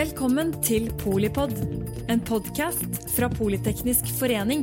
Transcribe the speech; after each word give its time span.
Velkommen 0.00 0.54
til 0.64 0.86
Polipod, 0.96 1.50
en 2.08 2.22
podkast 2.24 2.94
fra 3.12 3.26
Politeknisk 3.28 4.06
forening. 4.16 4.62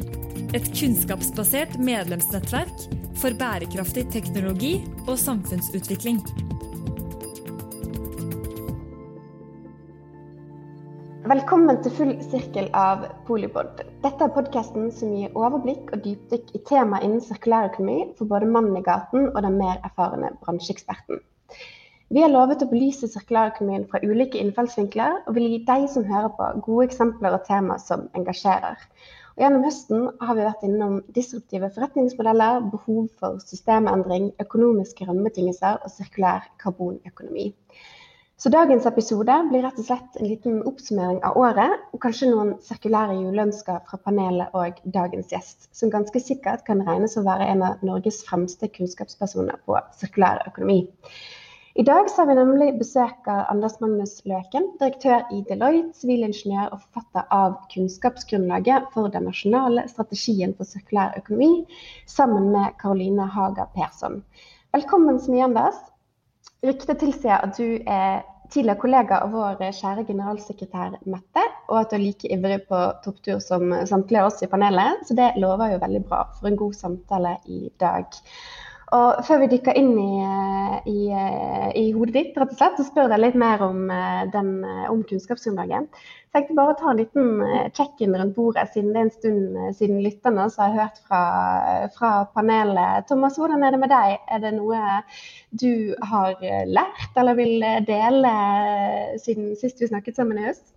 Et 0.57 0.65
kunnskapsbasert 0.71 1.75
medlemsnettverk 1.77 2.87
for 3.21 3.37
bærekraftig 3.37 4.07
teknologi 4.15 4.71
og 5.03 5.13
samfunnsutvikling. 5.21 6.23
Velkommen 11.29 11.83
til 11.85 11.97
full 11.99 12.17
sirkel 12.31 12.73
av 12.73 13.05
Polipod. 13.29 13.85
Dette 14.07 14.17
er 14.17 14.35
podkasten 14.39 14.89
som 14.89 15.13
gir 15.19 15.37
overblikk 15.37 15.93
og 15.93 16.01
dypdykk 16.07 16.53
i 16.57 16.65
tema 16.73 17.05
innen 17.05 17.21
sirkulærøkonomi 17.21 18.15
for 18.17 18.33
både 18.33 18.49
mannen 18.57 18.81
i 18.81 18.85
gaten 18.89 19.29
og 19.35 19.43
den 19.45 19.61
mer 19.61 19.85
erfarne 19.85 20.33
bransjeeksperten. 20.41 21.21
Vi 22.07 22.21
har 22.23 22.29
lovet 22.31 22.61
å 22.63 22.69
belyse 22.69 23.09
sirkulærøkonomien 23.11 23.81
fra 23.91 23.99
ulike 23.99 24.39
innfallsvinkler, 24.39 25.17
og 25.27 25.35
vil 25.35 25.49
gi 25.51 25.57
deg 25.67 25.89
som 25.91 26.05
hører 26.07 26.29
på, 26.37 26.45
gode 26.63 26.85
eksempler 26.87 27.35
og 27.35 27.43
tema 27.49 27.75
som 27.83 28.05
engasjerer. 28.15 28.79
Og 29.35 29.43
gjennom 29.43 29.65
høsten 29.67 30.05
har 30.23 30.37
vi 30.37 30.45
vært 30.45 30.63
innom 30.63 31.01
disruptive 31.17 31.67
forretningsmodeller, 31.75 32.61
behov 32.71 33.09
for 33.19 33.41
systemendring, 33.43 34.29
økonomiske 34.39 35.09
rammebetingelser 35.09 35.81
og 35.83 35.91
sirkulær 35.91 36.47
karbonøkonomi. 36.63 37.49
Så 38.39 38.53
dagens 38.53 38.87
episode 38.87 39.35
blir 39.49 39.65
rett 39.65 39.81
og 39.81 39.89
slett 39.89 40.17
en 40.21 40.29
liten 40.29 40.61
oppsummering 40.69 41.19
av 41.27 41.35
året, 41.41 41.73
og 41.91 41.99
kanskje 42.05 42.29
noen 42.31 42.53
sirkulære 42.63 43.17
juleønsker 43.17 43.81
fra 43.89 43.99
panelet 44.07 44.55
og 44.55 44.79
dagens 44.95 45.33
gjest, 45.33 45.67
som 45.75 45.91
ganske 45.91 46.21
sikkert 46.23 46.63
kan 46.69 46.85
regnes 46.87 47.17
å 47.19 47.25
være 47.27 47.49
en 47.51 47.65
av 47.67 47.83
Norges 47.83 48.21
fremste 48.29 48.71
kunnskapspersoner 48.77 49.59
på 49.67 49.75
sirkulær 49.99 50.45
økonomi. 50.47 50.85
I 51.77 51.83
dag 51.83 52.07
har 52.17 52.25
vi 52.25 52.35
nemlig 52.35 52.67
besøk 52.79 53.27
av 53.29 53.51
Anders 53.51 53.75
Magnus 53.77 54.15
Løken, 54.25 54.63
direktør 54.79 55.27
i 55.29 55.43
Deloitte, 55.45 55.93
sivilingeniør 55.99 56.71
og 56.73 56.79
forfatter 56.81 57.27
av 57.29 57.59
kunnskapsgrunnlaget 57.69 58.87
for 58.95 59.13
den 59.13 59.27
nasjonale 59.29 59.83
strategien 59.91 60.55
for 60.57 60.65
sirkulær 60.65 61.13
økonomi, 61.19 61.67
sammen 62.09 62.49
med 62.55 62.73
Karoline 62.81 63.29
Haga 63.29 63.67
Persson. 63.77 64.23
Velkommen 64.73 65.21
så 65.21 65.35
mye, 65.35 65.45
Anders. 65.51 65.77
Ryktet 66.65 66.97
tilsier 67.03 67.45
at 67.45 67.61
du 67.61 67.77
er 67.85 68.25
tidligere 68.49 68.81
kollega 68.81 69.21
av 69.27 69.37
vår 69.37 69.61
kjære 69.61 70.07
generalsekretær 70.09 70.97
Mette, 71.05 71.43
og 71.69 71.83
at 71.83 71.93
du 71.93 71.99
er 71.99 72.07
like 72.07 72.33
ivrig 72.33 72.63
på 72.71 72.79
topptur 73.05 73.37
som 73.37 73.69
samtlige 73.85 74.25
av 74.25 74.31
oss 74.31 74.41
i 74.41 74.49
panelet. 74.49 75.05
Så 75.05 75.13
det 75.19 75.35
lover 75.37 75.75
jo 75.75 75.83
veldig 75.85 76.07
bra 76.09 76.25
for 76.39 76.49
en 76.49 76.57
god 76.57 76.81
samtale 76.81 77.37
i 77.45 77.67
dag. 77.77 78.17
Og 78.95 79.17
før 79.27 79.41
vi 79.41 79.49
dykker 79.51 79.75
inn 79.75 79.97
i, 79.99 80.11
i, 80.87 80.99
i, 81.75 81.89
hodet 81.91 82.13
ditt, 82.15 82.37
rett 82.39 82.53
og 82.53 82.59
slett, 82.59 82.77
så 82.79 82.85
spør 82.87 83.11
jeg 83.11 83.19
litt 83.19 83.35
mer 83.39 83.59
om, 83.65 83.89
eh, 83.91 84.21
den, 84.31 84.61
eh, 84.63 84.85
om 84.87 85.01
kunnskapsgrunnlaget. 85.09 85.89
Så 85.91 86.39
jeg 86.39 86.45
tenkte 86.45 86.55
bare 86.55 86.71
å 86.71 86.77
ta 86.79 86.93
en 86.93 87.01
liten 87.01 87.41
eh, 87.43 87.65
check-in 87.75 88.15
rundt 88.15 88.37
bordet, 88.37 88.63
siden 88.71 88.93
det 88.95 89.01
er 89.01 89.09
en 89.09 89.11
stund 89.11 89.59
siden 89.75 89.99
lytterne 90.05 90.47
så 90.53 90.61
har 90.61 90.71
jeg 90.71 90.79
hørt 90.79 91.03
fra, 91.09 91.21
fra, 91.97 92.13
panelet. 92.31 93.09
Thomas, 93.11 93.35
hvordan 93.35 93.67
er 93.67 93.75
det 93.75 93.81
med 93.83 93.91
deg? 93.91 94.15
Er 94.31 94.43
det 94.45 94.53
noe 94.55 94.79
du 95.51 95.91
har 96.13 96.39
lært 96.71 97.19
eller 97.19 97.35
vil 97.35 97.67
dele 97.91 98.33
siden 99.19 99.51
sist 99.59 99.83
vi 99.83 99.91
snakket 99.91 100.15
sammen 100.15 100.39
i 100.39 100.47
høst? 100.47 100.71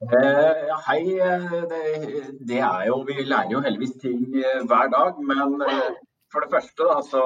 Uh, 0.00 0.72
hei. 0.88 1.00
Det, 1.68 1.84
det, 2.48 2.58
er 2.60 2.82
jo 2.88 2.98
Vi 3.08 3.22
lærer 3.24 3.52
jo 3.52 3.62
heldigvis 3.64 3.96
ting 4.00 4.26
hver 4.68 4.92
dag. 4.92 5.20
Men 5.20 5.56
for 6.36 6.44
det 6.44 6.52
første 6.52 6.86
da, 6.90 6.96
så, 7.10 7.22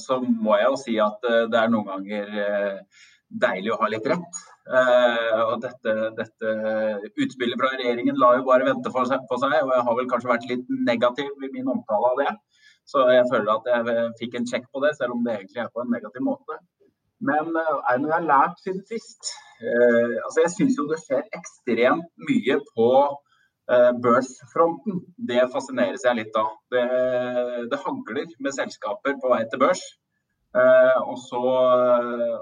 så, 0.00 0.16
må 0.24 0.56
jeg 0.56 0.70
jo 0.70 0.78
si 0.80 0.96
at 1.04 1.26
eh, 1.28 1.46
det 1.52 1.58
er 1.60 1.72
noen 1.72 1.88
ganger 1.90 2.38
eh, 2.44 3.02
deilig 3.42 3.74
å 3.74 3.80
ha 3.82 3.90
litt 3.92 4.08
rett. 4.10 4.40
Uh, 4.70 5.40
og 5.50 5.62
dette, 5.64 5.92
dette, 6.14 6.50
utspillet 7.24 7.58
fra 7.58 7.70
regjeringen 7.72 8.18
la 8.18 8.32
jo 8.36 8.44
bare 8.46 8.66
vente 8.68 8.90
på 8.92 9.02
seg, 9.08 9.24
og 9.34 9.46
jeg 9.50 9.84
har 9.86 9.96
vel 9.98 10.08
kanskje 10.10 10.30
vært 10.30 10.46
litt 10.50 10.68
negativ 10.86 11.46
i 11.46 11.50
min 11.50 11.70
omtale 11.72 12.10
av 12.10 12.20
det. 12.22 12.34
Så 12.86 13.02
jeg 13.10 13.26
føler 13.30 13.50
at 13.54 13.70
jeg 13.70 14.04
fikk 14.20 14.36
en 14.38 14.46
sjekk 14.50 14.68
på 14.70 14.82
det, 14.84 14.92
selv 14.98 15.16
om 15.16 15.24
det 15.26 15.36
egentlig 15.36 15.62
er 15.62 15.72
på 15.74 15.82
en 15.82 15.90
negativ 15.94 16.26
måte. 16.26 16.58
Men 17.26 17.50
er 17.54 17.72
det 17.90 17.98
noe 18.02 18.12
jeg 18.12 18.16
har 18.16 18.28
lært 18.28 18.62
siden 18.62 18.84
sist? 18.90 19.32
Altså 19.60 20.44
jeg 20.44 20.54
syns 20.54 20.78
jo 20.78 20.86
det 20.90 21.00
skjer 21.02 21.26
ekstremt 21.40 22.10
mye 22.30 22.60
på 22.70 22.90
Eh, 23.00 23.28
børsfronten, 24.02 25.00
det 25.30 25.44
fascineres 25.52 26.02
jeg 26.06 26.18
litt 26.18 26.36
av. 26.38 26.52
Det, 26.74 26.84
det 27.70 27.82
hagler 27.84 28.32
med 28.42 28.56
selskaper 28.56 29.18
på 29.22 29.30
vei 29.30 29.44
til 29.50 29.62
børs. 29.62 29.84
Uh, 30.50 30.98
og 31.06 31.18
så, 31.22 31.40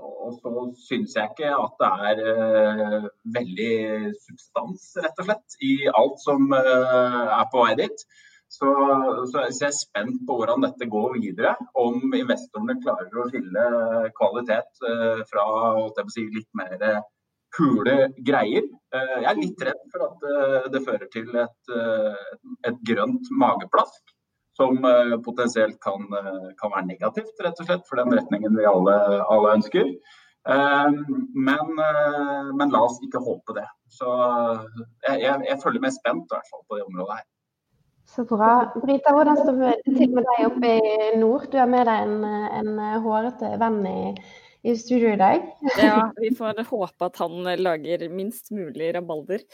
og 0.00 0.30
så 0.38 0.52
syns 0.80 1.12
jeg 1.16 1.28
ikke 1.28 1.50
at 1.52 1.74
det 1.82 1.88
er 2.08 2.22
uh, 2.24 3.08
veldig 3.34 3.74
substans, 4.22 4.86
rett 5.04 5.20
og 5.20 5.28
slett, 5.28 5.58
i 5.60 5.74
alt 5.92 6.16
som 6.22 6.48
er 6.56 7.44
på 7.52 7.66
vei 7.66 7.74
dit. 7.82 8.06
Så, 8.48 8.70
så, 9.28 9.42
jeg 9.44 9.66
er 9.68 9.76
spent 9.76 10.22
på 10.24 10.38
hvordan 10.38 10.64
dette 10.64 10.88
går 10.88 11.18
videre. 11.18 11.52
Om 11.76 12.16
investorene 12.16 12.78
klarer 12.80 13.12
å 13.12 13.26
skille 13.28 13.66
kvalitet 14.16 14.80
fra 15.28 15.44
si, 16.08 16.24
litt 16.32 16.48
mer 16.56 16.80
hule 17.56 17.96
greier. 18.26 18.66
Eh, 18.94 19.16
jeg 19.22 19.30
er 19.30 19.40
litt 19.40 19.64
redd 19.68 19.82
for 19.92 20.06
at 20.06 20.28
eh, 20.28 20.68
det 20.74 20.84
fører 20.84 21.10
til 21.12 21.28
et, 21.40 21.72
eh, 21.74 22.38
et 22.70 22.78
grønt 22.90 23.32
mageplask. 23.42 24.14
Som 24.58 24.80
potensielt 25.22 25.76
kan, 25.78 26.02
kan, 26.58 26.72
være 26.72 26.88
negativt, 26.88 27.36
rett 27.44 27.60
og 27.62 27.68
slett, 27.68 27.84
for 27.86 28.00
den 28.00 28.10
retningen 28.10 28.56
vi 28.58 28.64
alle, 28.66 28.96
alle 29.30 29.52
ønsker. 29.54 29.92
Men, 31.46 31.70
men, 31.78 32.72
la 32.72 32.80
oss 32.82 32.96
ikke 33.06 33.22
håpe 33.22 33.54
det. 33.54 33.68
Så 33.86 34.08
jeg, 34.10 35.20
jeg, 35.22 35.44
jeg 35.46 35.60
følger 35.62 35.84
med 35.84 35.94
spent 35.94 36.26
i 36.26 36.34
hvert 36.34 36.50
fall 36.50 36.64
på 36.66 36.80
det 36.80 36.88
området 36.88 37.20
her. 37.20 37.28
Så 38.10 38.26
bra. 38.26 38.50
Brita, 38.82 39.14
hvordan 39.14 39.38
står 39.44 39.62
det 39.62 39.94
til 40.00 40.18
med 40.18 40.26
deg 40.26 40.50
oppe 40.50 40.74
i 40.74 40.98
nord? 41.22 41.46
Du 41.52 41.54
har 41.62 41.70
med 41.70 41.86
deg 41.86 42.10
en, 42.10 42.26
en 42.58 42.84
hårete 43.06 43.54
venn 43.62 43.78
i 43.86 43.98
i 44.62 44.74
studio 44.76 45.12
i 45.12 45.16
dag. 45.16 45.42
ja, 45.78 46.12
vi 46.16 46.30
får 46.36 46.62
håpe 46.70 47.06
at 47.06 47.20
han 47.22 47.46
lager 47.60 48.04
minst 48.10 48.50
mulig 48.54 48.90
rabalder 48.96 49.44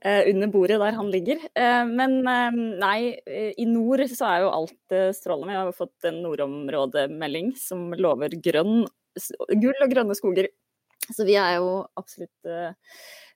eh, 0.00 0.30
under 0.30 0.52
bordet 0.52 0.80
der 0.80 0.96
han 0.98 1.10
ligger. 1.12 1.42
Eh, 1.54 1.82
men 1.90 2.20
eh, 2.30 2.60
nei, 2.80 2.98
eh, 3.26 3.50
i 3.60 3.68
nord 3.68 4.06
så 4.12 4.30
er 4.30 4.44
jo 4.44 4.52
alt 4.54 4.96
eh, 4.96 5.10
strålende. 5.16 5.52
Vi 5.52 5.60
har 5.60 5.76
fått 5.76 6.08
en 6.08 6.22
nordområdemelding 6.24 7.54
som 7.60 7.90
lover 7.98 8.36
grønn, 8.44 8.86
gull 9.52 9.84
og 9.84 9.92
grønne 9.92 10.16
skoger. 10.18 10.50
Så 11.04 11.26
vi 11.28 11.36
er 11.36 11.58
jo 11.58 11.82
absolutt 12.00 12.48
eh, 12.48 12.72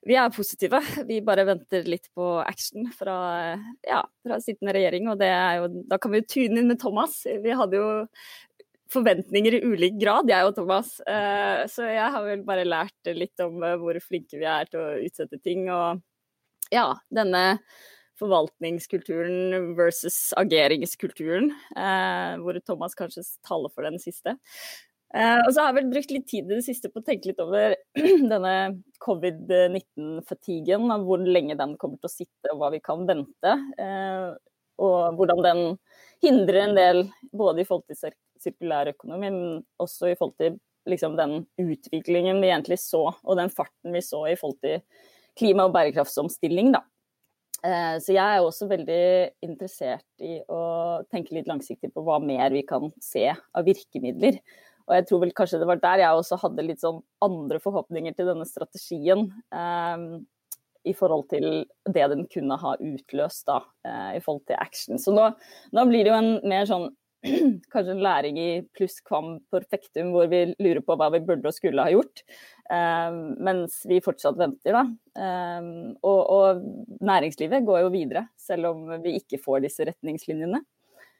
vi 0.07 0.15
er 0.15 0.31
positive. 0.31 0.79
Vi 1.09 1.19
bare 1.25 1.45
venter 1.47 1.87
litt 1.89 2.07
på 2.15 2.37
action 2.39 2.87
fra, 2.95 3.17
ja, 3.87 4.03
fra 4.23 4.39
sittende 4.43 4.73
regjering. 4.77 5.09
Og 5.11 5.23
jo, 5.23 5.67
da 5.91 5.99
kan 5.99 6.13
vi 6.13 6.21
jo 6.21 6.29
tune 6.35 6.61
inn 6.61 6.71
med 6.71 6.79
Thomas. 6.81 7.21
Vi 7.27 7.55
hadde 7.55 7.81
jo 7.81 7.89
forventninger 8.93 9.57
i 9.57 9.61
ulik 9.65 9.99
grad, 10.01 10.29
jeg 10.31 10.47
og 10.47 10.55
Thomas. 10.57 10.97
Eh, 11.05 11.63
så 11.69 11.85
jeg 11.89 12.09
har 12.15 12.25
vel 12.25 12.43
bare 12.47 12.67
lært 12.67 13.13
litt 13.13 13.45
om 13.45 13.61
eh, 13.65 13.77
hvor 13.81 13.99
flinke 14.03 14.39
vi 14.39 14.49
er 14.49 14.69
til 14.69 14.81
å 14.81 14.97
utsette 15.05 15.39
ting. 15.45 15.67
Og 15.73 16.01
ja, 16.73 16.91
denne 17.13 17.61
forvaltningskulturen 18.19 19.73
versus 19.77 20.33
ageringskulturen, 20.37 21.53
eh, 21.77 22.35
hvor 22.41 22.59
Thomas 22.65 22.97
kanskje 22.97 23.23
taler 23.47 23.71
for 23.71 23.87
den 23.87 24.01
siste. 24.01 24.35
og 25.09 25.47
så 25.49 25.63
har 25.63 25.71
jeg 25.71 25.77
vel 25.79 25.93
brukt 25.93 26.11
litt 26.13 26.27
tid 26.29 26.51
i 26.51 26.57
det 26.59 26.65
siste 26.65 26.91
på 26.91 26.99
å 27.01 27.05
tenke 27.05 27.31
litt 27.31 27.39
over 27.41 27.73
denne 28.33 28.55
covid-19-fatigen, 29.01 30.91
hvor 31.05 31.23
lenge 31.23 31.55
den 31.57 31.77
kommer 31.81 31.97
til 31.97 32.11
å 32.11 32.17
sitte 32.17 32.51
og 32.53 32.59
hva 32.59 32.69
vi 32.75 32.81
kan 32.83 33.07
vente. 33.09 33.55
og 34.79 35.15
hvordan 35.17 35.41
den 35.43 35.63
hindrer 36.23 36.61
en 36.67 36.75
del, 36.77 37.01
både 37.31 37.63
i 37.63 37.67
forhold 37.67 37.87
til 37.87 37.97
sirkulærøkonomi, 38.43 39.29
men 39.29 39.63
også 39.81 40.11
i 40.11 40.17
forhold 40.19 40.37
til 40.41 40.59
liksom, 40.89 41.17
den 41.19 41.43
utviklingen 41.61 42.41
vi 42.41 42.51
egentlig 42.51 42.79
så, 42.81 43.09
og 43.23 43.39
den 43.39 43.51
farten 43.53 43.95
vi 43.95 44.03
så 44.05 44.23
i 44.29 44.37
forhold 44.39 44.59
til 44.63 44.79
klima- 45.39 45.67
og 45.67 45.75
bærekraftsomstilling. 45.75 46.73
Da. 46.75 46.83
Eh, 47.63 47.97
så 47.99 48.15
jeg 48.15 48.23
er 48.23 48.45
også 48.45 48.69
veldig 48.69 49.03
interessert 49.45 50.23
i 50.23 50.39
å 50.47 50.63
tenke 51.11 51.35
litt 51.35 51.49
langsiktig 51.49 51.91
på 51.93 52.03
hva 52.07 52.19
mer 52.23 52.51
vi 52.55 52.63
kan 52.67 52.91
se 53.03 53.27
av 53.29 53.67
virkemidler. 53.67 54.39
Og 54.89 54.95
jeg 54.97 55.05
tror 55.05 55.21
vel 55.21 55.35
kanskje 55.37 55.59
det 55.61 55.69
var 55.69 55.81
der 55.83 56.01
jeg 56.01 56.17
også 56.17 56.39
hadde 56.41 56.65
litt 56.65 56.81
sånn 56.81 57.01
andre 57.21 57.59
forhåpninger 57.61 58.15
til 58.17 58.31
denne 58.31 58.47
strategien. 58.49 59.27
Um, 59.53 60.25
i 60.87 60.93
forhold 60.95 61.27
til 61.29 61.65
det 61.91 62.05
den 62.09 62.23
kunne 62.31 62.55
ha 62.57 62.71
utløst 62.79 63.43
da, 63.49 63.59
uh, 63.85 64.11
i 64.15 64.21
forhold 64.23 64.45
til 64.47 64.57
action. 64.57 64.97
Så 64.97 65.13
nå, 65.13 65.27
nå, 65.75 65.83
blir 65.89 66.07
det 66.07 66.13
jo 66.13 66.17
en 66.17 66.31
mer 66.47 66.65
sånn 66.69 66.87
kanskje 67.73 67.91
en 67.91 68.03
læring 68.03 68.39
i 68.39 68.49
pluss 68.75 68.99
kvam 69.05 69.37
perfektum, 69.51 70.13
hvor 70.13 70.29
vi 70.31 70.45
lurer 70.59 70.81
på 70.85 70.95
hva 70.99 71.09
vi 71.13 71.21
burde 71.25 71.51
og 71.51 71.55
skulle 71.55 71.83
ha 71.83 71.91
gjort. 71.91 72.23
Um, 72.69 73.19
mens 73.43 73.81
vi 73.89 74.01
fortsatt 74.03 74.39
venter, 74.39 74.75
da. 74.77 74.83
Um, 75.19 75.69
og, 76.05 76.19
og, 76.31 76.65
næringslivet 77.03 77.65
går 77.67 77.83
jo 77.83 77.93
videre, 77.93 78.27
selv 78.39 78.71
om 78.71 78.91
vi 79.03 79.17
ikke 79.19 79.41
får 79.41 79.65
disse 79.65 79.87
retningslinjene. 79.89 80.61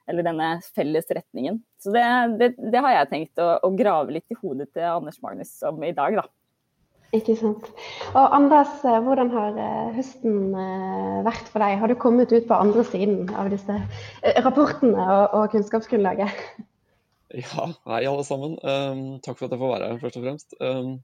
Eller 0.09 0.25
denne 0.25 0.53
felles 0.73 1.09
retningen. 1.13 1.59
Så 1.81 1.91
det, 1.93 2.05
det, 2.39 2.53
det 2.73 2.81
har 2.81 2.95
jeg 2.95 3.09
tenkt 3.11 3.41
å, 3.43 3.51
å, 3.61 3.69
grave 3.77 4.15
litt 4.15 4.33
i 4.33 4.37
hodet 4.39 4.71
til 4.73 4.87
Anders 4.87 5.19
Magnus 5.21 5.51
om 5.67 5.83
i 5.85 5.93
dag, 5.93 6.17
da. 6.21 6.25
Ikke 7.15 7.33
sant. 7.39 7.65
Og 8.13 8.35
Anders, 8.37 8.73
eh, 8.85 8.99
hvordan 9.01 9.31
har 9.33 9.55
eh, 9.57 9.93
høsten 9.95 10.53
eh, 10.53 11.21
vært 11.25 11.47
for 11.49 11.63
deg? 11.63 11.79
Har 11.81 11.89
du 11.89 11.97
kommet 11.97 12.33
ut 12.33 12.45
på 12.45 12.57
andre 12.57 12.85
siden 12.85 13.31
av 13.33 13.49
disse 13.49 13.77
rapportene 14.45 15.05
og, 15.05 15.37
og 15.39 15.55
kunnskapsgrunnlaget? 15.55 16.35
Ja, 17.29 17.67
hei 17.85 18.07
alle 18.09 18.23
sammen. 18.25 18.55
Um, 18.65 19.01
takk 19.21 19.37
for 19.37 19.45
at 19.45 19.51
jeg 19.53 19.61
får 19.61 19.69
være 19.69 19.89
her, 19.91 19.99
først 20.01 20.15
og 20.17 20.23
fremst. 20.23 20.55
Um, 20.65 20.95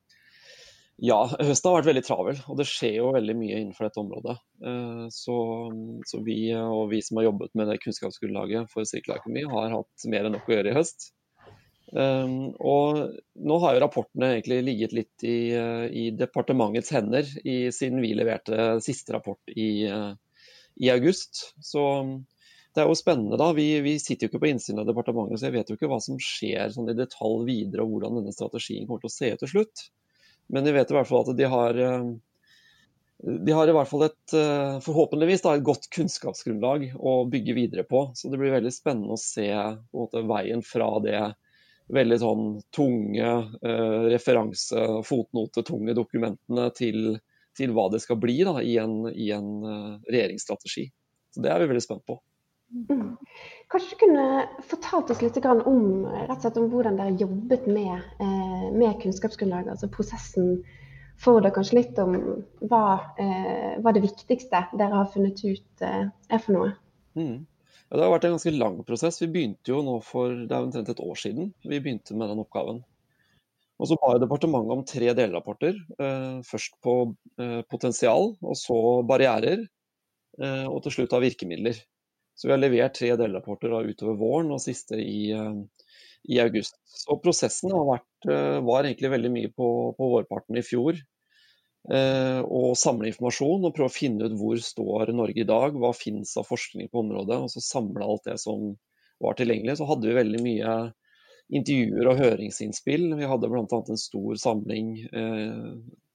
ja, 1.06 1.20
høsten 1.30 1.70
har 1.70 1.76
vært 1.76 1.90
veldig 1.92 2.02
travel, 2.08 2.40
og 2.50 2.58
det 2.58 2.66
skjer 2.66 2.96
jo 2.98 3.12
veldig 3.14 3.36
mye 3.38 3.60
innenfor 3.60 3.86
dette 3.86 4.02
området. 4.02 4.34
Uh, 4.58 5.04
så, 5.14 5.36
så, 6.10 6.24
vi 6.26 6.40
og 6.58 6.90
vi 6.90 7.04
som 7.06 7.22
har 7.22 7.28
jobbet 7.28 7.54
med 7.54 7.70
det 7.70 7.78
kunnskapsgrunnlaget 7.84 8.74
for 8.74 8.90
sirkulærøkonomi, 8.90 9.46
har 9.54 9.78
hatt 9.78 10.08
mer 10.10 10.26
enn 10.26 10.34
nok 10.40 10.50
å 10.50 10.56
gjøre 10.56 10.74
i 10.74 10.78
høst. 10.80 11.12
Um, 11.94 12.50
og 12.58 13.14
nå 13.38 13.58
har 13.62 13.76
jo 13.76 13.82
rapportene 13.84 14.32
egentlig 14.34 14.58
ligget 14.66 14.96
litt 14.98 15.26
i, 15.28 15.54
uh, 15.54 15.86
i 15.86 16.10
departementets 16.18 16.90
hender 16.96 17.28
i, 17.46 17.70
siden 17.72 18.02
vi 18.02 18.16
leverte 18.18 18.80
siste 18.84 19.14
rapport 19.14 19.54
i, 19.54 19.86
uh, 19.86 20.16
i, 20.82 20.90
august. 20.90 21.54
Så 21.62 21.86
det 22.74 22.84
er 22.84 22.90
jo 22.90 22.98
spennende, 22.98 23.38
da. 23.40 23.52
Vi, 23.56 23.68
vi, 23.86 23.98
sitter 24.02 24.26
jo 24.26 24.34
ikke 24.34 24.44
på 24.48 24.52
innsiden 24.52 24.82
av 24.82 24.90
departementet, 24.90 25.40
så 25.40 25.50
jeg 25.50 25.60
vet 25.60 25.72
jo 25.72 25.78
ikke 25.78 25.92
hva 25.94 26.02
som 26.04 26.20
skjer 26.20 26.74
sånn 26.74 26.90
i 26.92 26.98
detalj 26.98 27.46
videre, 27.48 27.86
og 27.86 27.94
hvordan 27.94 28.20
denne 28.20 28.36
strategien 28.36 28.90
kommer 28.90 29.06
til 29.06 29.14
å 29.14 29.18
se 29.20 29.34
ut 29.36 29.46
til 29.46 29.54
slutt. 29.54 29.90
Men 30.52 30.66
vi 30.66 30.74
vet 30.76 30.92
i 30.92 30.98
hvert 30.98 31.10
fall 31.10 31.24
at 31.26 31.38
de 31.38 31.50
har 31.50 31.82
uh, 31.82 32.10
de 33.26 33.54
har 33.56 33.70
i 33.70 33.74
hvert 33.74 33.88
fall 33.88 34.04
et, 34.10 34.34
forhåpentligvis 34.84 35.42
da, 35.46 35.54
et 35.56 35.64
godt 35.66 35.86
kunnskapsgrunnlag 35.96 36.90
å 37.00 37.14
bygge 37.32 37.54
videre 37.56 37.86
på. 37.88 38.10
Så 38.14 38.28
det 38.30 38.38
blir 38.42 38.52
veldig 38.54 38.74
spennende 38.76 39.16
å 39.16 39.22
se 39.22 39.48
måte, 39.96 40.26
veien 40.28 40.60
fra 40.68 40.90
det 41.02 41.22
veldig 41.94 42.18
sånn 42.22 42.46
tunge 42.74 43.32
eh, 43.62 44.06
referanse- 44.10 45.02
fotnotetunge 45.06 45.94
dokumentene 45.98 46.70
til, 46.78 47.18
til, 47.58 47.74
hva 47.76 47.90
det 47.94 48.02
skal 48.04 48.20
bli 48.22 48.40
da, 48.48 48.58
i 48.62 48.78
en, 48.82 49.04
i 49.14 49.30
en 49.36 49.52
uh, 49.62 49.92
regjeringsstrategi. 50.10 50.88
Så 51.36 51.44
Det 51.44 51.52
er 51.52 51.62
vi 51.62 51.70
veldig 51.70 51.84
spent 51.84 52.06
på. 52.08 52.18
Mm. 52.90 53.18
Kanskje 53.70 53.90
du 53.90 54.00
kunne 54.02 54.48
fortalt 54.70 55.12
oss 55.14 55.22
litt 55.22 55.38
om, 55.46 56.08
slett 56.40 56.58
om 56.58 56.70
hvordan 56.72 56.98
dere 57.00 57.18
jobbet 57.20 57.68
med, 57.68 58.02
eh, 58.20 58.66
med 58.74 58.98
kunnskapsgrunnlaget, 59.02 59.76
altså 59.76 59.90
prosessen 59.92 60.64
for 61.22 61.42
det. 61.42 61.54
Kanskje 61.56 61.80
litt 61.80 62.00
om 62.02 62.16
hva, 62.66 62.86
eh, 63.22 63.78
hva 63.82 63.94
det 63.94 64.04
viktigste 64.06 64.66
dere 64.74 65.04
har 65.04 65.12
funnet 65.14 65.44
ut 65.46 65.86
eh, 65.86 66.08
er 66.30 66.42
for 66.42 66.58
noe. 66.58 66.74
Mm. 67.16 67.46
Ja, 67.90 68.00
det 68.00 68.06
har 68.06 68.14
vært 68.16 68.26
en 68.28 68.36
ganske 68.36 68.54
lang 68.56 68.78
prosess. 68.88 69.22
Vi 69.22 69.30
begynte 69.32 69.72
jo 69.72 69.84
nå 69.86 70.00
for 70.06 70.34
det 70.34 70.52
er 70.52 70.66
omtrent 70.66 70.90
et 70.90 71.02
år 71.04 71.18
siden 71.22 71.52
vi 71.64 71.78
begynte 71.78 72.18
med 72.18 72.32
den 72.32 72.42
oppgaven. 72.42 72.82
Og 73.76 73.90
Så 73.90 73.98
ba 74.00 74.14
departementet 74.18 74.74
om 74.74 74.84
tre 74.88 75.12
delrapporter. 75.18 75.76
Eh, 76.00 76.38
først 76.48 76.78
på 76.84 76.96
eh, 77.44 77.60
potensial, 77.70 78.32
og 78.40 78.56
så 78.58 78.78
barrierer, 79.08 79.66
eh, 80.40 80.66
og 80.66 80.80
til 80.86 80.96
slutt 80.96 81.16
av 81.18 81.26
virkemidler. 81.26 81.82
Så 82.36 82.48
vi 82.48 82.56
har 82.56 82.62
levert 82.62 82.96
tre 82.96 83.12
delrapporter 83.20 83.76
utover 83.84 84.16
våren 84.20 84.54
og 84.56 84.64
siste 84.64 84.98
i, 85.00 85.32
i 86.28 86.40
august. 86.44 86.80
Så 86.92 87.16
prosessen 87.24 87.72
vært, 87.72 88.28
var 88.68 88.84
egentlig 88.84 89.12
veldig 89.14 89.32
mye 89.32 89.52
på, 89.56 89.70
på 89.96 90.10
vårparten 90.12 90.60
i 90.60 90.66
fjor 90.66 91.00
og 91.86 92.72
samle 92.82 93.12
informasjon 93.12 93.68
og 93.68 93.74
prøve 93.76 93.92
å 93.92 93.94
finne 93.94 94.26
ut 94.26 94.34
hvor 94.40 94.58
står 94.58 95.12
Norge 95.14 95.44
i 95.44 95.46
dag, 95.46 95.76
hva 95.78 95.92
finnes 95.94 96.32
av 96.40 96.48
forskning 96.50 96.88
på 96.90 97.04
området. 97.04 97.38
Og 97.38 97.52
så 97.54 97.62
samle 97.62 98.08
alt 98.08 98.26
det 98.26 98.40
som 98.42 98.72
var 99.22 99.38
tilgjengelig. 99.38 99.78
Så 99.78 99.88
hadde 99.90 100.10
vi 100.10 100.18
veldig 100.18 100.42
mye 100.46 100.72
intervjuer 101.54 102.10
og 102.10 102.20
høringsinnspill. 102.20 103.12
Vi 103.20 103.30
hadde 103.30 103.52
bl.a. 103.52 103.66
en 103.70 104.02
stor 104.02 104.42
samling 104.42 104.96
eh, 105.06 105.70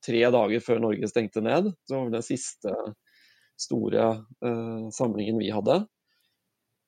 tre 0.04 0.24
dager 0.34 0.64
før 0.64 0.82
Norge 0.86 1.10
stengte 1.10 1.42
ned. 1.44 1.70
Det 1.86 1.96
var 1.96 2.10
den 2.10 2.26
siste 2.26 2.74
store 3.60 4.10
eh, 4.42 4.90
samlingen 4.96 5.40
vi 5.40 5.52
hadde. 5.54 5.82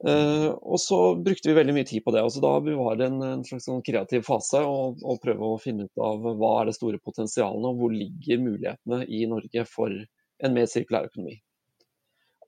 Uh, 0.03 0.51
og 0.67 0.81
så 0.83 0.97
brukte 1.15 1.47
vi 1.47 1.55
veldig 1.55 1.75
mye 1.77 1.87
tid 1.87 2.03
på 2.03 2.11
det. 2.15 2.25
Altså, 2.27 2.43
da 2.43 2.57
var 2.59 2.99
det 2.99 3.07
en, 3.07 3.21
en 3.23 3.45
slags 3.47 3.69
sånn 3.69 3.85
kreativ 3.87 4.25
fase 4.27 4.63
å 4.67 5.15
prøve 5.23 5.53
å 5.53 5.61
finne 5.63 5.87
ut 5.87 6.03
av 6.03 6.27
hva 6.41 6.57
er 6.61 6.71
det 6.71 6.77
store 6.79 6.99
potensialene 6.99 7.71
og 7.71 7.79
hvor 7.79 7.95
ligger 7.95 8.43
mulighetene 8.43 9.05
i 9.07 9.23
Norge 9.31 9.67
for 9.71 9.95
en 10.43 10.57
mer 10.57 10.67
sirkulær 10.71 11.07
økonomi. 11.07 11.37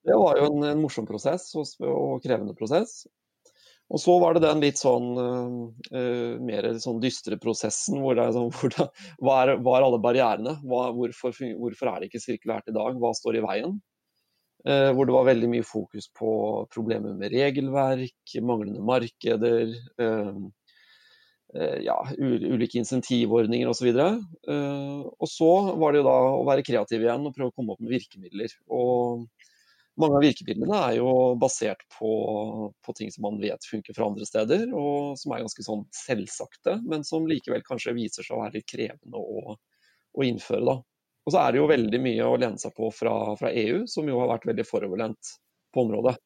Det 0.05 0.17
var 0.21 0.41
jo 0.41 0.49
en, 0.51 0.67
en 0.69 0.83
morsom 0.83 1.06
prosess 1.09 1.47
og, 1.56 1.69
og, 1.87 2.19
krevende 2.25 2.56
prosess. 2.59 3.05
Og 3.93 4.01
så 4.01 4.17
var 4.19 4.35
det 4.35 4.43
den 4.45 4.62
litt 4.65 4.81
sånn 4.81 5.11
uh, 5.15 6.35
mer 6.43 6.69
sånn 6.83 7.01
dystre 7.03 7.39
prosessen 7.41 8.01
hvor 8.03 8.17
det 8.17 8.27
er 8.27 8.35
sånn 8.35 8.51
hvor 8.56 8.75
det, 8.75 8.91
hva, 9.23 9.41
er, 9.45 9.56
hva, 9.61 9.79
er, 9.79 9.87
alle 9.87 10.03
barrierene? 10.03 10.59
Hva, 10.67 10.89
hvorfor, 10.97 11.37
hvorfor 11.61 11.93
er 11.93 12.03
det 12.03 12.11
ikke 12.11 12.25
sirkulært 12.25 12.73
i 12.73 12.77
dag? 12.77 12.99
Hva 12.99 13.15
står 13.17 13.39
i 13.39 13.45
veien? 13.47 13.79
Eh, 14.64 14.90
hvor 14.96 15.05
det 15.05 15.12
var 15.12 15.26
veldig 15.28 15.49
mye 15.52 15.64
fokus 15.66 16.06
på 16.16 16.28
problemer 16.72 17.12
med 17.19 17.34
regelverk, 17.34 18.37
manglende 18.40 18.81
markeder, 18.81 19.75
eh, 20.00 20.38
eh, 21.52 21.81
ja, 21.84 21.99
ulike 22.16 22.81
insentivordninger 22.81 23.69
osv. 23.69 23.90
Og, 23.93 25.11
og 25.20 25.28
så 25.28 25.50
var 25.76 25.93
det 25.93 26.00
jo 26.00 26.06
da 26.08 26.14
å 26.31 26.46
være 26.49 26.64
kreativ 26.64 27.05
igjen 27.05 27.28
og 27.28 27.37
prøve 27.37 27.52
å 27.52 27.56
komme 27.58 27.76
opp 27.76 27.84
med 27.84 27.93
virkemidler. 27.93 28.56
Og 28.72 29.26
mange 30.00 30.16
av 30.16 30.25
virkemidlene 30.25 30.81
er 30.88 30.96
jo 30.96 31.12
basert 31.38 31.84
på, 31.99 32.14
på, 32.81 32.96
ting 32.96 33.12
som 33.12 33.28
man 33.28 33.37
vet 33.44 33.69
funker 33.69 33.94
fra 33.94 34.08
andre 34.08 34.25
steder, 34.26 34.64
og 34.72 35.20
som 35.20 35.37
er 35.37 35.44
ganske 35.44 35.67
sånn 35.69 35.84
selvsagte, 35.94 36.81
men 36.88 37.05
som 37.05 37.28
likevel 37.28 37.62
kanskje 37.69 37.99
viser 38.00 38.25
seg 38.25 38.38
å 38.38 38.43
være 38.46 38.62
litt 38.62 38.72
krevende 38.72 39.20
å, 39.20 39.60
å 40.17 40.26
innføre. 40.26 40.64
da. 40.72 40.81
Og 41.25 41.32
så 41.32 41.41
er 41.41 41.53
det 41.53 41.61
jo 41.62 41.69
veldig 41.71 42.00
mye 42.05 42.29
å 42.29 42.37
lene 42.37 42.61
seg 42.61 42.75
på 42.76 42.91
fra, 42.93 43.15
fra 43.41 43.53
EU, 43.56 43.85
som 43.88 44.09
jo 44.09 44.19
har 44.21 44.35
vært 44.35 44.49
veldig 44.50 44.67
foroverlent 44.69 45.37
på 45.73 45.85
området. 45.87 46.19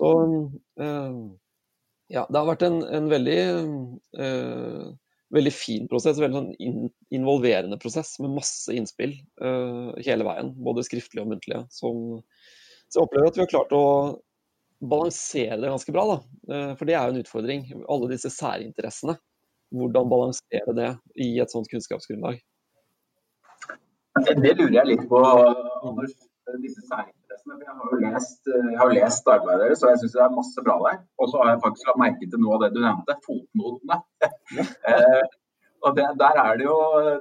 Så 0.00 0.10
øh, 0.80 1.22
ja, 2.10 2.24
det 2.26 2.40
har 2.40 2.48
vært 2.48 2.64
en, 2.66 2.80
en 2.90 3.06
veldig, 3.10 3.40
uh, 4.18 4.86
veldig 5.36 5.52
fin 5.54 5.86
prosess, 5.90 6.18
veldig 6.18 6.38
sånn 6.40 6.48
in, 6.58 6.88
involverende 7.14 7.78
prosess 7.80 8.16
med 8.22 8.34
masse 8.34 8.74
innspill 8.74 9.14
uh, 9.44 9.92
hele 10.02 10.26
veien. 10.26 10.50
Både 10.58 10.84
skriftlige 10.86 11.22
og 11.22 11.30
muntlige. 11.30 11.62
Som, 11.70 12.18
så 12.88 12.98
jeg 12.98 13.06
opplever 13.06 13.30
at 13.30 13.38
vi 13.38 13.44
har 13.44 13.52
klart 13.52 13.76
å 13.78 13.84
balansere 14.90 15.60
det 15.62 15.70
ganske 15.70 15.94
bra. 15.94 16.06
Da. 16.10 16.74
For 16.80 16.88
det 16.88 16.96
er 16.96 17.06
jo 17.06 17.14
en 17.14 17.22
utfordring. 17.22 17.66
Alle 17.92 18.10
disse 18.10 18.32
særinteressene. 18.34 19.14
Hvordan 19.76 20.10
balansere 20.10 20.74
det 20.74 20.90
i 21.20 21.34
et 21.38 21.52
sånt 21.52 21.68
kunnskapsgrunnlag. 21.70 22.40
Det, 24.26 24.36
det, 24.42 24.52
lurer 24.58 24.76
jeg 24.80 24.90
litt 24.92 25.06
på, 25.10 25.20
Anders. 25.86 26.16
Disse 26.60 26.82
særinteressene. 26.88 27.58
Jeg 27.62 27.74
har 27.78 27.92
jo 27.92 27.98
lest, 28.02 28.48
jeg 28.50 28.78
har 28.80 28.94
lest 28.94 29.28
arbeidet 29.30 29.68
deres, 29.68 29.82
og 29.84 29.92
jeg 29.92 30.00
syns 30.00 30.16
det 30.16 30.22
er 30.24 30.32
masse 30.34 30.64
bra 30.66 30.78
der. 30.86 30.96
Og 31.20 31.30
så 31.30 31.42
har 31.42 31.52
jeg 31.52 31.62
faktisk 31.66 31.90
lagt 31.90 32.00
merke 32.02 32.30
til 32.32 32.42
noe 32.42 32.56
av 32.56 32.64
det 32.64 32.72
du 32.74 32.80
nevnte, 32.82 33.16
fotnotene. 33.26 34.00
eh, 34.90 35.28
og 35.86 35.94
det, 35.96 36.08
Der 36.20 36.40
er 36.42 36.58
det 36.58 36.66
jo 36.66 36.78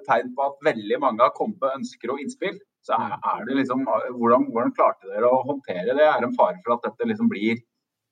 tegn 0.07 0.33
på 0.35 0.47
at 0.49 0.65
veldig 0.69 0.97
mange 1.03 1.23
har 1.23 1.35
kommet 1.37 1.61
med 1.61 1.77
ønsker 1.81 2.15
og 2.15 2.23
innspill. 2.23 2.57
Så 2.85 2.95
er 2.95 3.45
det 3.45 3.57
liksom, 3.59 3.83
hvordan, 4.17 4.47
hvordan 4.53 4.73
klarte 4.75 5.11
dere 5.11 5.29
å 5.29 5.43
håndtere 5.47 5.93
det? 5.93 6.05
Er 6.05 6.21
det 6.21 6.29
en 6.29 6.37
fare 6.37 6.59
for 6.63 6.77
at 6.77 6.87
dette 6.87 7.09
liksom 7.11 7.29
blir 7.31 7.59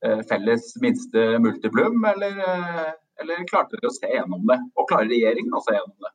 eh, 0.05 0.21
felles 0.29 0.73
minste 0.83 1.25
multiplum, 1.43 1.97
eller, 2.11 2.39
eh, 2.51 2.91
eller 3.23 3.47
klarte 3.49 3.77
dere 3.77 3.91
å 3.91 3.95
se 3.95 4.11
gjennom 4.11 4.43
det? 4.49 4.59
Og 4.75 4.89
klarer 4.91 5.09
regjeringen 5.13 5.55
å 5.55 5.63
se 5.65 5.75
gjennom 5.75 5.95
det? 6.03 6.13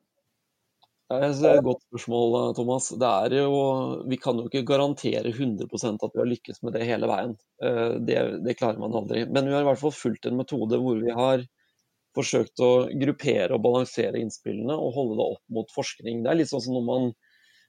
Det 1.11 1.19
er 1.19 1.57
et 1.59 1.65
godt 1.65 1.83
spørsmål, 1.83 2.53
Thomas. 2.55 2.87
Jo, 3.33 3.57
vi 4.09 4.17
kan 4.21 4.39
jo 4.39 4.47
ikke 4.47 4.63
garantere 4.65 5.33
100% 5.33 6.05
at 6.05 6.15
vi 6.15 6.21
har 6.21 6.29
lykkes 6.29 6.63
med 6.63 6.73
det 6.77 6.87
hele 6.87 7.09
veien. 7.11 7.35
Eh, 7.63 7.97
det, 8.07 8.17
det, 8.45 8.55
klarer 8.57 8.79
man 8.81 8.95
aldri. 8.95 9.25
Men 9.27 9.49
vi 9.49 9.53
har 9.53 9.65
i 9.65 9.67
hvert 9.67 9.81
fall 9.81 9.93
fulgt 9.93 10.29
en 10.29 10.39
metode 10.39 10.79
hvor 10.79 11.01
vi 11.03 11.13
har 11.13 11.43
forsøkt 12.15 12.61
å 12.63 12.71
gruppere 13.01 13.51
og 13.55 13.61
balansere 13.65 14.21
innspillene 14.21 14.75
og 14.77 14.95
holde 14.95 15.19
det 15.19 15.29
opp 15.35 15.55
mot 15.59 15.75
forskning. 15.75 16.23
Det 16.23 16.31
er 16.31 16.39
litt 16.39 16.51
sånn 16.53 16.63
som 16.63 16.77
når 16.79 16.87
man, 16.87 17.07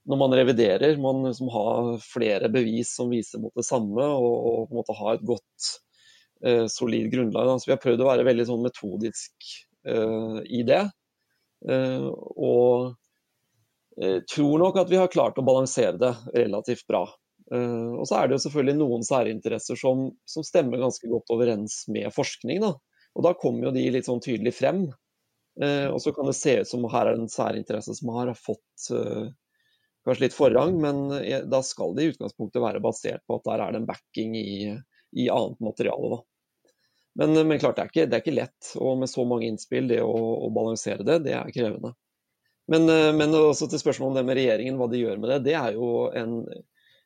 når 0.08 0.22
man 0.24 0.38
reviderer. 0.40 0.96
Man 1.02 1.26
liksom 1.26 1.52
har 1.52 1.94
flere 2.06 2.52
bevis 2.54 2.94
som 2.96 3.12
viser 3.12 3.42
mot 3.42 3.54
det 3.58 3.66
samme, 3.66 4.08
og, 4.14 4.34
og 4.34 4.58
på 4.68 4.76
en 4.76 4.82
måte 4.82 5.00
ha 5.02 5.14
et 5.16 5.24
godt, 5.26 5.70
eh, 6.46 6.66
solid 6.70 7.10
grunnlag. 7.12 7.56
Så 7.58 7.72
vi 7.72 7.76
har 7.76 7.82
prøvd 7.82 8.04
å 8.04 8.12
være 8.14 8.28
veldig 8.30 8.52
sånn 8.52 8.68
metodisk 8.68 9.54
eh, 9.90 10.44
i 10.54 10.62
det. 10.70 10.84
Eh, 11.64 12.12
og 12.36 12.94
Eh, 12.94 13.03
tror 14.30 14.58
nok 14.58 14.78
at 14.80 14.90
vi 14.90 14.98
har 14.98 15.12
klart 15.12 15.36
å 15.38 15.44
balansere 15.46 15.98
det 16.00 16.14
relativt 16.34 16.86
bra. 16.90 17.04
Eh, 17.52 17.92
og 17.98 18.06
så 18.08 18.18
er 18.18 18.28
det 18.28 18.38
jo 18.38 18.44
selvfølgelig 18.46 18.78
noen 18.78 19.04
særinteresser 19.04 19.78
som, 19.78 20.08
som 20.28 20.46
stemmer 20.46 20.80
ganske 20.80 21.08
godt 21.10 21.32
overens 21.34 21.82
med 21.92 22.12
forskning. 22.14 22.62
Da. 22.64 22.74
Og 23.14 23.26
da 23.26 23.34
kommer 23.38 23.68
jo 23.68 23.74
de 23.76 23.84
litt 23.92 24.08
sånn 24.08 24.22
tydelig 24.24 24.54
frem. 24.56 24.86
Eh, 25.60 25.88
og 25.90 26.00
så 26.02 26.14
kan 26.16 26.28
det 26.30 26.36
se 26.38 26.58
ut 26.62 26.70
som 26.70 26.86
her 26.90 27.10
er 27.10 27.18
en 27.18 27.30
særinteresse 27.30 27.96
som 28.00 28.14
har 28.16 28.32
fått 28.38 28.88
kanskje 30.04 30.26
litt 30.26 30.36
forrang, 30.36 30.74
men 30.82 31.06
da 31.48 31.62
skal 31.64 31.94
det 31.96 32.04
i 32.04 32.10
utgangspunktet 32.12 32.60
være 32.60 32.82
basert 32.84 33.22
på 33.24 33.38
at 33.38 33.46
der 33.46 33.62
er 33.64 33.72
det 33.72 33.78
en 33.80 33.86
backing 33.88 34.34
i, 34.36 34.74
i 35.16 35.30
annet 35.32 35.62
materiale. 35.64 36.18
Da. 36.18 36.74
Men, 37.22 37.38
men 37.48 37.60
klart, 37.62 37.78
det 37.78 37.84
er, 37.86 37.92
ikke, 37.92 38.04
det 38.10 38.18
er, 38.18 38.24
ikke, 38.24 38.34
lett. 38.36 38.72
Og 38.82 38.98
med 39.00 39.08
så 39.08 39.24
mange 39.24 39.48
innspill, 39.48 39.88
det 39.88 40.02
å, 40.04 40.12
å 40.44 40.50
balansere 40.52 41.06
det, 41.06 41.22
det 41.24 41.32
er 41.38 41.54
krevende. 41.56 41.94
Men, 42.72 42.88
men 43.18 43.34
også 43.36 43.68
til 43.68 43.80
spørsmålet 43.82 44.14
om 44.14 44.16
det 44.16 44.24
med 44.28 44.38
regjeringen, 44.38 44.78
hva 44.80 44.86
de 44.88 45.02
gjør 45.02 45.18
med 45.20 45.34
det. 45.34 45.40
det 45.50 45.56
er 45.58 45.74
jo 45.76 46.06
en 46.16 46.38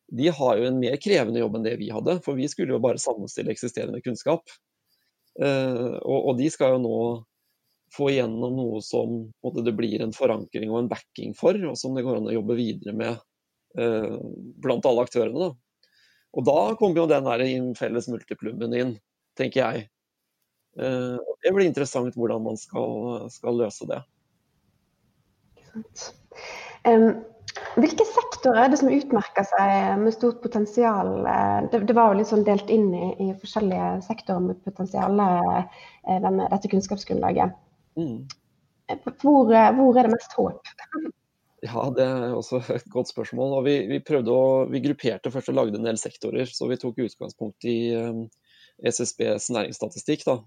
de 0.09 0.29
har 0.33 0.57
jo 0.57 0.69
en 0.69 0.79
mer 0.81 0.95
krevende 1.03 1.43
jobb 1.43 1.59
enn 1.59 1.65
det 1.67 1.75
vi 1.81 1.91
hadde, 1.93 2.15
for 2.25 2.39
vi 2.39 2.47
skulle 2.49 2.73
jo 2.73 2.81
bare 2.81 3.01
sammenstille 3.03 3.53
eksisterende 3.53 3.99
kunnskap. 4.01 4.41
Og, 5.37 6.15
og 6.17 6.39
de 6.39 6.47
skal 6.49 6.77
jo 6.77 6.79
nå 6.81 7.01
få 7.95 8.11
igjennom 8.13 8.57
noe 8.57 8.81
som 8.85 9.15
måte, 9.45 9.65
det 9.65 9.75
blir 9.77 10.03
en 10.05 10.15
forankring 10.17 10.71
og 10.73 10.83
en 10.83 10.91
backing 10.91 11.35
for, 11.37 11.57
og 11.69 11.79
som 11.79 11.97
det 11.97 12.05
går 12.07 12.21
an 12.21 12.31
å 12.31 12.37
jobbe 12.37 12.57
videre 12.59 12.95
med 12.97 13.15
eh, 13.81 14.19
blant 14.63 14.89
alle 14.89 15.07
aktørene. 15.07 15.49
Da. 15.49 15.95
Og 16.37 16.49
da 16.49 16.59
kommer 16.81 17.03
jo 17.03 17.09
den 17.11 17.29
der 17.29 17.47
felles 17.79 18.11
multiplummen 18.13 18.77
inn, 18.77 18.95
tenker 19.39 19.65
jeg. 19.65 19.89
Eh, 20.79 21.33
det 21.45 21.55
blir 21.55 21.69
interessant 21.69 22.17
hvordan 22.19 22.45
man 22.45 22.61
skal, 22.61 23.29
skal 23.33 23.61
løse 23.65 23.89
det. 23.89 24.03
Um, 26.89 27.11
hvilke 27.79 28.05
sektorer 28.07 28.65
er 28.65 28.73
det 28.73 28.79
som 28.81 28.91
utmerker 28.93 29.47
seg 29.47 30.01
med 30.03 30.15
stort 30.15 30.41
potensial? 30.43 31.13
Det, 31.73 31.83
det 31.89 31.97
var 31.97 32.13
jo 32.13 32.21
litt 32.21 32.31
sånn 32.31 32.47
delt 32.47 32.71
inn 32.73 32.89
i, 32.95 33.07
i 33.23 33.29
forskjellige 33.39 33.91
sektorer 34.07 34.45
med 34.45 34.61
potensial, 34.67 35.19
eh, 35.23 36.19
denne, 36.25 36.49
dette 36.51 36.71
kunnskapsgrunnlaget. 36.73 37.55
Mm. 37.99 38.27
Hvor, 39.23 39.53
eh, 39.53 39.71
hvor, 39.77 39.95
er 39.95 40.09
det 40.09 40.15
mest 40.15 40.37
håp? 40.39 40.75
Ja, 41.67 41.89
Det 41.95 42.05
er 42.07 42.35
også 42.37 42.63
et 42.75 42.87
godt 42.95 43.11
spørsmål. 43.11 43.59
Og 43.61 43.67
vi, 43.67 43.79
vi, 43.91 44.03
prøvde 44.07 44.35
å, 44.35 44.49
vi 44.71 44.83
grupperte 44.85 45.33
først 45.35 45.53
og 45.53 45.59
lagde 45.59 45.81
en 45.81 45.89
del 45.89 46.01
sektorer. 46.01 46.51
Så 46.51 46.71
vi 46.71 46.79
tok 46.81 47.03
utgangspunkt 47.05 47.67
i 47.69 47.79
eh, 47.99 48.25
SSBs 48.87 49.51
næringsstatistikk 49.55 50.23
da, 50.29 50.39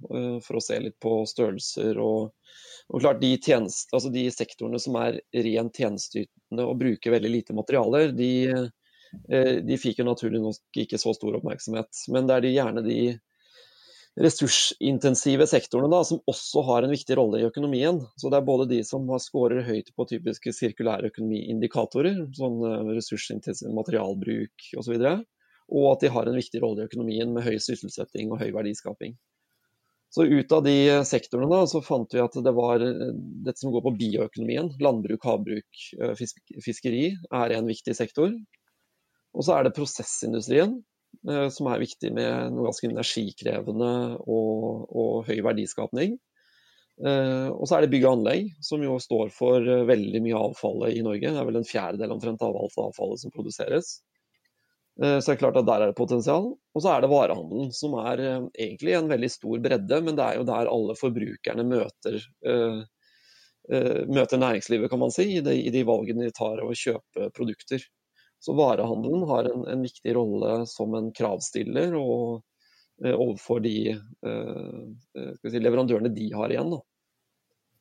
for 0.45 0.57
å 0.57 0.63
se 0.63 0.79
litt 0.79 0.95
på 1.03 1.21
størrelser. 1.27 1.99
Og, 1.99 2.31
og 2.91 2.99
klart 2.99 3.21
de, 3.21 3.31
tjenest, 3.39 3.89
altså 3.95 4.11
de, 4.11 4.25
sektorene 4.33 4.79
som 4.81 4.97
er 4.99 5.21
rent 5.47 5.79
tjenesteytende 5.79 6.67
og 6.67 6.77
bruker 6.81 7.15
veldig 7.15 7.31
lite 7.31 7.55
materialer, 7.55 8.11
de, 8.15 8.31
uh, 8.51 9.57
de 9.63 9.79
fikk 9.79 10.01
jo 10.01 10.07
naturlig 10.09 10.41
nok 10.43 10.81
ikke 10.83 10.99
så 10.99 11.13
stor 11.15 11.39
oppmerksomhet. 11.39 12.05
Men 12.11 12.27
det 12.27 12.37
er 12.37 12.45
de, 12.45 12.55
gjerne 12.57 12.85
de 12.85 13.01
ressursintensive 14.19 15.47
sektorene 15.47 15.87
da, 15.91 16.01
som 16.03 16.19
også 16.27 16.65
har 16.67 16.83
en 16.83 16.91
viktig 16.91 17.15
rolle 17.15 17.39
i 17.39 17.47
økonomien. 17.47 18.01
Så 18.19 18.29
Det 18.29 18.41
er 18.41 18.47
både 18.49 18.67
de 18.67 18.81
som 18.83 19.07
har 19.09 19.23
skårer 19.23 19.63
høyt 19.63 19.93
på 19.95 20.07
typiske 20.09 20.51
sirkulære 20.53 21.13
økonomiindikatorer, 21.13 22.25
sånn 22.35 22.59
eh, 22.67 22.91
ressursintensiv 22.97 23.71
materialbruk 23.77 24.73
osv., 24.81 24.97
og, 24.97 25.05
så 25.05 25.19
og 25.71 25.85
at 25.93 26.01
de 26.03 26.11
har 26.11 26.27
en 26.27 26.35
viktig 26.35 26.59
rolle 26.59 26.83
i 26.83 26.89
økonomien 26.89 27.31
med 27.31 27.45
høy 27.45 27.55
sysselsetting 27.63 28.33
og 28.33 28.41
høy 28.41 28.49
verdiskaping. 28.51 29.15
Så 30.11 30.25
Ut 30.27 30.51
av 30.51 30.65
de 30.65 30.75
sektorene 31.07 31.47
da, 31.47 31.63
så 31.71 31.79
fant 31.85 32.11
vi 32.11 32.19
at 32.19 32.33
det 32.43 32.51
var 32.55 32.83
eh, 32.83 33.11
dette 33.45 33.63
som 33.63 33.71
går 33.71 33.85
på 33.85 33.95
bioøkonomien, 33.99 34.73
landbruk, 34.83 35.23
havbruk, 35.23 35.83
eh, 36.01 36.15
fiskeri, 36.65 37.05
er 37.31 37.55
en 37.55 37.69
viktig 37.69 37.95
sektor. 37.95 38.33
Og 39.31 39.47
så 39.47 39.55
er 39.55 39.67
det 39.67 39.77
prosessindustrien, 39.77 40.81
Eh, 41.29 41.47
som 41.53 41.69
er 41.69 41.81
viktig 41.83 42.11
med 42.15 42.55
noe 42.55 42.69
ganske 42.69 42.87
energikrevende 42.89 43.91
og, 44.25 44.85
og 44.89 45.27
høy 45.27 45.41
verdiskapning. 45.45 46.15
Eh, 47.01 47.49
og 47.51 47.67
så 47.67 47.77
er 47.77 47.85
det 47.85 47.91
bygg 47.93 48.07
og 48.07 48.15
anlegg, 48.15 48.51
som 48.63 48.81
jo 48.85 48.97
står 49.01 49.29
for 49.35 49.61
eh, 49.61 49.85
veldig 49.89 50.23
mye 50.25 50.39
avfallet 50.49 50.97
i 50.97 51.03
Norge. 51.05 51.29
Det 51.29 51.41
er 51.43 51.49
vel 51.49 51.61
en 51.61 51.67
fjerdedel 51.67 52.15
omtrent 52.15 52.45
av 52.45 52.57
alt 52.57 52.79
avfallet 52.87 53.21
som 53.21 53.33
produseres. 53.35 53.99
Så 55.01 55.25
det 55.25 55.33
er 55.33 55.39
klart 55.41 55.55
at 55.57 55.65
der 55.65 55.81
er 55.81 55.89
det 55.89 55.97
potensial. 55.97 56.51
Og 56.77 56.83
så 56.83 56.91
er 56.93 57.01
det 57.01 57.07
varehandelen, 57.09 57.71
som 57.73 57.95
er 57.97 58.19
egentlig 58.21 58.93
en 58.93 59.07
veldig 59.09 59.29
stor 59.33 59.63
bredde, 59.63 59.97
men 60.05 60.17
det 60.19 60.27
er 60.27 60.37
jo 60.37 60.43
der 60.45 60.69
alle 60.69 60.93
forbrukerne 60.99 61.65
møter, 61.65 62.19
møter 64.13 64.41
næringslivet, 64.43 64.91
kan 64.91 65.01
man 65.01 65.15
si, 65.15 65.25
i 65.39 65.41
de, 65.41 65.55
i 65.57 65.73
de 65.73 65.81
valgene 65.89 66.27
de 66.27 66.35
tar 66.37 66.61
av 66.61 66.69
å 66.69 66.77
kjøpe 66.77 67.31
produkter. 67.33 67.81
Så 68.41 68.53
varehandelen 68.53 69.23
har 69.29 69.43
en, 69.43 69.67
en 69.67 69.81
viktig 69.81 70.15
rolle 70.15 70.65
som 70.65 70.95
en 70.97 71.11
kravstiller 71.13 71.93
og, 71.93 72.41
eh, 73.05 73.13
overfor 73.13 73.61
de 73.61 73.75
eh, 73.91 74.79
eh 75.13 75.51
si, 75.51 75.61
leverandørene 75.61 76.09
de 76.15 76.31
har 76.33 76.49
igjen. 76.49 76.73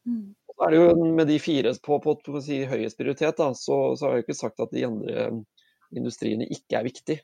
Mm. 0.05 0.27
Så 0.53 0.67
er 0.67 0.75
det 0.75 0.83
jo 0.83 1.07
Med 1.17 1.33
de 1.33 1.39
fire 1.41 1.73
på, 1.87 1.97
på, 2.05 2.15
på 2.27 2.43
si, 2.45 2.61
høyest 2.69 3.01
prioritet, 3.01 3.41
da, 3.41 3.55
så, 3.57 3.79
så, 3.97 4.07
har 4.07 4.19
jeg 4.19 4.27
ikke 4.27 4.37
sagt 4.43 4.61
at 4.61 4.77
de 4.77 4.85
andre 4.85 5.31
industriene 5.97 6.49
ikke 6.51 6.79
er 6.79 6.87
viktig. 6.87 7.19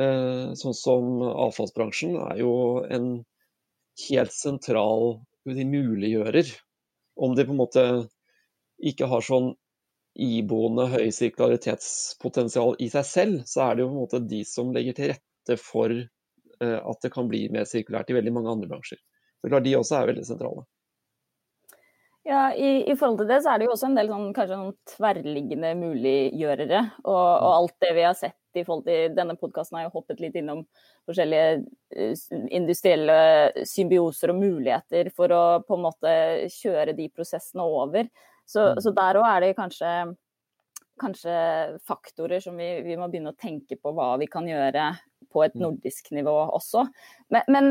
Eh, 0.00 0.52
sånn 0.56 0.76
som 0.76 1.20
avfallsbransjen 1.28 2.16
er 2.30 2.40
jo 2.40 2.54
en 2.88 3.10
helt 4.08 4.34
sentral 4.34 5.18
muliggjører. 5.44 6.48
Om 7.20 7.34
de 7.36 7.44
på 7.44 7.52
en 7.52 7.60
måte 7.60 7.84
ikke 8.82 9.08
har 9.10 9.24
sånn 9.24 9.52
iboende 10.12 10.88
høy 10.92 11.10
sirkularitetspotensial 11.14 12.76
i 12.84 12.88
seg 12.92 13.06
selv, 13.08 13.44
så 13.48 13.66
er 13.66 13.76
det 13.76 13.84
jo 13.84 13.90
på 13.90 13.94
en 13.94 14.02
måte 14.02 14.22
de 14.28 14.42
som 14.48 14.72
legger 14.74 14.96
til 14.96 15.12
rette 15.12 15.56
for 15.60 15.92
uh, 15.92 16.78
at 16.78 17.04
det 17.04 17.12
kan 17.14 17.28
bli 17.30 17.46
mer 17.52 17.64
sirkulært 17.68 18.12
i 18.12 18.16
veldig 18.18 18.34
mange 18.36 18.52
andre 18.52 18.68
bransjer. 18.70 19.00
Så 19.40 19.50
klart 19.50 19.64
De 19.64 19.76
også 19.78 19.98
er 19.98 20.10
veldig 20.12 20.26
sentrale. 20.28 20.66
Ja, 22.24 22.54
i, 22.54 22.90
i, 22.90 22.94
forhold 22.96 23.18
til 23.18 23.30
det 23.32 23.40
så 23.42 23.50
er 23.50 23.58
det 23.58 23.66
jo 23.66 23.72
også 23.74 23.88
en 23.88 23.96
del 23.98 24.10
sånn, 24.12 24.28
kanskje 24.36 24.58
noen 24.60 24.74
tverrliggende 24.86 25.72
muliggjørere. 25.80 26.82
Og, 27.02 27.18
og, 27.18 27.48
alt 27.56 27.74
det 27.82 27.90
vi 27.96 28.04
har 28.06 28.14
sett 28.18 28.38
i 28.58 28.62
forhold 28.62 28.84
til 28.86 29.16
Denne 29.16 29.34
podkasten 29.40 29.78
har 29.78 29.88
jo 29.88 29.94
hoppet 29.96 30.20
litt 30.22 30.36
innom 30.38 30.60
forskjellige 31.08 31.62
uh, 31.98 32.44
industrielle 32.54 33.16
symbioser 33.66 34.30
og 34.30 34.38
muligheter 34.38 35.10
for 35.16 35.34
å 35.34 35.42
på 35.66 35.78
en 35.78 35.86
måte 35.88 36.12
kjøre 36.60 36.94
de 36.94 37.08
prosessene 37.10 37.66
over. 37.66 38.06
Så, 38.46 38.68
mm. 38.70 38.82
så 38.84 38.94
der 38.94 39.18
òg 39.18 39.26
er 39.26 39.46
det 39.46 39.52
kanskje, 39.58 39.90
kanskje 41.00 41.78
faktorer 41.86 42.40
som 42.40 42.56
vi, 42.56 42.68
vi, 42.84 42.96
må 42.98 43.08
begynne 43.10 43.32
å 43.32 43.38
tenke 43.38 43.78
på 43.80 43.92
hva 43.96 44.14
vi 44.20 44.28
kan 44.30 44.46
gjøre 44.48 44.92
på 45.32 45.44
et 45.44 45.54
mm. 45.56 45.62
nordisk 45.64 46.10
nivå 46.14 46.34
også. 46.52 46.84
Men, 47.32 47.48
men, 47.48 47.70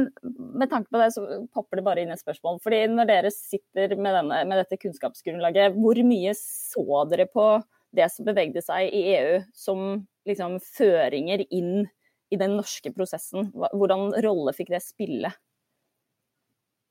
med 0.58 0.72
tanke 0.72 0.90
på 0.92 1.02
det 1.02 1.12
så 1.16 1.26
popper 1.54 1.80
det 1.80 1.86
bare 1.86 2.06
inn 2.06 2.14
et 2.14 2.22
spørsmål. 2.22 2.60
fordi 2.64 2.82
Når 2.92 3.12
dere 3.12 3.34
sitter 3.36 3.96
med, 3.98 4.16
denne, 4.18 4.42
med 4.50 4.64
dette 4.64 4.80
kunnskapsgrunnlaget, 4.82 5.78
hvor 5.78 6.02
mye 6.08 6.34
så 6.38 7.06
dere 7.12 7.30
på 7.30 7.48
det 7.96 8.08
som 8.14 8.28
bevegde 8.28 8.64
seg 8.64 8.90
i 8.90 9.04
EU 9.18 9.40
som 9.54 9.86
liksom, 10.28 10.58
føringer 10.64 11.46
inn 11.50 11.86
i 12.32 12.40
den 12.40 12.58
norske 12.58 12.94
prosessen? 12.96 13.52
Hvordan 13.54 14.16
rolle 14.26 14.56
fikk 14.58 14.74
det 14.74 14.84
spille? 14.86 15.34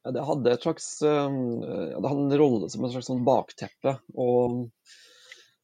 Ja, 0.01 0.15
det 0.17 0.25
hadde, 0.25 0.57
slags, 0.63 1.03
ehm, 1.05 1.61
det 1.61 2.09
hadde 2.09 2.23
en 2.23 2.39
rolle 2.41 2.71
som 2.73 2.85
et 2.87 2.95
slags 2.95 3.11
sånn 3.11 3.27
bakteppe. 3.27 3.99
og 4.17 4.71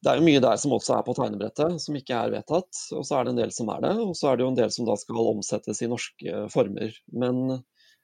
det 0.03 0.11
er 0.11 0.19
jo 0.19 0.27
mye 0.27 0.41
der 0.43 0.59
som 0.61 0.75
også 0.75 0.97
er 0.97 1.05
på 1.07 1.15
tegnebrettet, 1.17 1.79
som 1.81 1.95
ikke 1.97 2.17
er 2.19 2.33
vedtatt. 2.35 2.69
Og 2.93 3.05
så 3.07 3.17
er 3.17 3.25
det 3.25 3.33
en 3.33 3.41
del 3.41 3.53
som 3.55 3.71
er 3.73 3.81
det, 3.87 3.95
og 4.03 4.13
så 4.17 4.29
er 4.29 4.37
det 4.37 4.45
jo 4.45 4.51
en 4.51 4.59
del 4.59 4.73
som 4.73 4.85
da 4.85 4.97
skal 4.99 5.31
omsettes 5.33 5.81
i 5.81 5.89
norske 5.89 6.43
former. 6.53 6.93
Men 7.23 7.39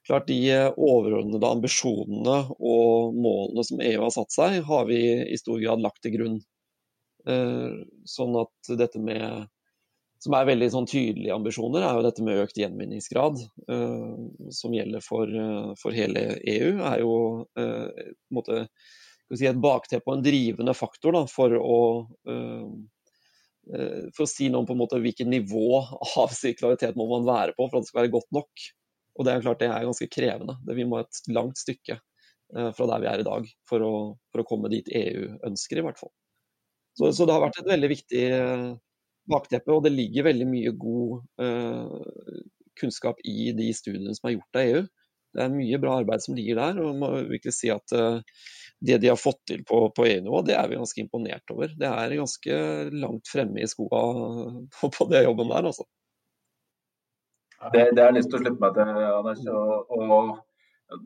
klart 0.08 0.26
de 0.28 0.40
overordnede 0.74 1.52
ambisjonene 1.58 2.38
og 2.58 3.14
målene 3.14 3.66
som 3.68 3.84
EU 3.86 4.02
har 4.08 4.16
satt 4.16 4.34
seg, 4.34 4.58
har 4.68 4.88
vi 4.90 5.04
i 5.30 5.38
stor 5.40 5.62
grad 5.62 5.86
lagt 5.86 6.02
til 6.04 6.18
grunn. 6.18 6.40
Eh, 7.30 7.76
sånn 8.10 8.42
at 8.42 8.74
dette 8.82 9.00
med 9.00 9.46
som 10.24 10.36
er 10.38 10.48
veldig 10.48 10.70
sånn, 10.72 10.88
tydelige 10.88 11.36
ambisjoner, 11.36 11.84
er 11.84 11.98
jo 11.98 12.04
dette 12.06 12.24
med 12.24 12.40
økt 12.46 12.56
gjenvinningsgrad, 12.56 13.42
som 14.56 14.76
gjelder 14.76 15.04
for, 15.04 15.28
for, 15.82 15.92
hele 15.92 16.38
EU. 16.48 16.70
er 16.80 17.02
jo 17.02 17.16
på 17.52 17.66
en 17.66 18.38
måte, 18.38 18.62
si, 19.32 19.48
et 19.48 19.62
bakteppe 19.62 20.10
og 20.10 20.18
en 20.18 20.25
drivende 20.25 20.75
faktor 20.77 21.15
da, 21.15 21.24
for 21.30 21.56
å 21.60 21.80
for 23.63 24.25
å 24.25 24.27
si 24.27 24.50
noe 24.51 24.60
om 24.60 24.65
på 24.68 24.74
en 24.75 24.82
måte 24.82 24.98
hvilket 25.00 25.30
nivå 25.32 25.77
av 26.20 26.34
sirkularitet 26.36 26.98
må 27.00 27.06
man 27.08 27.24
være 27.24 27.53
på 27.56 27.70
for 27.70 27.80
at 27.80 27.86
det 27.86 27.92
skal 27.94 28.01
være 28.01 28.12
godt 28.18 28.34
nok. 28.36 28.65
Og 29.15 29.24
det 29.24 29.32
er 29.32 29.46
klart 29.46 29.62
det 29.62 29.70
er 29.72 29.86
ganske 29.88 30.08
krevende. 30.12 30.58
Vi 30.68 30.84
må 30.89 31.00
et 31.00 31.22
langt 31.32 31.62
stykke 31.62 31.96
fra 32.51 32.88
der 32.89 33.00
vi 33.06 33.08
er 33.08 33.24
i 33.24 33.27
dag 33.30 33.48
for 33.70 33.86
å, 33.88 33.94
for 34.34 34.44
å 34.44 34.48
komme 34.50 34.72
dit 34.74 34.92
EU 34.92 35.30
ønsker, 35.48 35.80
i 35.80 35.86
hvert 35.86 36.01
fall. 36.01 36.12
Så, 36.98 37.13
så 37.15 37.25
det 37.25 37.38
har 37.38 37.46
vært 37.46 37.62
et 37.62 37.72
veldig 37.72 37.89
viktig 37.94 38.25
bakteppe, 39.30 39.72
og 39.72 39.86
det 39.86 39.94
ligger 39.94 40.27
veldig 40.27 40.48
mye 40.50 40.74
god 40.80 41.24
uh, 41.42 42.42
kunnskap 42.80 43.22
i 43.30 43.51
de 43.56 43.70
studiene 43.75 44.13
som 44.18 44.30
er 44.30 44.38
gjort 44.38 44.60
av 44.60 44.68
EU. 44.68 44.84
Det 45.34 45.42
er 45.42 45.56
mye 45.56 45.80
bra 45.82 45.96
arbeid 46.01 46.25
som 46.25 46.36
ligger 46.38 46.60
der, 46.60 46.82
og 46.82 46.92
man 46.92 47.01
må 47.01 47.24
virkelig 47.32 47.56
si 47.58 47.72
at 47.74 47.96
uh, 47.98 48.20
det 48.84 49.00
de 49.00 49.12
har 49.12 49.20
fått 49.20 49.42
til 49.48 49.63
på, 49.68 49.86
på 49.96 50.06
EU-nivå, 50.10 50.42
det 50.48 50.58
er 50.60 50.68
vi 50.68 50.80
ganske 50.80 51.04
imponert 51.04 51.54
over. 51.56 51.72
Det 51.80 51.90
er 51.90 52.16
ganske 52.20 52.56
langt 52.92 53.30
fremme 53.32 53.63
i 53.63 53.68
skoa 53.70 54.02
på, 54.75 55.08
det 55.12 55.24
jobben 55.24 55.52
der, 55.54 55.70
altså. 55.72 55.88
Det, 57.72 57.86
det 57.96 58.02
har 58.04 58.10
jeg 58.12 58.18
lyst 58.18 58.34
til 58.34 58.42
å 58.42 58.44
slutte 58.44 58.60
meg 58.60 58.75
til, 58.75 58.90
Anders. 59.08 59.46
og, 59.48 59.94
og 59.96 60.34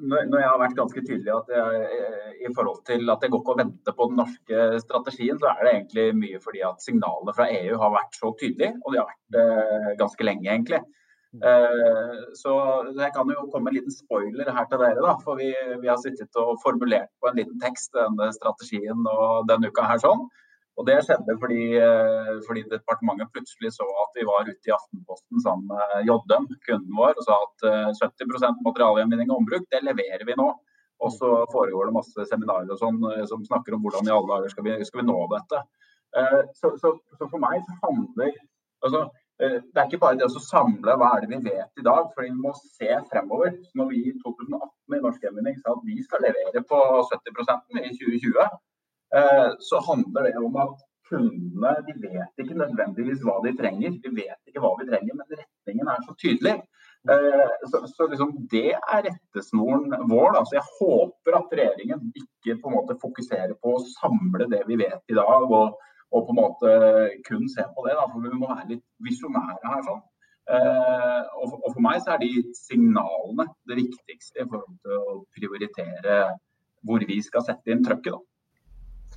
når 0.02 0.40
jeg 0.42 0.50
har 0.50 0.60
vært 0.60 0.78
ganske 0.78 1.02
tydelig 1.06 1.32
at 1.32 1.52
jeg, 1.54 2.02
i 2.44 2.50
forhold 2.56 2.82
til 2.88 3.12
at 3.14 3.22
det 3.24 3.30
går 3.32 3.44
ikke 3.44 3.54
å 3.54 3.60
vente 3.62 3.94
på 3.96 4.08
den 4.10 4.20
norske 4.20 4.64
strategien, 4.84 5.38
så 5.40 5.52
er 5.54 5.62
det 5.62 5.74
egentlig 5.76 6.08
mye 6.18 6.42
fordi 6.44 6.64
at 6.68 6.84
signalene 6.84 7.36
fra 7.38 7.48
EU 7.54 7.78
har 7.80 7.94
vært 7.94 8.18
så 8.18 8.34
tydelige, 8.42 8.74
og 8.82 8.94
de 8.94 9.02
har 9.02 9.12
vært 9.12 9.38
det 9.38 9.98
ganske 10.02 10.28
lenge, 10.28 10.50
egentlig. 10.50 10.82
Uh, 11.36 12.32
så 12.40 12.52
jeg 12.96 13.12
kan 13.14 13.30
jo 13.30 13.46
komme 13.52 13.68
med 13.68 13.74
en 13.74 13.78
liten 13.82 13.94
spoiler 13.94 14.48
her 14.48 14.68
til 14.72 14.80
dere. 14.80 15.04
da, 15.04 15.16
for 15.24 15.40
Vi, 15.40 15.50
vi 15.82 15.90
har 15.92 16.00
sittet 16.00 16.40
og 16.40 16.62
formulert 16.64 17.12
på 17.22 17.30
en 17.30 17.40
liten 17.40 17.60
tekst 17.62 17.92
denne 17.98 18.30
strategien 18.36 19.04
og 19.12 19.50
denne 19.50 19.70
uka 19.72 19.86
her 19.90 20.00
sånn. 20.04 20.24
Og 20.78 20.86
Det 20.88 21.00
skjedde 21.04 21.36
fordi, 21.42 21.62
uh, 21.82 22.38
fordi, 22.48 22.64
departementet 22.72 23.34
plutselig 23.34 23.74
så 23.76 23.86
at 24.06 24.16
vi 24.16 24.26
var 24.30 24.48
ute 24.48 24.72
i 24.72 24.76
Aftenposten 24.76 25.44
sammen 25.44 25.68
med 25.74 26.08
Joddem, 26.08 26.48
kunden 26.70 26.96
vår, 26.96 27.18
og 27.18 27.28
sa 27.28 27.38
at 27.44 27.68
uh, 27.68 28.08
70 28.08 28.64
materialgjenvinning 28.64 29.32
og 29.32 29.42
ombruk, 29.42 29.68
det 29.74 29.84
leverer 29.84 30.26
vi 30.26 30.38
nå. 30.40 30.50
Og 30.98 31.14
så 31.14 31.30
foregår 31.52 31.90
det 31.90 31.98
masse 32.00 32.24
seminarer 32.26 32.72
og 32.74 32.80
sånn 32.82 33.04
som 33.30 33.44
snakker 33.46 33.76
om 33.76 33.84
hvordan 33.84 34.08
i 34.08 34.14
alle 34.16 34.32
dager 34.32 34.50
skal 34.50 34.66
vi, 34.66 34.78
skal 34.88 35.04
vi 35.04 35.06
nå 35.06 35.18
dette. 35.30 35.60
Så, 36.58 36.72
så, 36.82 36.96
så, 37.20 37.28
for 37.28 37.38
meg 37.38 37.60
så 37.68 37.76
handler 37.84 38.32
altså, 38.82 39.04
Eh, 39.04 39.27
det 39.38 39.78
er 39.78 39.86
ikke 39.86 40.00
bare 40.02 40.18
det 40.18 40.26
å 40.26 40.42
samle 40.42 40.96
hva 40.98 41.12
er 41.14 41.24
det 41.24 41.30
vi 41.36 41.52
vet 41.52 41.82
i 41.82 41.86
dag, 41.86 42.08
for 42.14 42.26
vi 42.26 42.32
må 42.34 42.54
se 42.58 42.90
fremover. 43.12 43.54
Når 43.78 43.90
vi 43.92 44.00
i 44.10 44.14
2018 44.24 44.98
i 44.98 45.02
Norsk 45.04 45.28
Gjenvinning 45.28 45.60
sa 45.60 45.76
at 45.76 45.84
vi 45.86 45.98
skal 46.06 46.26
levere 46.26 46.64
på 46.72 46.80
70% 47.12 47.82
i 47.84 47.92
2020, 48.00 48.58
eh, 49.20 49.50
så 49.70 49.82
handler 49.86 50.32
det 50.32 50.42
om 50.42 50.58
at 50.64 50.82
kundene 51.08 51.76
de 51.88 51.94
vet 52.02 52.44
ikke 52.44 52.58
nødvendigvis 52.58 53.22
hva 53.26 53.38
de 53.46 53.54
trenger. 53.60 54.00
De 54.04 54.16
vet 54.16 54.50
ikke 54.50 54.64
hva 54.64 54.74
vi 54.80 54.90
trenger, 54.90 55.20
men 55.20 55.38
retningen 55.38 55.94
er 55.94 56.04
så 56.08 56.18
tydelig. 56.24 56.56
Eh, 57.12 57.52
så, 57.72 57.84
så 57.94 58.08
liksom 58.12 58.34
det 58.52 58.74
er 58.76 59.04
rettesnoren 59.06 59.94
vår. 60.10 60.32
Da. 60.36 60.44
Så 60.48 60.58
jeg 60.58 60.68
håper 60.80 61.38
at 61.40 61.54
regjeringen 61.60 62.10
ikke 62.10 62.58
på 62.62 62.72
en 62.72 62.80
måte 62.80 62.98
fokuserer 63.02 63.56
på 63.62 63.78
å 63.78 63.84
samle 63.94 64.50
det 64.52 64.64
vi 64.68 64.80
vet 64.82 65.14
i 65.14 65.18
dag. 65.18 65.46
og 65.46 65.78
og 66.14 66.20
på 66.28 66.32
en 66.34 66.40
måte 66.40 66.70
kun 67.28 67.44
se 67.52 67.64
på 67.76 67.80
det. 67.88 67.94
Da, 67.98 68.04
for 68.12 68.20
vi 68.24 68.30
må 68.36 68.46
være 68.52 68.70
litt 68.76 68.86
visjonære 69.08 69.58
her. 69.64 69.82
sånn. 69.88 70.04
Eh, 70.48 71.22
og, 71.42 71.48
og, 71.58 71.70
for, 71.74 71.82
meg 71.84 71.98
så 72.04 72.10
er 72.14 72.20
de 72.24 72.32
signalene 72.56 73.46
det 73.68 73.76
viktigste 73.82 74.38
i 74.44 74.48
forhold 74.48 74.78
til 74.86 74.94
å 74.96 74.98
prioritere 75.36 76.16
hvor 76.88 77.00
vi 77.10 77.18
skal 77.26 77.42
sette 77.44 77.68
inn 77.74 77.84
trøkket. 77.84 78.18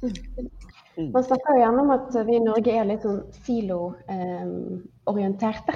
Mm. 0.00 1.10
Man 1.12 1.24
snakker 1.24 1.54
jo 1.54 1.60
gjerne 1.60 1.82
om 1.84 1.90
at 1.94 2.10
vi 2.26 2.34
i 2.34 2.42
Norge 2.42 2.72
er 2.74 2.84
litt 2.88 3.04
sånn 3.06 3.20
silo-orienterte. 3.44 5.72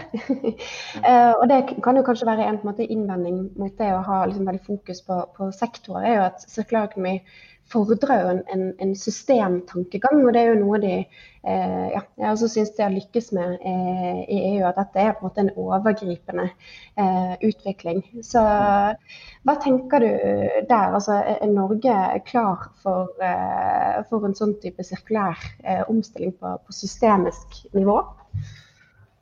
eh, 1.09 1.35
og 1.39 1.45
det 1.53 1.59
kan 1.85 1.97
jo 2.01 2.07
kanskje 2.07 2.29
være 2.29 2.45
en, 2.49 2.59
en 2.59 2.67
måte, 2.67 2.91
innvending 2.91 3.37
mot 3.61 3.75
det 3.79 3.91
å 3.95 4.07
ha 4.09 4.19
liksom, 4.27 4.49
veldig 4.51 4.67
fokus 4.67 4.99
på, 5.07 5.17
på 5.37 5.43
sektorer, 5.55 6.05
er 6.09 6.15
jo 6.19 6.29
at 6.33 6.39
sirkulærøkonomi 6.49 7.17
fordrer 7.73 8.21
jo 8.21 8.33
en, 8.35 8.41
en, 8.53 8.65
en, 8.83 8.95
systemtankegang. 8.97 10.21
og 10.25 10.33
Det 10.35 10.41
er 10.43 10.51
jo 10.53 10.61
noe 10.61 10.81
de 10.83 10.93
eh, 11.01 11.87
ja, 11.95 12.03
jeg 12.21 12.31
også 12.31 12.49
syns 12.53 12.73
de 12.77 12.85
har 12.85 12.95
lykkes 12.95 13.31
med 13.37 13.55
eh, 13.61 14.21
i 14.29 14.41
EU. 14.55 14.65
At 14.69 14.79
dette 14.81 15.01
er 15.03 15.15
på 15.15 15.25
en 15.25 15.29
måte 15.29 15.45
en 15.45 15.53
overgripende 15.61 16.49
eh, 16.51 17.35
utvikling. 17.49 18.03
Så 18.27 18.43
hva 18.45 19.57
tenker 19.63 20.05
du 20.05 20.11
der? 20.69 20.97
Altså, 20.99 21.21
er 21.37 21.53
Norge 21.53 21.97
klar 22.29 22.69
for, 22.83 23.15
eh, 23.25 24.03
for 24.11 24.29
en 24.29 24.37
sånn 24.37 24.57
type 24.63 24.85
sirkulær 24.87 25.41
eh, 25.65 25.83
omstilling 25.89 26.37
på, 26.41 26.57
på, 26.67 26.77
systemisk 26.77 27.65
nivå? 27.77 28.01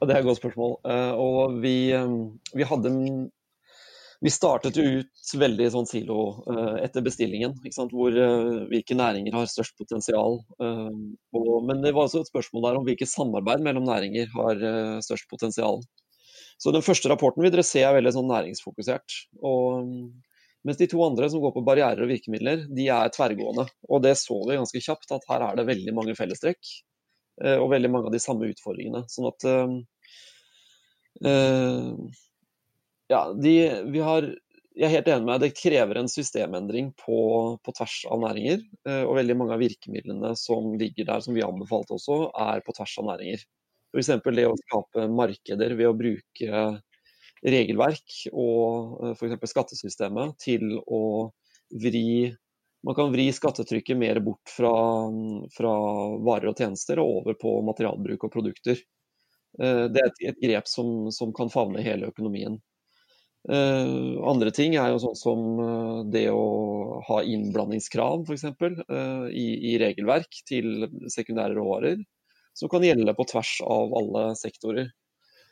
Det 0.03 0.11
er 0.11 0.19
et 0.19 0.27
godt 0.27 0.43
spørsmål. 0.43 0.77
Eh, 0.91 1.13
og 1.15 1.63
vi, 1.63 1.77
vi 2.59 2.67
hadde 2.67 2.97
vi 4.23 4.31
startet 4.31 4.77
jo 4.79 4.85
ut 5.01 5.31
veldig 5.35 5.67
sånn 5.75 5.89
silo 5.91 6.45
uh, 6.47 6.77
etter 6.79 7.03
bestillingen, 7.03 7.57
hvor 7.91 8.15
uh, 8.15 8.69
hvilke 8.71 8.95
næringer 8.95 9.35
har 9.35 9.49
størst 9.51 9.75
potensial. 9.81 10.39
Uh, 10.63 10.95
og, 11.35 11.65
men 11.67 11.83
det 11.83 11.91
var 11.97 12.07
også 12.07 12.23
et 12.23 12.31
spørsmål 12.31 12.69
der 12.69 12.79
om 12.79 12.87
hvilke 12.87 13.09
samarbeid 13.11 13.65
mellom 13.67 13.89
næringer 13.89 14.31
har 14.37 14.63
størst 15.03 15.27
potensial. 15.31 15.83
Så 16.63 16.71
den 16.71 16.87
første 16.87 17.11
rapporten 17.11 17.43
vil 17.43 17.51
dere 17.51 17.67
se 17.67 17.83
er 17.83 17.97
veldig 17.99 18.15
sånn 18.15 18.31
næringsfokusert. 18.31 19.19
Og, 19.43 19.91
mens 20.63 20.79
de 20.79 20.87
to 20.93 21.03
andre 21.03 21.27
som 21.33 21.43
går 21.43 21.57
på 21.57 21.67
barrierer 21.67 22.07
og 22.07 22.13
virkemidler, 22.13 22.63
de 22.71 22.87
er 22.95 23.11
tverrgående. 23.11 23.67
Og 23.91 24.05
det 24.07 24.15
så 24.23 24.39
vi 24.47 24.55
ganske 24.61 24.87
kjapt, 24.87 25.11
at 25.11 25.27
her 25.33 25.49
er 25.49 25.59
det 25.59 25.67
veldig 25.67 25.99
mange 25.99 26.15
fellestrekk. 26.15 26.63
og 27.43 27.71
veldig 27.73 27.91
mange 27.91 28.07
av 28.07 28.15
de 28.15 28.21
samme 28.23 28.47
utfordringene. 28.53 29.03
Sånn 29.11 29.27
at 29.33 29.41
ja, 33.13 33.23
de, 33.37 33.55
vi 33.93 34.03
har, 34.05 34.29
jeg 34.73 34.89
er 34.89 34.95
helt 34.97 35.11
enig 35.13 35.29
med 35.29 35.43
deg, 35.43 35.53
det 35.53 35.61
krever 35.61 36.01
en 36.01 36.11
systemendring 36.11 36.93
på, 36.99 37.19
på 37.61 37.75
tvers 37.77 37.97
av 38.13 38.23
næringer. 38.25 38.63
Eh, 38.89 39.03
og 39.05 39.19
veldig 39.21 39.37
mange 39.41 39.57
av 39.57 39.63
virkemidlene 39.63 40.33
som 40.41 40.73
ligger 40.81 41.09
der, 41.11 41.25
som 41.25 41.37
vi 41.37 41.45
anbefalte 41.47 41.99
også, 41.99 42.23
er 42.51 42.65
på 42.65 42.75
tvers 42.79 42.97
av 43.03 43.11
næringer. 43.13 43.45
F.eks. 43.93 44.15
det 44.25 44.49
å 44.49 44.57
skape 44.65 45.07
markeder 45.13 45.77
ved 45.77 45.91
å 45.91 45.97
bruke 45.97 46.65
regelverk 47.43 48.17
og 48.33 49.03
eh, 49.03 49.17
f.eks. 49.17 49.51
skattesystemet 49.53 50.39
til 50.43 50.79
å 50.87 51.03
vri 51.73 52.33
man 52.83 52.97
kan 52.99 53.13
vri 53.13 53.29
skattetrykket 53.33 53.95
mer 53.95 54.19
bort 54.21 54.51
fra, 54.51 54.73
fra, 55.55 55.75
varer 56.27 56.51
og 56.51 56.59
tjenester 56.59 56.99
og 56.99 57.21
over 57.21 57.37
på 57.39 57.53
materialbruk 57.63 58.27
og 58.27 58.33
produkter. 58.33 58.81
Eh, 59.61 59.85
det 59.93 60.03
er 60.03 60.09
et, 60.09 60.23
et 60.33 60.41
grep 60.43 60.67
som, 60.67 61.11
som, 61.15 61.31
kan 61.37 61.53
favne 61.53 61.85
hele 61.85 62.11
økonomien. 62.11 62.59
Uh, 63.51 64.23
andre 64.31 64.53
ting 64.55 64.77
er 64.79 64.93
jo 64.93 65.01
sånn 65.03 65.17
som 65.19 65.41
uh, 65.59 66.03
det 66.07 66.29
å 66.31 67.01
ha 67.09 67.23
innblandingskrav 67.27 68.29
f.eks. 68.29 68.45
Uh, 68.87 69.27
i, 69.35 69.73
i 69.73 69.79
regelverk 69.83 70.45
til 70.47 70.87
sekundære 71.11 71.57
råvarer, 71.57 72.05
som 72.55 72.71
kan 72.71 72.87
gjelde 72.87 73.17
på 73.19 73.27
tvers 73.33 73.57
av 73.67 73.97
alle 73.99 74.25
sektorer. 74.39 74.93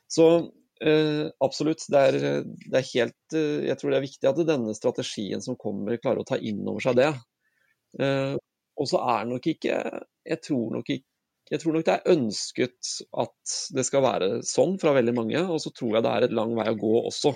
Så 0.07 0.29
uh, 0.39 1.25
absolutt, 1.43 1.83
det 1.91 2.05
er, 2.13 2.21
det 2.47 2.79
er 2.79 2.89
helt 2.93 3.39
Jeg 3.67 3.79
tror 3.81 3.91
det 3.91 3.99
er 3.99 4.07
viktig 4.07 4.31
at 4.31 4.47
denne 4.47 4.77
strategien 4.79 5.43
som 5.43 5.59
kommer, 5.59 5.99
klarer 5.99 6.23
å 6.23 6.31
ta 6.31 6.39
inn 6.39 6.63
over 6.63 6.87
seg 6.87 6.99
det. 7.03 7.11
og 8.79 8.87
så 8.87 8.99
er 9.03 9.25
nok 9.27 9.47
ikke 9.51 9.77
Jeg 10.31 10.41
tror 10.47 10.77
nok 10.77 10.93
ikke 10.95 11.07
jeg 11.51 11.59
tror 11.59 11.75
nok 11.75 11.83
det 11.87 11.95
er 11.97 12.13
ønsket 12.13 12.91
at 13.19 13.55
det 13.75 13.83
skal 13.83 14.05
være 14.05 14.27
sånn 14.47 14.77
fra 14.79 14.93
veldig 14.95 15.15
mange, 15.17 15.41
og 15.51 15.59
så 15.59 15.73
tror 15.75 15.97
jeg 15.97 16.05
det 16.07 16.11
er 16.13 16.27
et 16.29 16.35
lang 16.39 16.53
vei 16.55 16.69
å 16.71 16.77
gå 16.79 16.93
også. 17.01 17.33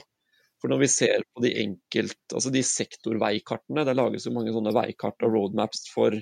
For 0.64 0.72
når 0.72 0.81
vi 0.81 0.87
ser 0.88 1.20
på 1.37 1.42
de 1.44 1.50
enkelt, 1.61 2.22
altså 2.33 2.48
de 2.48 2.62
sektorveikartene, 2.64 3.83
det 3.85 3.92
lages 3.98 4.24
jo 4.24 4.31
mange 4.33 4.53
sånne 4.55 4.70
veikart 4.72 5.20
og 5.27 5.35
roadmaps 5.35 5.83
for, 5.92 6.14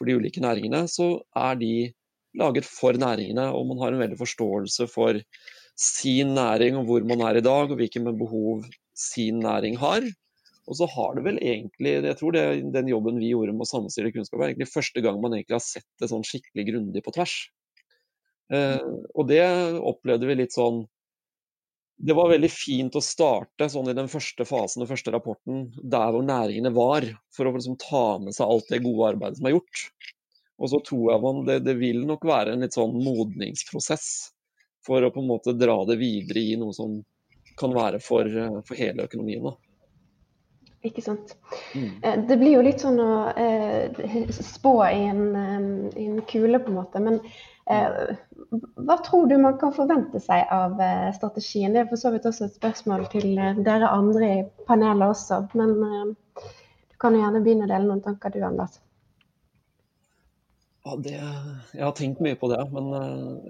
for, 0.00 0.08
de 0.08 0.14
ulike 0.16 0.40
næringene, 0.40 0.86
så 0.88 1.18
er 1.36 1.58
de 1.60 1.74
laget 2.40 2.64
for 2.64 2.96
næringene. 2.96 3.50
Og 3.52 3.66
man 3.68 3.82
har 3.82 3.92
en 3.92 4.00
veldig 4.00 4.16
forståelse 4.16 4.86
for 4.88 5.20
sin 5.76 6.32
næring 6.38 6.78
og 6.80 6.88
hvor 6.88 7.04
man 7.04 7.20
er 7.28 7.36
i 7.36 7.44
dag, 7.44 7.68
og 7.68 7.76
hvilke 7.76 8.00
behov 8.00 8.64
sin 8.96 9.44
næring 9.44 9.76
har. 9.82 10.08
Og 10.64 10.80
så 10.80 10.88
har 10.88 11.18
det 11.18 11.26
vel 11.28 11.42
egentlig, 11.44 11.92
jeg 12.08 12.16
tror 12.16 12.32
det, 12.32 12.46
den 12.72 12.88
jobben 12.88 13.20
vi 13.20 13.34
gjorde 13.34 13.52
med 13.52 13.66
å 13.66 13.70
sammenstille 13.74 14.14
kunnskap, 14.16 14.40
er 14.40 14.54
egentlig 14.54 14.72
første 14.72 15.04
gang 15.04 15.20
man 15.20 15.36
egentlig 15.36 15.58
har 15.58 15.66
sett 15.66 15.90
det 16.00 16.08
sånn 16.08 16.24
skikkelig 16.24 16.64
grundig 16.70 17.04
på 17.04 17.12
tvers. 17.18 17.36
Eh, 18.56 18.88
og 19.12 19.28
det 19.28 19.44
opplevde 19.84 20.32
vi 20.32 20.40
litt 20.40 20.56
sånn 20.56 20.86
det 21.96 22.16
var 22.18 22.30
veldig 22.32 22.50
fint 22.50 22.96
å 22.98 23.02
starte 23.04 23.68
sånn 23.70 23.90
i 23.92 23.96
den 23.96 24.08
første 24.10 24.46
fasen, 24.48 24.82
den 24.82 24.90
første 24.90 25.12
rapporten, 25.14 25.68
der 25.76 26.14
hvor 26.14 26.24
næringene 26.26 26.72
var, 26.74 27.06
for 27.34 27.46
å 27.46 27.54
liksom 27.54 27.78
ta 27.80 28.18
med 28.22 28.34
seg 28.36 28.48
alt 28.48 28.72
det 28.72 28.82
gode 28.82 29.12
arbeidet 29.12 29.38
som 29.38 29.48
er 29.48 29.56
gjort. 29.56 29.84
Og 30.62 30.70
så 30.72 30.80
tror 30.86 31.12
jeg 31.12 31.22
man 31.22 31.42
det, 31.46 31.58
det, 31.66 31.76
vil 31.78 32.02
nok 32.06 32.26
være 32.28 32.54
en 32.54 32.64
litt 32.64 32.76
sånn 32.76 32.94
modningsprosess 33.02 34.08
for 34.86 35.02
å 35.02 35.12
på 35.14 35.22
en 35.22 35.30
måte 35.30 35.54
dra 35.58 35.78
det 35.88 35.98
videre 36.00 36.42
i 36.42 36.56
noe 36.58 36.74
som 36.74 37.00
kan 37.58 37.74
være 37.74 38.00
for, 38.02 38.28
for 38.66 38.78
hele 38.78 39.06
økonomien. 39.06 39.46
Da. 39.46 39.56
Ikke 40.86 41.02
sant. 41.04 41.36
Mm. 41.74 41.90
Eh, 42.02 42.18
det 42.26 42.38
blir 42.40 42.56
jo 42.56 42.62
litt 42.66 42.82
sånn 42.82 42.98
å 43.02 43.12
eh, 43.38 44.30
spå 44.34 44.74
i 44.88 45.04
en, 45.06 45.24
eh, 45.38 45.58
en, 46.06 46.22
kule, 46.26 46.58
på 46.58 46.72
en 46.72 46.78
måte. 46.80 47.02
Men 47.02 47.20
hva 47.64 48.96
tror 49.06 49.26
du 49.30 49.36
man 49.38 49.58
kan 49.58 49.72
forvente 49.74 50.20
seg 50.20 50.48
av 50.50 50.80
eh, 50.82 51.10
strategien? 51.14 51.72
Det 51.72 51.84
er 51.84 51.90
for 51.90 52.00
så 52.00 52.10
vidt 52.12 52.26
også 52.28 52.48
et 52.48 52.56
spørsmål 52.58 53.06
til 53.12 53.36
eh, 53.38 53.58
dere 53.64 53.90
andre 53.94 54.30
i 54.30 54.40
panelet 54.66 55.14
også. 55.14 55.44
Men 55.58 55.76
du 56.12 56.96
kan 57.00 57.14
jo 57.14 57.22
gjerne 57.22 57.42
begynne 57.44 57.68
å 57.68 57.70
dele 57.70 57.88
noen 57.88 58.02
tanker 58.04 58.34
du, 58.34 58.40
Anders. 58.46 58.80
Ja, 60.82 60.96
det, 60.98 61.14
jeg 61.14 61.84
har 61.86 61.94
tenkt 61.94 62.20
mye 62.24 62.34
på 62.34 62.48
det, 62.50 62.58
men 62.74 62.88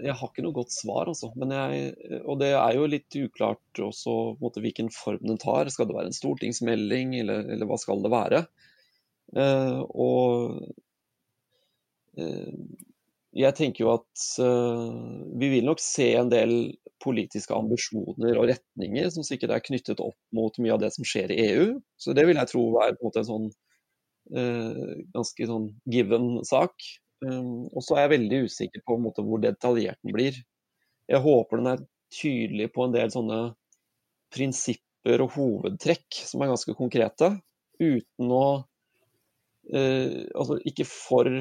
jeg 0.04 0.12
har 0.20 0.28
ikke 0.28 0.44
noe 0.44 0.58
godt 0.58 0.74
svar. 0.74 1.08
Altså. 1.08 1.30
Jeg, 1.32 2.18
og 2.20 2.36
det 2.42 2.50
er 2.52 2.76
jo 2.76 2.90
litt 2.92 3.16
uklart 3.16 3.80
også 3.80 4.16
måte, 4.42 4.60
hvilken 4.60 4.92
form 4.92 5.24
den 5.24 5.40
tar. 5.40 5.72
Skal 5.72 5.88
det 5.88 5.96
være 5.96 6.12
en 6.12 6.18
stortingsmelding, 6.18 7.16
eller, 7.22 7.48
eller 7.56 7.70
hva 7.70 7.80
skal 7.80 8.04
det 8.04 8.12
være? 8.12 8.44
Uh, 9.32 9.80
og 9.96 10.60
uh, 12.20 12.52
jeg 13.32 13.56
tenker 13.56 13.86
jo 13.86 13.92
at 13.94 14.24
uh, 14.44 14.92
vi 15.40 15.48
vil 15.54 15.64
nok 15.64 15.80
se 15.80 16.10
en 16.18 16.30
del 16.32 16.74
politiske 17.02 17.54
ambisjoner 17.56 18.36
og 18.38 18.50
retninger 18.50 19.08
som 19.10 19.24
sikkert 19.26 19.54
er 19.56 19.64
knyttet 19.64 20.02
opp 20.04 20.18
mot 20.36 20.58
mye 20.62 20.74
av 20.74 20.82
det 20.82 20.92
som 20.94 21.06
skjer 21.06 21.32
i 21.32 21.38
EU. 21.48 21.68
Så 21.98 22.14
det 22.16 22.26
vil 22.28 22.38
jeg 22.38 22.50
tro 22.52 22.66
er 22.84 22.94
på 22.98 23.08
en 23.08 23.18
en 23.22 23.28
sånn 23.30 23.48
uh, 24.36 24.92
ganske 25.16 25.48
sånn 25.48 25.70
given 25.90 26.36
sak. 26.48 26.76
Um, 27.24 27.70
og 27.72 27.86
så 27.86 27.96
er 27.96 28.06
jeg 28.06 28.14
veldig 28.18 28.42
usikker 28.50 28.84
på 28.84 28.98
måte, 29.00 29.24
hvor 29.24 29.40
detaljert 29.42 30.00
den 30.02 30.14
blir. 30.14 30.38
Jeg 31.10 31.24
håper 31.24 31.60
den 31.60 31.72
er 31.72 31.84
tydelig 32.12 32.68
på 32.74 32.84
en 32.84 32.94
del 32.94 33.12
sånne 33.14 33.40
prinsipper 34.32 35.24
og 35.24 35.32
hovedtrekk 35.38 36.20
som 36.28 36.44
er 36.44 36.52
ganske 36.52 36.76
konkrete, 36.76 37.32
uten 37.80 38.36
å 38.36 38.44
uh, 39.72 40.20
Altså 40.36 40.60
ikke 40.68 40.84
for 40.88 41.32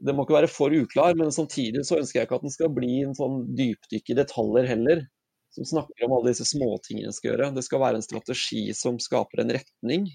Det 0.00 0.14
må 0.16 0.24
ikke 0.24 0.38
være 0.38 0.50
for 0.50 0.72
uklar, 0.72 1.16
men 1.18 1.32
samtidig 1.34 1.84
så 1.84 1.98
ønsker 2.00 2.20
jeg 2.20 2.28
ikke 2.28 2.38
at 2.40 2.46
den 2.46 2.54
skal 2.54 2.72
bli 2.72 3.02
en 3.04 3.16
sånn 3.16 3.42
dypdykk 3.58 4.12
i 4.12 4.16
detaljer 4.16 4.68
heller. 4.70 5.04
Som 5.52 5.66
snakker 5.66 6.06
om 6.06 6.14
alle 6.16 6.30
disse 6.30 6.46
småtingene 6.46 7.12
skal 7.12 7.32
gjøre. 7.32 7.50
Det 7.56 7.64
skal 7.66 7.82
være 7.82 7.98
en 7.98 8.06
strategi 8.06 8.68
som 8.76 9.00
skaper 9.02 9.42
en 9.42 9.52
retning. 9.56 10.06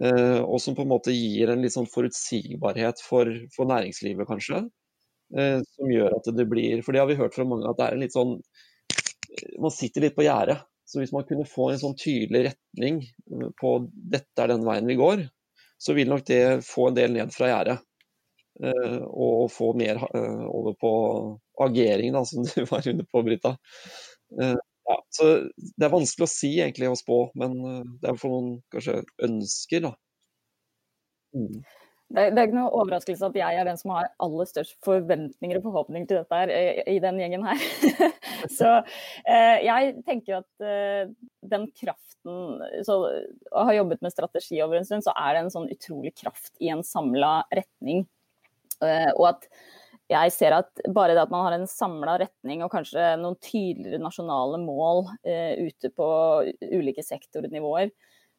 Eh, 0.00 0.40
og 0.40 0.56
som 0.64 0.76
på 0.76 0.86
en 0.86 0.92
måte 0.94 1.12
gir 1.12 1.52
en 1.52 1.60
litt 1.62 1.74
sånn 1.74 1.90
forutsigbarhet 1.92 3.02
for, 3.04 3.28
for 3.52 3.68
næringslivet, 3.68 4.24
kanskje. 4.28 4.62
Eh, 5.36 5.58
som 5.76 5.92
gjør 5.92 6.16
at 6.16 6.28
det 6.36 6.44
blir 6.48 6.82
For 6.84 6.92
det 6.92 7.00
har 7.00 7.08
vi 7.08 7.16
hørt 7.20 7.36
fra 7.36 7.46
mange, 7.48 7.68
at 7.68 7.78
det 7.78 7.86
er 7.86 7.94
en 7.96 8.02
litt 8.04 8.12
sånn 8.12 8.34
Man 9.62 9.72
sitter 9.72 10.04
litt 10.04 10.16
på 10.16 10.26
gjerdet. 10.26 10.58
Så 10.88 11.00
hvis 11.00 11.12
man 11.14 11.24
kunne 11.28 11.48
få 11.48 11.70
en 11.72 11.80
sånn 11.80 11.94
tydelig 11.96 12.50
retning 12.50 12.98
på 13.60 13.70
dette 14.12 14.44
er 14.44 14.50
den 14.50 14.66
veien 14.66 14.88
vi 14.90 14.98
går, 14.98 15.22
så 15.80 15.94
vil 15.96 16.10
nok 16.10 16.26
det 16.28 16.42
få 16.66 16.90
en 16.90 16.98
del 16.98 17.14
ned 17.14 17.32
fra 17.32 17.48
gjerdet. 17.48 17.78
Eh, 18.60 18.98
og 19.08 19.48
få 19.52 19.72
mer 19.78 20.02
eh, 20.12 20.44
over 20.44 20.76
på 20.76 20.92
agering, 21.64 22.12
da, 22.12 22.24
som 22.28 22.44
du 22.44 22.52
var 22.72 22.88
inne 22.88 23.06
på, 23.08 23.24
Brita. 23.24 23.56
Eh, 24.40 24.56
ja, 24.88 24.96
så 25.14 25.28
Det 25.56 25.86
er 25.86 25.94
vanskelig 25.94 26.26
å 26.26 26.32
si 26.32 26.56
egentlig 26.58 26.90
å 26.90 26.98
spå, 26.98 27.24
men 27.38 27.54
det 28.02 28.10
er 28.10 28.18
for 28.18 28.34
noen 28.34 28.56
kanskje 28.74 29.00
ønsker. 29.24 29.86
da. 29.86 29.94
Mm. 31.32 31.62
Det, 32.12 32.26
er 32.28 32.44
ikke 32.44 32.58
noe 32.58 32.74
overraskelse 32.76 33.30
at 33.30 33.36
jeg 33.38 33.56
er 33.56 33.64
den 33.64 33.78
som 33.80 33.94
har 33.94 34.10
aller 34.20 34.48
størst 34.50 34.74
forventninger 34.84 35.56
og 35.56 35.68
forhåpninger 35.70 36.10
til 36.10 36.18
dette 36.18 36.40
her, 36.42 36.50
i, 36.92 36.98
den 37.00 37.20
gjengen 37.22 37.46
her. 37.46 37.62
så 38.58 38.72
jeg 39.24 39.94
tenker 40.04 40.42
at 40.42 40.66
den 41.54 41.64
kraften 41.72 42.60
så, 42.84 42.98
Å 43.48 43.64
ha 43.70 43.78
jobbet 43.78 44.04
med 44.04 44.12
strategi 44.12 44.60
over 44.60 44.82
en 44.82 44.90
stund, 44.90 45.06
så 45.06 45.14
er 45.16 45.38
det 45.38 45.46
en 45.46 45.54
sånn 45.54 45.72
utrolig 45.72 46.12
kraft 46.20 46.52
i 46.60 46.68
en 46.74 46.84
samla 46.84 47.38
retning. 47.54 48.04
Eh, 48.86 49.10
og 49.16 49.28
at 49.34 49.48
jeg 50.12 50.32
ser 50.34 50.56
at 50.56 50.82
bare 50.92 51.14
det 51.14 51.22
at 51.22 51.32
man 51.32 51.46
har 51.46 51.56
en 51.56 51.68
samla 51.70 52.18
retning 52.20 52.64
og 52.64 52.72
kanskje 52.72 53.14
noen 53.20 53.38
tydeligere 53.40 54.02
nasjonale 54.02 54.58
mål 54.60 55.06
eh, 55.24 55.68
ute 55.68 55.92
på 55.94 56.08
ulike 56.60 57.04
sektornivåer, 57.06 57.92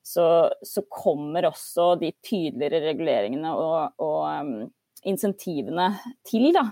så, 0.04 0.52
så, 0.62 0.84
kommer 0.92 1.48
også 1.48 1.94
de 2.02 2.12
tydeligere 2.20 2.84
reguleringene 2.90 3.54
og, 3.56 3.94
og 4.04 4.26
um, 4.28 4.56
insentivene 5.08 5.94
til. 6.28 6.50
Da. 6.56 6.66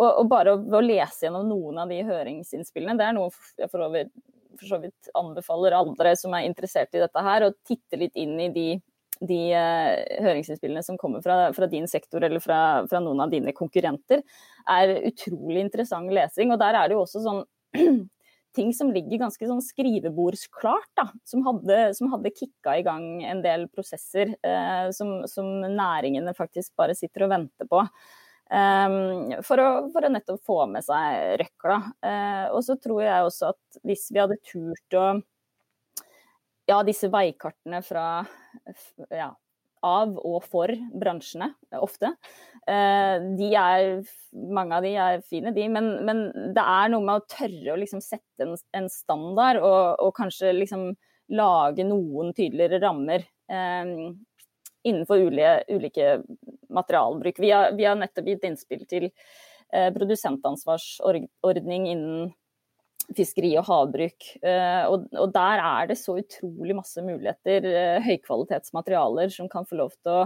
Og, 0.00 0.08
og 0.08 0.28
bare 0.30 0.56
å, 0.56 0.60
å, 0.66 0.82
lese 0.82 1.28
gjennom 1.28 1.46
noen 1.46 1.82
av 1.84 1.92
de 1.92 2.00
høringsinnspillene, 2.08 2.98
det 2.98 3.06
er 3.06 3.14
noe 3.16 3.30
jeg 3.30 3.70
for, 3.70 3.86
over, 3.86 4.10
for 4.58 4.72
så 4.72 4.80
vidt 4.82 5.12
anbefaler 5.18 5.78
andre 5.78 6.16
som 6.18 6.34
er 6.34 6.48
interessert 6.48 6.98
i 6.98 7.04
dette 7.04 7.22
her, 7.22 7.46
å 7.46 7.54
titte 7.62 8.00
litt 8.00 8.18
inn 8.18 8.34
i 8.42 8.50
de, 8.54 8.66
de 9.28 9.40
uh, 9.54 10.22
høringsinnspillene 10.24 10.82
som 10.84 10.98
kommer 11.00 11.22
fra, 11.24 11.36
fra 11.56 11.68
din 11.70 11.86
sektor 11.90 12.24
eller 12.24 12.42
fra, 12.42 12.82
fra, 12.90 13.02
noen 13.02 13.22
av 13.24 13.32
dine 13.32 13.54
konkurrenter, 13.56 14.24
er 14.70 14.96
utrolig 15.08 15.62
interessant 15.62 16.12
lesing. 16.14 16.52
Og 16.54 16.60
der 16.62 16.78
er 16.78 16.90
det 16.90 16.98
jo 16.98 17.04
også 17.04 17.22
sånn 17.24 17.44
ting 18.56 18.72
som 18.76 18.90
ligger 18.92 19.22
ganske 19.24 19.48
sånn 19.48 19.62
skrivebordsklart, 19.64 20.90
da, 20.98 21.06
som 21.28 21.44
hadde, 21.46 21.78
hadde 22.14 22.34
kicka 22.36 22.76
i 22.78 22.84
gang 22.86 23.06
en 23.24 23.40
del 23.44 23.68
prosesser 23.72 24.34
eh, 24.44 24.90
som, 24.94 25.22
som, 25.30 25.48
næringene 25.62 26.34
faktisk 26.36 26.74
bare 26.78 26.96
sitter 26.98 27.26
og 27.26 27.32
venter 27.32 27.70
på. 27.70 27.86
Um, 28.52 29.32
for, 29.46 29.56
å, 29.56 29.68
for, 29.94 30.04
å, 30.04 30.10
nettopp 30.12 30.42
få 30.44 30.58
med 30.68 30.84
seg 30.84 31.38
røkla. 31.40 31.78
Uh, 32.04 32.46
og 32.52 32.60
så 32.66 32.76
tror 32.76 33.00
jeg 33.00 33.28
også 33.28 33.52
at 33.54 33.78
hvis 33.88 34.10
vi 34.12 34.20
hadde 34.20 34.36
turt 34.44 34.98
å 34.98 35.06
Ja, 36.70 36.82
disse 36.86 37.10
veikartene 37.10 37.80
fra 37.82 38.04
ja, 39.10 39.32
av 39.82 40.14
og 40.22 40.44
for 40.46 40.70
bransjene, 40.98 41.50
ofte. 41.82 42.12
Eh, 42.70 43.16
de 43.38 43.48
er, 43.58 44.02
mange 44.54 44.78
av 44.78 44.86
de 44.86 44.92
er 44.94 45.24
fine, 45.26 45.52
de, 45.54 45.66
men, 45.72 45.90
men 46.06 46.24
det 46.54 46.62
er 46.62 46.92
noe 46.92 47.02
med 47.04 47.18
å 47.18 47.26
tørre 47.30 47.74
å 47.74 47.80
liksom 47.80 48.02
sette 48.04 48.46
en, 48.46 48.54
en 48.78 48.88
standard 48.92 49.58
og, 49.62 49.98
og, 49.98 50.12
kanskje 50.16 50.54
liksom 50.54 50.92
lage 51.34 51.86
noen 51.88 52.30
tydeligere 52.36 52.82
rammer 52.82 53.24
eh, 53.50 54.12
innenfor 54.86 55.26
ulike, 55.26 55.64
ulike 55.70 56.12
materialbruk. 56.72 57.40
Vi 57.42 57.50
har, 57.50 57.72
vi 57.78 57.88
har, 57.88 57.98
nettopp 57.98 58.30
gitt 58.30 58.46
innspill 58.46 58.86
til 58.90 59.08
eh, 59.08 59.90
produsentansvarsordning 59.94 61.90
innen 61.90 62.30
fiskeri 63.16 63.52
og 63.58 63.66
havbruk. 63.68 64.28
Eh, 64.42 64.84
og, 64.88 65.06
og, 65.16 65.28
der 65.34 65.62
er 65.62 65.90
det 65.90 65.98
så 66.00 66.16
utrolig 66.20 66.76
masse 66.78 67.02
muligheter, 67.04 67.66
eh, 67.68 68.06
høykvalitetsmaterialer 68.06 69.32
som 69.34 69.50
kan 69.52 69.66
få 69.68 69.80
lov 69.80 69.92
til 69.98 70.12
å, 70.12 70.22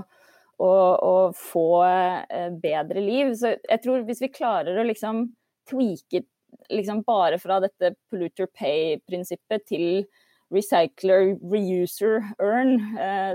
å, 0.62 0.70
å 1.08 1.14
få 1.36 1.66
eh, 1.86 2.48
bedre 2.62 3.02
liv. 3.04 3.34
Så 3.38 3.56
jeg 3.56 3.82
tror 3.84 4.06
hvis 4.06 4.22
vi 4.26 4.32
klarer 4.34 4.80
å 4.80 4.86
liksom 4.86 5.26
tweake 5.70 6.26
liksom 6.72 7.02
bare 7.06 7.40
fra 7.42 7.58
dette 7.62 7.94
polluter 8.10 8.48
pay-prinsippet 8.54 9.66
til 9.68 10.06
recycler, 10.54 11.34
reuser, 11.42 12.22
earn, 12.38 12.78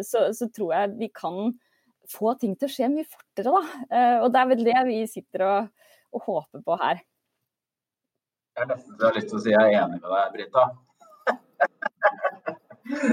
så, 0.08 0.30
så, 0.32 0.48
tror 0.56 0.72
jeg 0.74 0.94
vi 0.96 1.10
kan 1.12 1.52
få 2.10 2.32
ting 2.40 2.56
til 2.56 2.70
å 2.70 2.72
skje 2.72 2.88
mye 2.94 3.08
fortere, 3.12 3.52
da. 3.52 4.04
Og 4.24 4.32
det 4.32 4.40
er 4.40 4.50
vel 4.54 4.64
det 4.64 4.84
vi 4.88 5.02
sitter 5.12 5.44
og, 5.44 5.90
og 6.16 6.24
håper 6.30 6.64
på 6.66 6.80
her. 6.80 7.04
Jeg 8.52 8.66
er 8.66 8.70
nesten 8.74 8.96
så 8.96 9.00
jeg 9.00 9.08
har 9.08 9.18
lyst 9.18 9.30
til 9.32 9.40
å 9.40 9.44
si 9.46 9.54
jeg 9.54 9.64
er 9.64 9.80
enig 9.86 10.02
med 10.02 10.12
deg, 10.12 10.32
Brita. 10.36 10.64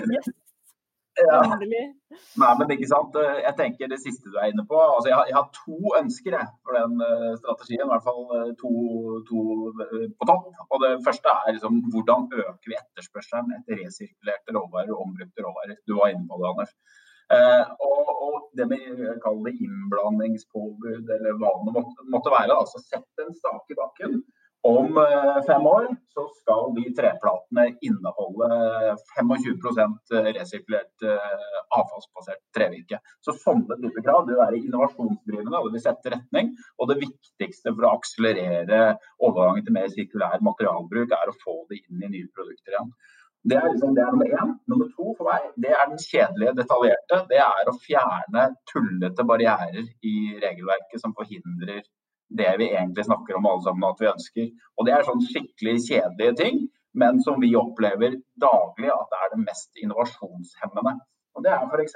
yes. 0.16 0.28
Ja. 1.18 1.38
Nei, 2.38 2.50
men 2.58 2.72
ikke 2.74 2.88
sant. 2.90 3.16
Jeg 3.18 3.54
tenker 3.58 3.90
det 3.90 3.98
siste 4.02 4.30
du 4.30 4.36
er 4.38 4.52
inne 4.52 4.64
på. 4.68 4.78
Altså, 4.78 5.08
jeg, 5.10 5.16
har, 5.18 5.26
jeg 5.30 5.36
har 5.38 5.48
to 5.54 5.94
ønsker 5.98 6.36
jeg, 6.36 6.48
for 6.66 6.78
den 6.78 7.02
uh, 7.02 7.32
strategien. 7.40 7.84
I 7.84 7.90
hvert 7.90 8.06
fall 8.06 8.22
uh, 8.30 8.52
to, 8.60 8.72
to 9.28 9.42
uh, 9.74 10.06
på 10.14 10.28
topp. 10.30 10.48
Og 10.68 10.84
Det 10.84 10.92
første 11.06 11.34
er 11.34 11.56
liksom, 11.56 11.82
hvordan 11.94 12.28
øker 12.44 12.70
vi 12.72 12.78
etterspørselen 12.78 13.54
etter 13.58 13.82
resirkulerte 13.82 14.54
råvarer 14.56 14.94
og 14.94 15.04
ombrukte 15.06 15.46
råvarer. 15.46 15.78
Du 15.86 15.96
var 15.98 16.14
inne 16.14 16.26
på 16.30 16.38
det, 16.40 16.50
Anders. 16.52 16.74
Og, 17.84 18.10
og, 18.24 18.36
det 18.56 18.64
med 18.70 19.00
kall 19.20 19.42
det 19.44 19.58
innblandingspåbud, 19.60 21.10
eller 21.16 21.34
hva 21.36 21.50
det 21.66 21.74
måtte, 21.74 22.06
måtte 22.14 22.32
være. 22.32 22.56
altså 22.56 22.80
Sett 22.80 23.24
en 23.24 23.34
stake 23.36 23.74
i 23.74 23.78
bakken 23.78 24.22
om 24.66 24.96
eh, 24.98 25.42
fem 25.46 25.66
år 25.66 25.86
så 26.14 26.24
skal 26.40 26.72
de 26.76 26.84
treplatene 26.96 27.64
inneholde 27.86 28.48
25 29.14 30.32
resirkulert 30.36 31.04
eh, 31.06 31.58
avfallsbasert 31.78 32.42
trevirke. 32.56 32.98
Så 33.22 33.36
Sånne 33.38 33.78
typer 33.78 34.04
krav 34.06 34.26
vil 34.26 34.40
være 34.40 34.58
innovasjonsdrivende 34.58 35.60
og 35.60 35.68
det 35.68 35.78
vil 35.78 35.84
sette 35.86 36.14
retning. 36.16 36.50
Og 36.78 36.90
det 36.90 36.98
viktigste 37.04 37.74
for 37.74 37.86
å 37.86 37.94
akselerere 38.00 38.80
overgangen 39.22 39.68
til 39.68 39.78
mer 39.78 39.92
sirkulær 39.94 40.42
materialbruk, 40.42 41.14
er 41.14 41.30
å 41.30 41.38
få 41.44 41.60
det 41.70 41.84
inn 41.84 42.02
i 42.02 42.12
nye 42.16 42.32
produkter 42.34 42.74
igjen. 42.74 42.92
Det 43.48 43.56
er, 43.56 43.68
liksom, 43.70 43.94
det 43.94 44.02
er 44.02 44.10
nummer 44.12 44.32
én. 44.34 44.56
Nummer 44.68 44.88
to 44.96 45.12
for 45.14 45.28
meg, 45.30 45.52
det 45.62 45.70
er 45.70 45.86
den 45.86 46.02
kjedelige, 46.02 46.56
detaljerte. 46.58 47.20
Det 47.30 47.38
er 47.44 47.70
å 47.70 47.76
fjerne 47.84 48.48
tullete 48.68 49.24
barrierer 49.28 49.86
i 49.86 50.16
regelverket 50.42 51.00
som 51.00 51.14
forhindrer 51.16 51.86
det 52.28 52.54
vi 52.58 52.70
egentlig 52.70 53.04
snakker 53.04 53.36
om 53.36 53.46
alle 53.46 53.62
sammen 53.64 53.88
at 53.88 54.00
vi 54.00 54.12
ønsker. 54.12 54.48
Og 54.76 54.86
Det 54.86 54.94
er 54.94 55.06
sånn 55.06 55.24
skikkelig 55.24 55.76
kjedelige 55.88 56.36
ting, 56.42 56.62
men 56.98 57.20
som 57.24 57.40
vi 57.40 57.54
opplever 57.56 58.18
daglig 58.40 58.90
at 58.92 59.12
det 59.12 59.20
er 59.22 59.34
det 59.34 59.44
mest 59.44 59.82
innovasjonshemmende. 59.82 60.94
Og 61.36 61.44
Det 61.44 61.52
er 61.52 61.68
f.eks. 61.68 61.94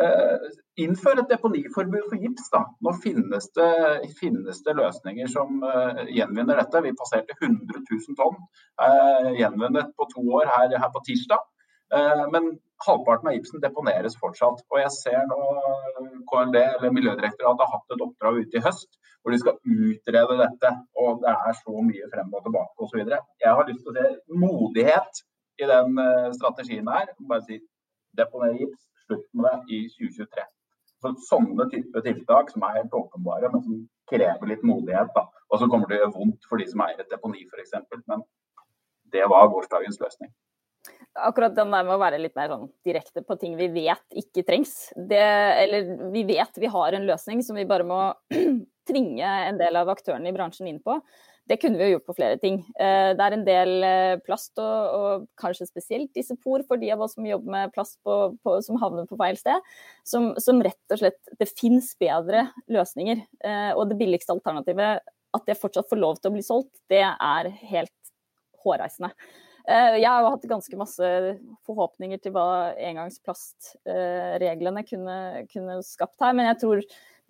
Eh, 0.00 0.50
innfør 0.84 1.18
et 1.18 1.30
deponiforbud 1.32 2.08
for 2.08 2.16
gips. 2.22 2.50
da. 2.52 2.64
Nå 2.84 2.92
finnes 3.02 3.50
det, 3.58 3.70
finnes 4.20 4.62
det 4.66 4.76
løsninger 4.78 5.28
som 5.28 5.62
eh, 5.66 6.04
gjenvinner 6.16 6.60
dette. 6.62 6.82
Vi 6.84 6.96
passerte 6.98 7.36
100 7.40 7.82
000 7.90 8.18
tonn 8.20 8.38
eh, 8.86 9.30
gjenvunnet 9.40 9.94
på 9.96 10.08
to 10.14 10.24
år 10.40 10.50
her, 10.54 10.76
her 10.78 10.92
på 10.94 11.02
tirsdag. 11.08 11.42
Eh, 11.94 12.24
men 12.32 12.52
halvparten 12.86 13.28
av 13.28 13.36
gipsen 13.36 13.62
deponeres 13.62 14.16
fortsatt. 14.20 14.62
Og 14.70 14.80
jeg 14.80 14.94
ser 14.94 15.26
nå 15.30 15.40
KLD, 16.30 16.56
eller 16.78 16.94
Miljødirektoratet, 16.96 17.66
har 17.66 17.74
hatt 17.76 17.96
et 17.96 18.06
oppdrag 18.06 18.44
ute 18.44 18.60
i 18.60 18.64
høst 18.64 19.00
hvor 19.20 19.34
de 19.34 19.40
skal 19.40 19.58
utrede 19.64 20.38
dette. 20.40 20.70
Og 21.00 21.20
det 21.24 21.32
er 21.32 21.58
så 21.58 21.82
mye 21.88 22.08
frem 22.12 22.32
og 22.36 22.46
tilbake 22.46 22.86
osv. 22.86 23.02
Jeg 23.02 23.56
har 23.58 23.68
lyst 23.68 23.84
til 23.84 23.92
å 23.92 23.96
se 23.98 24.38
modighet 24.44 25.22
i 25.60 25.68
den 25.70 26.00
eh, 26.04 26.30
strategien 26.38 26.88
her. 26.90 27.12
Bare 27.28 27.44
si 27.46 27.60
deponer 28.16 28.56
gips, 28.58 28.88
slutt 29.06 29.26
med 29.36 29.46
det 29.48 29.76
i 29.76 29.82
2023. 29.92 30.48
Så 31.00 31.14
sånne 31.30 31.64
type 31.72 32.04
tiltak 32.04 32.52
som 32.52 32.64
er 32.68 32.82
helt 32.82 32.96
åpenbare, 32.96 33.48
men 33.52 33.64
som 33.64 33.80
krever 34.10 34.52
litt 34.52 34.66
modighet. 34.66 35.12
da. 35.16 35.26
Og 35.50 35.62
så 35.62 35.68
kommer 35.70 35.88
det 35.88 36.00
å 36.00 36.04
gjøre 36.04 36.16
vondt 36.18 36.48
for 36.48 36.60
de 36.60 36.68
som 36.68 36.84
eier 36.84 37.00
et 37.00 37.12
deponi 37.12 37.46
f.eks. 37.48 37.76
Men 38.10 38.24
det 39.14 39.24
var 39.30 39.48
gårsdagens 39.52 40.00
løsning 40.02 40.32
akkurat 41.18 41.54
den 41.54 41.72
der 41.72 41.84
med 41.84 41.94
å 41.94 42.00
være 42.00 42.20
litt 42.22 42.36
mer 42.38 42.52
sånn 42.52 42.68
direkte 42.86 43.22
på 43.26 43.36
ting 43.40 43.56
vi 43.58 43.68
vet 43.72 44.18
ikke 44.22 44.44
trengs. 44.46 44.74
Det, 44.94 45.20
eller 45.64 46.10
vi 46.14 46.24
vet 46.28 46.60
vi 46.60 46.70
har 46.70 46.96
en 46.96 47.06
løsning 47.08 47.42
som 47.46 47.58
vi 47.58 47.66
bare 47.68 47.86
må 47.86 48.00
tvinge 48.88 49.26
en 49.26 49.58
del 49.60 49.76
av 49.80 49.90
aktørene 49.92 50.30
i 50.30 50.36
bransjen 50.36 50.70
inn 50.70 50.80
på. 50.82 51.00
det 51.50 51.56
kunne 51.58 51.80
vi 51.80 51.86
jo 51.88 51.94
gjort 51.96 52.06
på 52.06 52.14
flere 52.14 52.38
ting. 52.38 52.60
Eh, 52.78 53.10
det 53.18 53.24
er 53.24 53.34
en 53.34 53.46
del 53.46 53.82
eh, 53.82 54.20
plast, 54.22 54.52
og, 54.62 54.92
og 54.94 55.24
kanskje 55.40 55.66
spesielt 55.66 56.14
isopor 56.20 56.62
for 56.68 56.78
de 56.78 56.92
av 56.94 57.00
oss 57.02 57.16
som 57.16 57.26
jobber 57.26 57.50
med 57.50 57.72
plast 57.74 57.98
på, 58.06 58.36
på, 58.44 58.54
som 58.62 58.78
havner 58.78 59.08
på 59.10 59.18
feil 59.18 59.36
sted, 59.40 59.58
som, 60.06 60.30
som, 60.38 60.62
rett 60.62 60.94
og 60.94 61.00
slett 61.02 61.18
Det 61.40 61.48
fins 61.50 61.90
bedre 61.98 62.44
løsninger. 62.70 63.24
Eh, 63.42 63.72
og 63.74 63.90
det 63.90 63.98
billigste 63.98 64.30
alternativet, 64.36 65.02
at 65.34 65.48
det 65.48 65.58
fortsatt 65.58 65.90
får 65.90 65.98
lov 65.98 66.20
til 66.20 66.30
å 66.30 66.34
bli 66.36 66.44
solgt, 66.46 66.70
det 66.92 67.02
er 67.02 67.50
helt 67.72 67.98
hårreisende. 68.62 69.10
Jeg 69.70 70.08
har 70.08 70.24
hatt 70.24 70.50
ganske 70.50 70.76
masse 70.80 71.06
forhåpninger 71.68 72.18
til 72.24 72.32
hva 72.34 72.72
engangsplastreglene 72.80 74.82
kunne, 74.88 75.44
kunne 75.52 75.76
skapt 75.86 76.18
her, 76.24 76.32
men 76.34 76.48
jeg 76.48 76.58
tror 76.62 76.80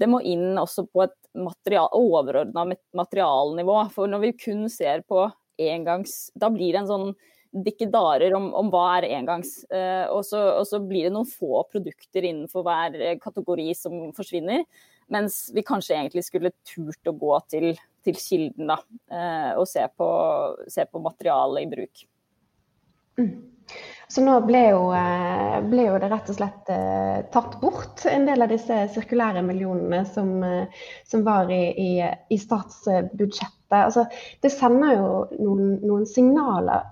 det 0.01 0.09
må 0.09 0.23
inn 0.25 0.59
også 0.59 0.87
på 0.89 1.05
et 1.05 1.17
material, 1.37 1.91
overordna 1.97 2.65
materialnivå. 2.97 3.77
For 3.95 4.11
når 4.11 4.25
vi 4.25 4.37
kun 4.47 4.65
ser 4.73 5.05
på 5.09 5.27
engangs 5.61 6.31
Da 6.41 6.49
blir 6.49 6.73
det 6.73 6.81
en 6.81 6.89
sånn 6.89 7.11
dikkedarer 7.51 8.33
om, 8.37 8.47
om 8.57 8.71
hva 8.73 8.85
er 9.01 9.09
engangs. 9.11 9.59
Eh, 9.75 10.07
og, 10.09 10.23
så, 10.25 10.39
og, 10.55 10.65
så, 10.69 10.79
blir 10.81 11.09
det 11.09 11.15
noen 11.17 11.29
få 11.29 11.65
produkter 11.73 12.25
innenfor 12.29 12.65
hver 12.65 12.97
kategori 13.21 13.73
som 13.77 13.99
forsvinner. 14.17 14.65
Mens 15.11 15.49
vi 15.53 15.65
kanskje 15.67 15.97
egentlig 15.97 16.23
skulle 16.29 16.53
turt 16.63 17.11
å 17.11 17.17
gå 17.19 17.35
til, 17.51 17.73
til 18.07 18.21
kilden 18.23 18.71
da, 18.71 18.79
eh, 19.11 19.51
og 19.59 19.67
se 19.69 19.83
på, 19.99 20.11
se 20.71 20.87
på 20.87 21.03
materialet 21.03 21.67
i 21.67 21.71
bruk. 21.75 22.05
Mm. 23.19 23.33
Så 24.11 24.25
nå 24.27 24.33
ble 24.43 24.61
jo, 24.73 24.87
eh, 24.91 25.61
ble 25.71 25.85
jo, 25.87 25.99
det 26.03 26.09
rett 26.11 26.31
og 26.33 26.39
slett 26.41 26.71
eh, 26.75 27.21
tatt 27.31 27.53
bort 27.61 28.03
en 28.11 28.25
del 28.27 28.43
av 28.43 28.51
disse 28.51 28.79
sirkulære 28.91 29.45
millionene 29.47 30.01
som, 30.11 30.33
eh, 30.43 30.89
som 31.07 31.23
var 31.27 31.53
i, 31.55 31.61
i, 31.79 31.93
i 32.03 32.39
statsbudsjettet. 32.43 33.77
Altså, 33.79 34.09
det 34.43 34.51
sender 34.51 34.97
jo 34.97 35.13
noen, 35.39 35.79
noen 35.85 36.11
signaler. 36.11 36.91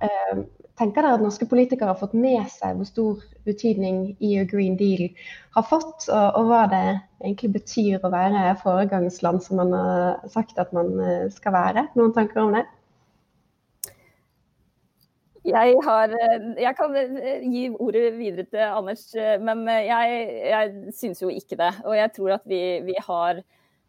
tenker 0.78 1.02
dere 1.02 1.16
at 1.18 1.24
norske 1.24 1.48
politikere 1.50 1.90
har 1.90 1.98
fått 1.98 2.14
med 2.14 2.44
seg 2.54 2.78
hvor 2.78 2.86
stor 2.86 3.24
betydning 3.48 4.12
EU 4.22 4.44
Green 4.46 4.76
Deal 4.78 5.08
har 5.56 5.66
fått, 5.66 6.06
og, 6.06 6.38
og 6.38 6.52
hva 6.52 6.68
det 6.70 6.84
egentlig 7.24 7.50
betyr 7.56 8.06
å 8.06 8.12
være 8.14 8.54
foregangsland 8.62 9.42
som 9.42 9.58
man 9.58 9.74
har 9.74 10.30
sagt 10.30 10.62
at 10.62 10.70
man 10.70 10.94
skal 11.34 11.58
være? 11.58 11.88
Noen 11.98 12.14
tanker 12.14 12.44
om 12.46 12.54
det? 12.54 12.68
Jeg, 15.48 15.74
har, 15.84 16.12
eh, 16.12 16.46
jeg, 16.60 16.74
kan 16.76 16.96
eh, 16.96 17.44
gi 17.48 17.68
ordet 17.80 18.10
videre 18.18 18.44
til 18.44 18.64
Anders, 18.66 19.06
eh, 19.16 19.36
men 19.40 19.64
jeg, 19.68 20.18
jeg 20.50 20.94
syns 20.96 21.22
jo 21.22 21.30
ikke 21.32 21.56
det. 21.56 21.72
Og 21.84 21.96
jeg 21.96 22.12
tror 22.16 22.34
at 22.36 22.44
vi, 22.48 22.60
vi 22.84 22.96
har 23.06 23.40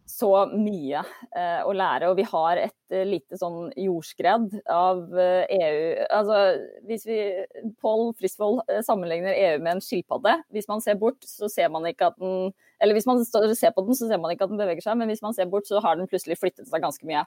så 0.09 0.29
mye 0.49 1.01
eh, 1.37 1.61
å 1.67 1.73
lære. 1.75 2.09
Og 2.09 2.17
vi 2.17 2.25
har 2.27 2.59
et 2.63 2.93
eh, 2.95 3.05
lite 3.07 3.37
sånn 3.37 3.69
jordskred 3.77 4.55
av 4.73 5.03
eh, 5.13 5.43
EU. 5.53 5.83
Altså, 6.17 6.39
hvis 6.89 7.05
vi 7.07 7.19
Pål 7.83 8.09
Frisvold 8.17 8.63
sammenligner 8.85 9.37
EU 9.37 9.59
med 9.61 9.75
en 9.75 9.83
skilpadde. 9.83 10.39
Hvis 10.55 10.69
man 10.71 10.81
ser 10.83 10.97
bort, 10.99 11.21
så 11.27 11.49
ser 11.51 11.69
man 11.73 11.85
ikke 11.89 12.09
at 12.09 12.17
den 12.21 12.51
Eller 12.79 12.95
hvis 12.95 13.07
man 13.09 13.21
ser 13.27 13.73
på 13.75 13.83
den, 13.85 13.97
så 13.97 14.07
ser 14.07 14.21
man 14.21 14.31
ikke 14.33 14.47
at 14.47 14.53
den 14.53 14.61
beveger 14.61 14.85
seg, 14.85 14.95
men 14.97 15.09
hvis 15.11 15.21
man 15.21 15.35
ser 15.35 15.49
bort, 15.51 15.67
så 15.67 15.81
har 15.83 15.97
den 15.99 16.07
plutselig 16.07 16.39
flyttet 16.39 16.69
seg 16.69 16.81
ganske 16.81 17.05
mye. 17.05 17.25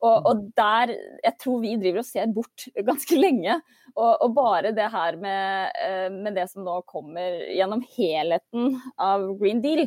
Og, 0.00 0.26
og 0.26 0.46
der 0.58 0.94
Jeg 1.22 1.36
tror 1.40 1.60
vi 1.62 1.76
driver 1.78 2.02
og 2.02 2.08
ser 2.08 2.32
bort 2.34 2.66
ganske 2.90 3.20
lenge. 3.20 3.60
Og, 3.94 4.10
og 4.24 4.34
bare 4.34 4.74
det 4.74 4.88
her 4.90 5.20
med, 5.20 6.10
med 6.18 6.34
det 6.34 6.48
som 6.50 6.66
nå 6.66 6.80
kommer 6.90 7.44
gjennom 7.54 7.84
helheten 7.94 8.80
av 8.98 9.28
Green 9.38 9.62
Deal 9.62 9.86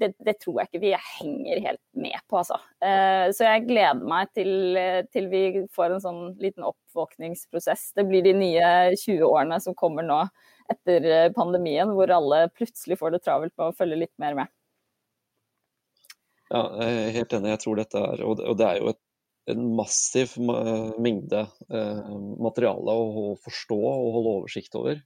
det, 0.00 0.12
det, 0.24 0.34
tror 0.42 0.60
jeg 0.60 0.68
ikke 0.68 0.82
vi 0.82 0.92
henger 0.94 1.62
helt 1.64 1.80
med 1.98 2.18
på, 2.30 2.40
altså. 2.40 2.58
Uh, 2.82 3.28
så 3.34 3.48
jeg 3.48 3.64
gleder 3.68 4.04
meg 4.08 4.30
til, 4.36 4.78
til, 5.12 5.26
vi 5.32 5.42
får 5.74 5.94
en 5.94 6.04
sånn 6.04 6.20
liten 6.42 6.66
oppvåkningsprosess. 6.68 7.90
Det 7.98 8.06
blir 8.08 8.26
de 8.26 8.34
nye 8.38 8.70
20 8.94 9.24
årene 9.28 9.60
som 9.64 9.76
kommer 9.78 10.06
nå 10.06 10.22
etter 10.68 11.04
eh, 11.08 11.30
pandemien, 11.32 11.88
hvor 11.96 12.10
alle 12.12 12.42
plutselig 12.52 12.98
får 13.00 13.14
det 13.14 13.22
travelt 13.24 13.54
med 13.56 13.70
å 13.70 13.76
følge 13.76 14.02
litt 14.02 14.12
mer 14.20 14.34
med. 14.36 14.50
Ja, 16.52 16.60
jeg 16.82 16.98
er 17.06 17.14
helt 17.16 17.36
enig. 17.38 17.54
Jeg 17.54 17.62
tror 17.62 17.78
dette 17.80 18.02
er 18.04 18.24
Og 18.26 18.36
det 18.56 18.66
er 18.66 18.82
jo 18.82 18.90
et, 18.92 19.00
en 19.48 19.64
massiv 19.76 20.34
mengde 21.00 21.46
materiale 21.68 22.96
å 23.00 23.30
forstå 23.40 23.78
og 23.80 24.10
holde 24.18 24.34
oversikt 24.42 24.76
over. 24.76 25.00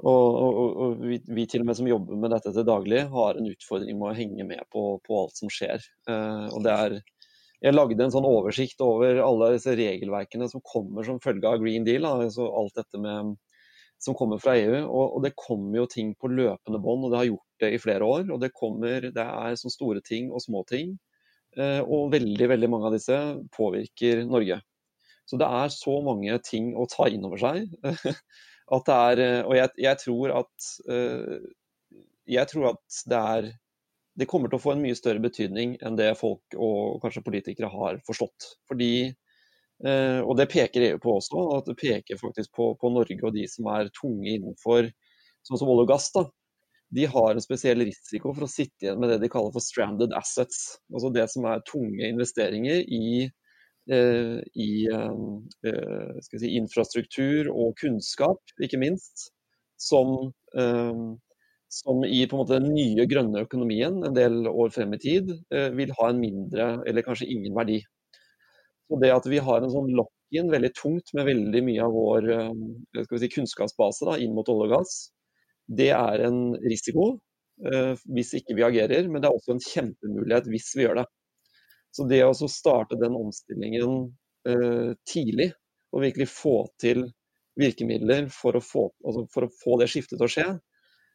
Og, 0.00 0.36
og, 0.40 0.76
og 0.80 1.02
vi, 1.04 1.18
vi, 1.28 1.44
til 1.50 1.60
og 1.64 1.68
med 1.68 1.76
som 1.76 1.88
jobber 1.88 2.16
med 2.20 2.32
dette 2.32 2.52
til 2.56 2.64
daglig, 2.64 3.02
har 3.12 3.36
en 3.36 3.48
utfordring 3.50 3.98
med 4.00 4.08
å 4.08 4.16
henge 4.16 4.46
med 4.48 4.62
på, 4.72 4.94
på 5.04 5.18
alt 5.24 5.36
som 5.36 5.52
skjer. 5.52 5.84
Eh, 6.08 6.46
og 6.48 6.64
det 6.64 6.72
er, 6.72 6.96
jeg 7.60 7.76
lagde 7.76 8.06
en 8.06 8.14
sånn 8.14 8.28
oversikt 8.28 8.80
over 8.84 9.20
alle 9.20 9.52
disse 9.56 9.74
regelverkene 9.76 10.48
som 10.48 10.64
kommer 10.64 11.04
som 11.04 11.20
følge 11.20 11.52
av 11.52 11.60
Green 11.60 11.84
Deal. 11.84 12.08
Altså 12.08 12.48
alt 12.48 12.80
dette 12.80 13.02
med, 13.02 13.34
som 14.00 14.16
kommer 14.16 14.40
fra 14.40 14.56
EU. 14.56 14.80
Og, 14.86 15.18
og 15.18 15.26
det 15.26 15.36
kommer 15.36 15.82
jo 15.82 15.90
ting 15.92 16.14
på 16.16 16.32
løpende 16.32 16.80
bånd, 16.80 17.04
og 17.04 17.12
det 17.12 17.20
har 17.20 17.30
gjort 17.34 17.64
det 17.66 17.72
i 17.76 17.84
flere 17.84 18.08
år. 18.08 18.24
Og 18.32 18.40
det 18.40 18.54
kommer, 18.56 19.10
det 19.12 19.26
er 19.26 19.60
sånn 19.60 19.76
store 19.76 20.00
ting 20.06 20.32
og 20.32 20.40
små 20.46 20.64
ting. 20.70 20.96
Eh, 21.60 21.80
og 21.84 22.12
veldig, 22.14 22.48
veldig 22.54 22.72
mange 22.72 22.88
av 22.88 22.96
disse 22.96 23.20
påvirker 23.52 24.24
Norge. 24.24 24.62
Så 25.28 25.38
det 25.38 25.46
er 25.46 25.68
så 25.76 26.00
mange 26.02 26.40
ting 26.46 26.72
å 26.72 26.88
ta 26.90 27.12
inn 27.12 27.28
over 27.28 27.38
seg. 27.44 27.68
At 28.70 28.86
det 28.86 28.96
er 28.96 29.22
eh, 29.24 29.40
Og 29.48 29.56
jeg, 29.58 29.72
jeg, 29.86 29.98
tror 30.04 30.36
at 30.42 30.68
eh, 30.90 31.48
Jeg 32.36 32.50
tror 32.52 32.68
at 32.74 33.00
det 33.10 33.20
er 33.34 33.50
Det 34.20 34.28
kommer 34.30 34.50
til 34.50 34.60
å 34.60 34.62
få 34.62 34.74
en 34.74 34.84
mye 34.84 34.98
større 34.98 35.22
betydning 35.22 35.76
enn 35.80 35.98
det 35.98 36.12
folk 36.20 36.58
og 36.58 37.00
kanskje 37.02 37.24
politikere 37.24 37.70
har 37.72 38.00
forstått. 38.04 38.48
Fordi 38.68 38.92
eh, 39.06 40.18
og 40.20 40.34
det 40.36 40.50
peker 40.52 40.84
EU 40.90 40.98
på 41.00 41.14
også, 41.14 41.44
at 41.56 41.70
det 41.70 41.76
peker 41.80 42.18
faktisk 42.20 42.52
på, 42.58 42.74
på 42.76 42.90
Norge 42.92 43.16
og 43.22 43.32
de 43.38 43.46
som 43.48 43.70
er 43.72 43.88
tunge 43.96 44.34
innenfor 44.34 44.90
sånn 45.46 45.62
som 45.62 45.70
olje 45.72 45.86
og 45.86 45.92
gass. 45.94 46.10
da, 46.12 46.26
de 46.90 47.06
har 47.06 47.32
en 47.32 47.42
spesiell 47.42 47.84
risiko 47.86 48.34
for 48.34 48.44
å 48.44 48.50
sitte 48.50 48.86
igjen 48.86 49.00
med 49.00 49.12
det 49.12 49.20
de 49.22 49.30
kaller 49.30 49.54
for 49.54 49.64
stranded 49.64 50.14
assets. 50.18 50.80
Altså 50.92 51.12
det 51.14 51.26
som 51.32 51.46
er 51.48 51.62
tunge 51.68 52.10
investeringer 52.10 52.82
i 52.82 53.30
i 53.90 54.86
eh, 54.92 55.14
eh, 55.66 56.18
si, 56.22 56.50
infrastruktur 56.58 57.50
og 57.50 57.74
kunnskap, 57.80 58.40
ikke 58.62 58.80
minst, 58.80 59.30
som, 59.80 60.34
som 61.72 62.02
i 62.04 62.18
måte, 62.28 62.58
den 62.58 62.74
nye 62.74 63.06
grønne 63.08 63.46
økonomien 63.46 64.02
en 64.04 64.16
del 64.16 64.44
år 64.50 64.74
frem 64.74 64.92
i 64.92 64.98
tid 65.00 65.30
vil 65.72 65.94
ha 65.96 66.10
en 66.10 66.20
mindre 66.20 66.66
eller 66.84 67.06
kanskje 67.06 67.30
ingen 67.32 67.54
verdi. 67.56 67.78
Så 68.84 68.98
det 69.00 69.14
at 69.14 69.28
vi 69.32 69.40
har 69.40 69.64
en 69.64 69.72
sånn 69.72 69.88
lock-in 69.96 70.52
veldig 70.52 70.72
tungt 70.76 71.14
med 71.16 71.30
veldig 71.30 71.62
mye 71.64 71.86
av 71.86 71.96
vår 71.96 72.28
si, 73.08 73.30
kunnskapsbase 73.32 74.10
da, 74.10 74.18
inn 74.20 74.36
mot 74.36 74.52
olje 74.52 74.68
og 74.68 74.74
gass, 74.74 74.98
det 75.64 75.88
er 75.96 76.26
en 76.28 76.42
risiko 76.60 77.14
hvis 78.04 78.34
ikke 78.36 78.58
vi 78.60 78.68
agerer, 78.68 79.08
men 79.08 79.24
det 79.24 79.30
er 79.30 79.40
også 79.40 79.56
en 79.56 79.64
kjempemulighet 79.64 80.52
hvis 80.52 80.74
vi 80.76 80.84
gjør 80.84 81.00
det. 81.00 81.08
Så 81.94 82.06
det 82.10 82.22
å 82.24 82.34
starte 82.34 82.98
den 83.00 83.16
omstillingen 83.18 84.10
eh, 84.48 84.92
tidlig, 85.08 85.50
og 85.90 86.04
virkelig 86.04 86.28
få 86.30 86.56
til 86.80 87.08
virkemidler 87.58 88.28
for 88.32 88.56
å 88.56 88.62
få, 88.62 88.84
altså 89.04 89.24
for 89.34 89.46
å 89.46 89.54
få 89.62 89.78
det 89.80 89.88
skiftet 89.90 90.18
til 90.18 90.26
å 90.28 90.30
skje, 90.30 90.48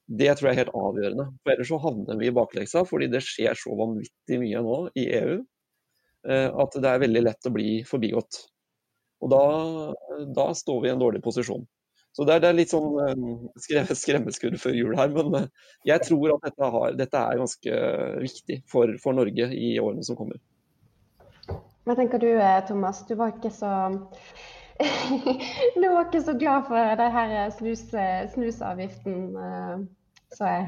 det 0.05 0.33
tror 0.35 0.49
jeg 0.49 0.55
er 0.55 0.61
helt 0.65 0.75
avgjørende. 0.77 1.27
For 1.41 1.53
Ellers 1.53 1.71
så 1.71 1.79
havner 1.81 2.19
vi 2.19 2.27
i 2.29 2.33
bakleksa, 2.35 2.83
fordi 2.85 3.07
det 3.13 3.23
skjer 3.25 3.57
så 3.57 3.73
vanvittig 3.77 4.41
mye 4.41 4.61
nå 4.65 4.81
i 5.01 5.07
EU 5.17 5.37
eh, 5.39 6.49
at 6.51 6.77
det 6.81 6.91
er 6.91 7.01
veldig 7.05 7.23
lett 7.25 7.49
å 7.49 7.53
bli 7.55 7.69
forbigått. 7.87 8.43
Og 9.23 9.31
da, 9.31 9.45
da 10.35 10.51
står 10.53 10.83
vi 10.83 10.91
i 10.91 10.93
en 10.93 11.01
dårlig 11.01 11.23
posisjon. 11.25 11.63
Så 12.15 12.23
det 12.27 12.35
er, 12.35 12.43
det 12.43 12.49
er 12.51 12.59
litt 12.59 12.71
sånn 12.71 12.99
eh, 13.03 13.95
skremmeskudd 13.97 14.59
før 14.61 14.77
jul 14.77 14.93
her, 14.99 15.15
men 15.15 15.49
jeg 15.87 16.03
tror 16.05 16.35
at 16.35 16.51
dette, 16.51 16.69
har, 16.75 16.99
dette 16.99 17.23
er 17.31 17.41
ganske 17.41 17.79
viktig 18.21 18.61
for, 18.71 18.93
for 19.01 19.17
Norge 19.17 19.49
i 19.55 19.73
årene 19.81 20.05
som 20.05 20.19
kommer. 20.19 20.37
Hva 21.85 21.95
tenker 21.97 22.21
du 22.21 22.31
eh, 22.33 22.61
Thomas? 22.67 23.03
Du 23.05 23.13
var 23.19 23.35
ikke 23.35 23.51
så 23.53 23.71
Du 25.81 25.85
var 25.85 26.07
ikke 26.07 26.23
så 26.25 26.33
glad 26.39 26.65
for 26.67 26.97
det 26.99 27.11
her 27.13 27.35
snus, 27.55 27.85
snusavgiften, 28.33 29.21
eh, 29.37 29.77
så 30.33 30.49
jeg. 30.49 30.65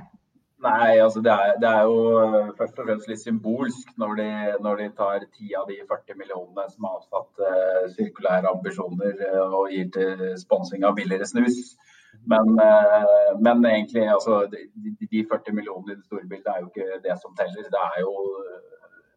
Nei, 0.66 0.98
altså 0.98 1.22
det 1.22 1.32
er, 1.32 1.52
det 1.62 1.70
er, 1.70 1.84
jo 1.86 1.98
eh, 2.22 2.48
først 2.58 2.80
og 2.82 2.88
fremst 2.88 3.10
litt 3.10 3.22
symbolsk 3.22 3.92
når 4.02 4.16
de, 4.18 4.30
når 4.66 4.80
de 4.82 4.88
tar 4.98 5.26
ti 5.38 5.52
av 5.58 5.68
de 5.70 5.78
40 5.90 6.18
millionene 6.18 6.66
som 6.72 6.88
har 6.88 6.96
avsatt 6.98 7.44
uh, 7.44 7.84
sirkulære 7.94 8.50
ambisjoner 8.50 9.22
og 9.44 9.70
gir 9.70 9.92
til 9.94 10.24
sponsing 10.42 10.88
av 10.88 10.98
billigere 10.98 11.30
snus. 11.30 11.76
Men, 12.26 12.58
uh, 12.58 13.38
men 13.38 13.62
egentlig, 13.70 14.08
altså, 14.10 14.40
de, 14.50 14.64
de, 15.04 15.22
40 15.30 15.54
millionene 15.60 15.94
i 15.94 16.00
det 16.00 16.08
store 16.08 16.26
bildet 16.26 16.50
er 16.50 16.64
jo 16.64 16.72
ikke 16.72 17.02
det 17.06 17.20
som 17.22 17.38
teller. 17.38 17.70
Det 17.76 17.84
er 17.84 18.02
jo 18.02 18.16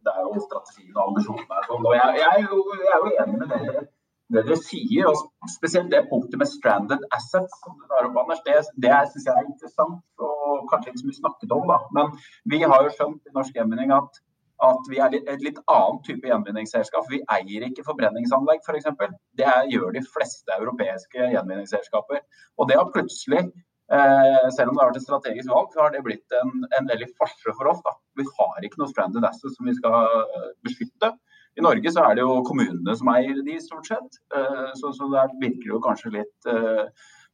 det 0.06 0.12
er 0.16 0.26
jo 0.26 0.44
strategien 0.44 0.96
og 0.96 1.08
ambisjonene 1.08 1.56
her. 1.56 1.66
sånn. 1.68 1.88
Og 1.88 1.96
jeg, 1.96 2.20
jeg, 2.20 2.28
er 2.36 2.52
jo, 2.52 2.60
jeg, 2.76 2.92
er 2.94 3.02
jo, 3.04 3.16
enig 3.24 3.40
med 3.42 3.52
dere 3.54 3.88
det 4.30 4.44
dere 4.46 4.56
sier, 4.62 5.08
og 5.10 5.50
spesielt 5.50 5.88
det 5.90 6.04
punktet 6.06 6.38
med 6.38 6.46
stranded 6.46 7.02
assets. 7.16 7.56
som 7.64 7.74
du 7.74 7.86
tar 7.90 8.06
opp, 8.06 8.18
Anders, 8.22 8.42
Det, 8.46 8.60
det 8.84 8.98
syns 9.10 9.26
jeg 9.26 9.34
er 9.34 9.48
interessant, 9.48 10.04
og 10.22 10.68
kanskje 10.70 10.92
ikke 10.92 11.02
så 11.02 11.08
mye 11.08 11.20
snakket 11.20 11.54
om. 11.56 11.64
da. 11.72 11.78
Men 11.96 12.12
vi 12.52 12.60
har 12.62 12.84
jo 12.86 12.92
skjønt 12.94 13.26
i 13.26 13.34
Norsk 13.34 13.58
Gjenvinning 13.58 13.90
at 13.96 14.20
at 14.60 14.90
vi 14.92 14.98
er 15.00 15.14
et 15.16 15.44
litt 15.44 15.58
annet 15.72 16.02
type 16.04 16.28
gjenvinningsselskap. 16.28 17.08
Vi 17.08 17.22
eier 17.36 17.64
ikke 17.66 17.86
forbrenningsanlegg 17.86 18.60
f.eks. 18.66 18.90
For 18.98 19.14
det 19.40 19.54
gjør 19.72 19.94
de 19.96 20.02
fleste 20.04 20.56
europeiske 20.58 21.30
gjenvinningsselskaper. 21.34 22.20
Og 22.58 22.68
det 22.68 22.76
har 22.76 22.90
plutselig, 22.92 23.46
selv 23.90 24.70
om 24.70 24.76
det 24.76 24.82
har 24.82 24.90
vært 24.92 25.00
et 25.00 25.06
strategisk 25.06 25.50
valg, 25.50 25.72
så 25.74 25.82
har 25.82 25.94
det 25.94 26.04
blitt 26.06 26.36
en, 26.38 26.52
en 26.78 26.86
veldig 26.90 27.08
farse 27.18 27.54
for 27.56 27.70
oss. 27.72 27.80
Da. 27.86 27.96
Vi 28.20 28.26
har 28.28 28.66
ikke 28.66 28.82
noe 28.82 28.92
stranded 28.92 29.26
assets 29.26 29.56
som 29.58 29.66
vi 29.66 29.74
skal 29.74 30.20
eh, 30.20 30.46
beskytte. 30.66 31.10
I 31.58 31.64
Norge 31.66 31.90
så 31.90 32.04
er 32.06 32.14
det 32.14 32.22
jo 32.22 32.38
kommunene 32.46 32.94
som 32.96 33.10
eier 33.10 33.42
de, 33.46 33.58
stort 33.64 33.90
sett. 33.90 34.20
Eh, 34.36 34.70
så, 34.78 34.94
så 34.94 35.10
der 35.10 35.34
virker 35.42 35.74
jo 35.74 35.82
kanskje 35.82 36.14
litt, 36.20 36.50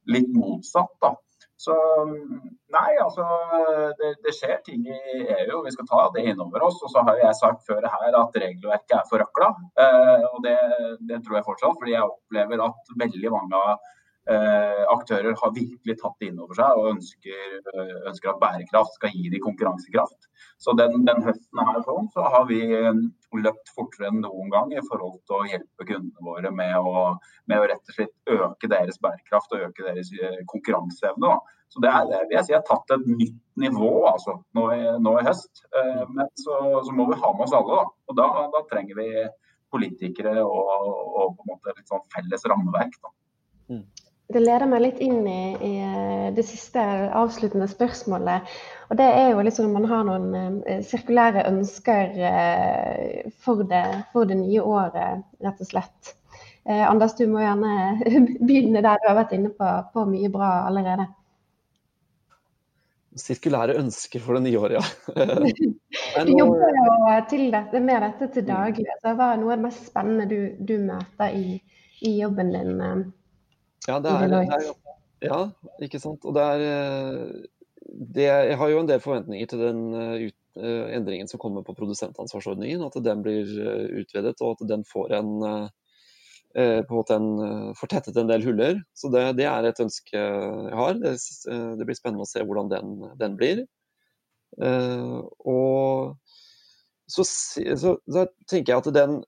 litt 0.09 0.33
motsatt. 0.33 0.93
da. 1.03 1.13
Så 1.57 1.73
nei, 2.69 2.89
altså 3.01 3.25
det, 3.97 4.11
det, 4.21 4.33
skjer 4.37 4.59
ting 4.65 4.83
i 4.85 4.97
EU, 5.39 5.63
vi 5.65 5.73
skal 5.73 5.87
ta 5.89 6.03
det 6.13 6.27
innover 6.29 6.67
oss. 6.67 6.77
Og 6.85 6.91
så 6.93 7.01
har 7.07 7.17
jeg 7.17 7.39
sagt 7.39 7.65
før 7.65 7.87
her 7.89 8.17
at 8.19 8.37
regelverket 8.43 8.97
er 8.99 9.07
forrakla. 9.09 9.49
Eh, 9.81 10.27
og 10.29 10.43
det, 10.45 10.57
det, 11.09 11.23
tror 11.25 11.39
jeg 11.39 11.47
fortsatt, 11.47 11.79
fordi 11.79 11.95
jeg 11.95 12.05
opplever 12.05 12.61
at 12.67 12.93
veldig 13.01 13.33
mange 13.33 13.63
eh, 13.73 13.95
aktører 14.27 15.35
har 15.39 15.53
virkelig 15.55 15.93
tatt 16.01 16.17
det 16.19 16.31
inn 16.31 16.39
over 16.43 16.57
seg 16.57 16.79
og 16.79 16.89
ønsker, 16.89 17.53
ønsker, 18.09 18.33
at 18.33 18.41
bærekraft 18.41 18.97
skal 18.97 19.13
gi 19.15 19.29
dem 19.31 19.43
konkurransekraft. 19.45 20.27
Så 20.59 20.73
den, 20.75 21.05
den 21.07 21.21
høsten 21.23 21.61
her 21.69 21.79
sånn, 21.85 22.09
så 22.11 22.25
har 22.33 22.47
vi 22.49 22.59
løpt 23.35 23.71
fortere 23.75 24.09
enn 24.09 24.21
noen 24.23 24.49
gang 24.51 24.71
i 24.73 24.83
forhold 24.87 25.19
til 25.27 25.37
å 25.37 25.47
hjelpe 25.47 25.87
kundene 25.87 26.25
våre 26.25 26.51
med 26.53 26.75
å, 26.79 27.11
med 27.49 27.61
å 27.61 27.67
rett 27.69 27.91
og 27.91 27.97
slett 27.97 28.33
øke 28.33 28.69
deres 28.71 28.99
bærekraft 29.03 29.53
og 29.53 29.67
øke 29.67 29.85
deres 29.85 30.11
eh, 30.17 30.41
konkurranseevne. 30.51 31.35
Så 31.69 31.83
det 31.83 31.91
er, 31.91 32.07
vil 32.29 32.37
jeg 32.37 32.47
si, 32.47 32.55
har 32.55 32.63
tatt 32.67 32.95
et 32.95 33.07
nytt 33.11 33.39
nivå 33.59 33.91
altså, 34.07 34.37
nå, 34.55 34.63
i, 34.73 34.83
nå 35.03 35.17
i 35.19 35.25
høst. 35.27 35.65
Eh, 35.75 36.03
men 36.07 36.31
så, 36.39 36.57
så, 36.87 36.95
må 36.95 37.09
vi 37.11 37.19
ha 37.19 37.33
med 37.35 37.45
oss 37.47 37.55
alle. 37.57 37.81
Da. 37.81 37.85
Og 38.07 38.19
da, 38.19 38.27
da 38.55 38.63
trenger 38.71 38.99
vi 39.01 39.09
politikere 39.73 40.39
og, 40.41 40.67
og, 40.71 41.35
på 41.35 41.43
en 41.43 41.51
måte 41.51 41.75
litt 41.75 41.91
sånn 41.91 42.05
felles 42.13 42.47
rammeverk. 42.47 42.95
Da. 43.03 43.15
Mm. 43.75 43.83
Det 44.27 44.41
leder 44.43 44.67
meg 44.67 44.81
litt 44.83 44.97
inn 44.99 45.21
i, 45.23 45.41
i, 45.63 45.73
det 46.35 46.43
siste 46.43 46.81
avsluttende 47.15 47.69
spørsmålet. 47.71 48.49
Og 48.91 48.99
det 48.99 49.07
er 49.07 49.29
jo 49.31 49.43
liksom 49.47 49.71
man 49.71 49.87
har 49.87 50.03
noen 50.03 50.59
uh, 50.67 50.81
sirkulære 50.83 51.45
ønsker 51.47 52.17
uh, 52.19 53.31
for, 53.43 53.63
det, 53.69 53.85
for, 54.11 54.27
det, 54.27 54.35
nye 54.41 54.63
året, 54.63 55.23
rett 55.43 55.63
og 55.63 55.69
slett. 55.69 56.17
Eh, 56.67 56.83
Anders, 56.83 57.15
du 57.15 57.23
må 57.31 57.39
gjerne 57.39 58.01
begynne 58.47 58.83
der 58.83 58.99
du 58.99 59.07
har 59.07 59.15
vært 59.21 59.31
inne 59.37 59.53
på, 59.55 59.67
på 59.93 60.03
mye 60.09 60.31
bra 60.33 60.49
allerede. 60.67 61.07
Sirkulære 63.17 63.77
ønsker 63.79 64.21
for 64.21 64.35
det 64.35 64.43
nye 64.45 64.59
året, 64.59 64.75
ja. 64.75 66.25
du 66.27 66.33
jobber 66.35 66.75
jo 66.75 66.89
dette, 67.55 67.79
med 67.79 68.03
dette 68.03 68.27
til 68.35 68.45
daglig. 68.45 68.89
Så 68.99 69.15
hva 69.15 69.31
er 69.31 69.39
noe 69.39 69.55
av 69.55 69.61
det 69.61 69.69
mest 69.69 69.87
spennende 69.87 70.27
du, 70.27 70.59
du 70.59 70.75
møter 70.83 71.39
i, 71.39 71.55
i 72.03 72.11
jobben 72.19 72.51
din? 72.53 72.75
Ja, 73.85 73.99
det 74.03 74.11
er, 74.11 74.27
det 74.31 74.41
er, 74.51 74.67
ja, 75.25 75.39
ikke 75.83 76.01
sant. 76.01 76.25
Og 76.27 76.35
det 76.37 76.43
er 76.43 76.65
eh, 76.65 77.47
det, 77.87 78.27
Jeg 78.27 78.59
har 78.59 78.71
jo 78.71 78.81
en 78.81 78.89
del 78.89 79.01
forventninger 79.01 79.49
til 79.49 79.63
den 79.63 79.81
eh, 79.95 80.27
ut, 80.27 80.37
uh, 80.57 80.89
endringen 80.93 81.29
som 81.29 81.41
kommer 81.41 81.65
på 81.65 81.75
produsentansvarsordningen. 81.77 82.83
At 82.85 82.97
den 83.05 83.23
blir 83.25 83.49
utvidet, 84.01 84.41
og 84.41 84.57
at 84.57 84.67
den 84.69 84.85
får 84.89 85.13
en, 85.19 85.31
uh, 85.45 85.69
på 86.57 86.59
en 86.59 86.97
måte 86.97 87.17
en 87.17 87.73
fortettet 87.77 88.17
en 88.17 88.29
del 88.29 88.45
huller. 88.45 88.81
Så 88.97 89.11
det, 89.13 89.23
det, 89.39 89.47
er 89.49 89.69
et 89.69 89.81
ønske 89.83 90.17
jeg 90.17 90.77
har. 90.81 91.01
Det, 91.01 91.15
det 91.77 91.85
blir 91.85 91.97
spennende 91.97 92.25
å 92.25 92.29
se 92.29 92.43
hvordan 92.43 92.71
den, 92.73 92.95
den 93.19 93.37
blir. 93.37 93.65
og 94.57 96.17
så, 97.07 97.23
så, 97.23 97.91
så, 98.09 98.23
tenker 98.49 98.73
jeg 98.73 98.81
at 98.81 98.89
den 98.95 99.19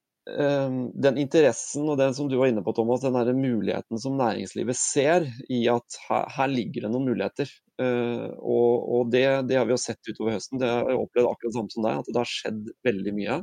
den 1.06 1.18
interessen 1.22 1.88
og 1.90 1.98
den 2.00 2.14
som 2.16 2.28
du 2.30 2.38
var 2.40 2.52
inne 2.52 2.62
på, 2.66 2.74
Thomas, 2.78 3.02
den 3.02 3.16
der 3.18 3.34
muligheten 3.34 4.00
som 4.02 4.18
næringslivet 4.20 4.78
ser 4.78 5.26
i 5.50 5.64
at 5.72 5.98
her, 6.08 6.28
her 6.36 6.52
ligger 6.52 6.86
det 6.86 6.92
noen 6.94 7.10
muligheter. 7.10 7.52
Uh, 7.80 8.28
og, 8.36 8.74
og 8.92 9.12
det, 9.14 9.24
det, 9.48 9.56
har 9.56 9.68
vi 9.68 9.76
jo 9.76 9.80
sett 9.80 10.04
utover 10.10 10.36
høsten. 10.36 10.60
Det 10.60 10.68
har 10.68 10.90
jeg 10.92 11.00
opplevd 11.00 11.30
akkurat 11.30 11.56
samme 11.56 11.74
som 11.74 11.86
deg, 11.86 12.02
at 12.02 12.10
det 12.12 12.20
har 12.20 12.32
skjedd 12.32 12.74
veldig 12.88 13.14
mye. 13.16 13.38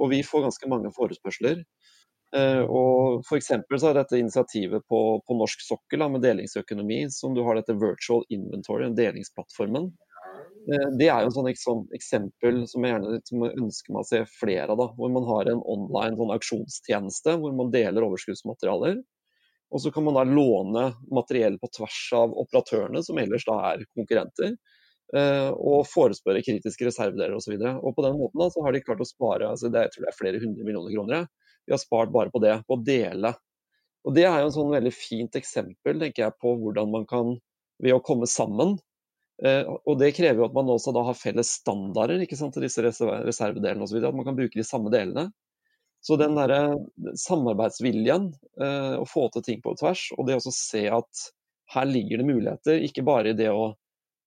Og 0.00 0.12
vi 0.12 0.22
får 0.24 0.46
ganske 0.46 0.70
mange 0.72 0.92
forespørsler. 0.96 1.60
Uh, 2.34 2.64
og 2.64 3.26
F.eks. 3.26 3.52
så 3.52 3.90
er 3.90 4.00
dette 4.00 4.18
initiativet 4.20 4.84
på, 4.90 5.02
på 5.22 5.36
norsk 5.38 5.62
sokkel 5.64 6.06
med 6.10 6.24
delingsøkonomi, 6.24 7.04
som 7.12 7.36
du 7.36 7.44
har 7.46 7.60
dette 7.60 7.76
virtual 7.80 8.24
inventory, 8.32 8.88
delingsplattformen. 8.96 9.92
Eh, 10.66 10.88
det 10.98 11.08
er 11.10 11.24
jo 11.24 11.30
et 11.30 11.36
sånn, 11.36 11.50
sånn 11.60 11.82
eksempel 11.96 12.62
som 12.70 12.84
jeg 12.86 12.94
gjerne 12.94 13.20
som 13.28 13.44
jeg 13.44 13.58
ønsker 13.62 13.94
meg 13.94 14.04
å 14.04 14.08
se 14.08 14.22
flere 14.38 14.74
av. 14.74 14.86
Hvor 14.98 15.12
man 15.14 15.28
har 15.28 15.50
en 15.50 15.62
online 15.76 16.18
sånn 16.18 16.32
auksjonstjeneste 16.36 17.36
hvor 17.42 17.54
man 17.58 17.74
deler 17.74 18.08
overskuddsmaterialer. 18.08 18.98
Og 19.74 19.82
så 19.82 19.90
kan 19.94 20.06
man 20.06 20.14
da 20.14 20.22
låne 20.28 20.88
materiell 21.12 21.56
på 21.58 21.70
tvers 21.74 22.00
av 22.14 22.34
operatørene, 22.44 23.02
som 23.02 23.18
ellers 23.18 23.46
da 23.48 23.56
er 23.72 23.86
konkurrenter. 23.98 24.54
Eh, 25.14 25.50
og 25.54 25.86
forespørre 25.86 26.42
kritiske 26.42 26.86
reservedeler 26.88 27.34
osv. 27.38 27.56
På 27.58 28.04
den 28.04 28.18
måten 28.18 28.42
da, 28.42 28.50
så 28.50 28.62
har 28.64 28.74
de 28.74 28.82
klart 28.82 29.02
å 29.02 29.08
spare 29.08 29.50
altså 29.52 29.70
det, 29.70 29.86
jeg 29.86 29.94
tror 29.94 30.06
det 30.06 30.12
er 30.12 30.20
flere 30.20 30.42
hundre 30.42 30.66
millioner 30.66 30.94
kroner. 30.94 31.26
De 31.66 31.74
har 31.74 31.82
spart 31.82 32.14
bare 32.14 32.32
på 32.34 32.42
det, 32.42 32.56
på 32.66 32.78
å 32.78 32.82
dele. 32.86 33.34
Og 34.06 34.14
Det 34.14 34.22
er 34.26 34.38
jo 34.38 34.50
en 34.50 34.54
sånn 34.54 34.74
veldig 34.74 34.94
fint 34.94 35.38
eksempel 35.38 35.98
tenker 36.02 36.28
jeg, 36.28 36.38
på 36.42 36.54
hvordan 36.62 36.92
man 36.92 37.06
kan, 37.10 37.34
ved 37.82 37.96
å 37.96 38.02
komme 38.06 38.28
sammen, 38.30 38.76
og 39.44 39.98
Det 40.00 40.14
krever 40.16 40.40
jo 40.40 40.46
at 40.46 40.54
man 40.56 40.70
også 40.72 40.94
da 40.96 41.02
har 41.04 41.16
felles 41.18 41.50
standarder 41.58 42.22
ikke 42.24 42.38
sant, 42.38 42.54
til 42.56 42.64
disse 42.64 42.80
reservedelene 42.80 43.84
osv. 43.84 43.98
At 44.00 44.16
man 44.16 44.24
kan 44.24 44.38
bruke 44.38 44.56
de 44.56 44.64
samme 44.64 44.88
delene. 44.94 45.26
Så 46.00 46.16
den 46.16 46.36
der 46.38 46.76
samarbeidsviljen, 47.18 48.30
eh, 48.62 48.94
å 49.00 49.06
få 49.08 49.26
til 49.34 49.42
ting 49.42 49.62
på 49.64 49.74
tvers, 49.80 50.06
og 50.16 50.28
det 50.28 50.36
å 50.38 50.52
se 50.54 50.84
at 50.92 51.24
her 51.74 51.88
ligger 51.88 52.22
det 52.22 52.28
muligheter, 52.28 52.84
ikke 52.86 53.04
bare 53.06 53.32
i 53.32 53.38
det 53.38 53.48
å 53.50 53.72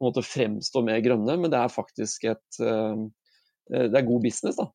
måte, 0.03 0.23
fremstå 0.23 0.83
mer 0.83 0.99
grønne, 1.03 1.37
men 1.39 1.51
det 1.51 1.59
er 1.59 1.71
faktisk 1.71 2.27
et 2.33 2.59
eh, 2.63 3.05
det 3.69 3.95
er 3.95 4.07
god 4.07 4.23
business. 4.25 4.57
da. 4.59 4.67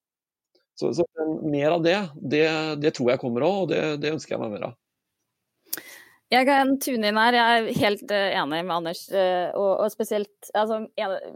Så, 0.74 0.94
så 0.96 1.04
mer 1.44 1.76
av 1.76 1.84
det, 1.84 1.98
det, 2.18 2.46
det, 2.82 2.94
tror 2.96 3.12
jeg 3.12 3.22
kommer 3.22 3.46
òg, 3.46 3.58
og 3.64 3.68
det, 3.74 3.82
det 4.02 4.14
ønsker 4.14 4.34
jeg 4.34 4.42
meg 4.42 4.56
mer 4.56 4.68
av. 4.70 4.78
Jeg 6.34 6.46
kan 6.48 6.72
tune 6.82 7.10
inn 7.10 7.18
her. 7.20 7.36
Jeg 7.36 7.56
er 7.58 7.80
helt 7.84 8.10
uh, 8.10 8.28
enig 8.40 8.62
med 8.66 8.74
Anders. 8.74 9.04
Uh, 9.12 9.50
og, 9.54 9.70
og, 9.84 9.90
spesielt 9.92 10.50
altså, 10.56 10.80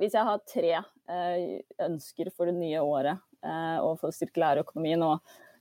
hvis 0.01 0.17
jeg 0.17 0.27
har 0.27 0.47
tre 0.49 0.73
uh, 0.81 1.37
ønsker 1.87 2.33
for 2.35 2.51
det 2.51 2.57
nye 2.59 2.83
året 2.83 3.25
og 3.39 4.01
for 4.01 4.11
sirkulærøkonomien 4.11 4.99
og 5.07 5.21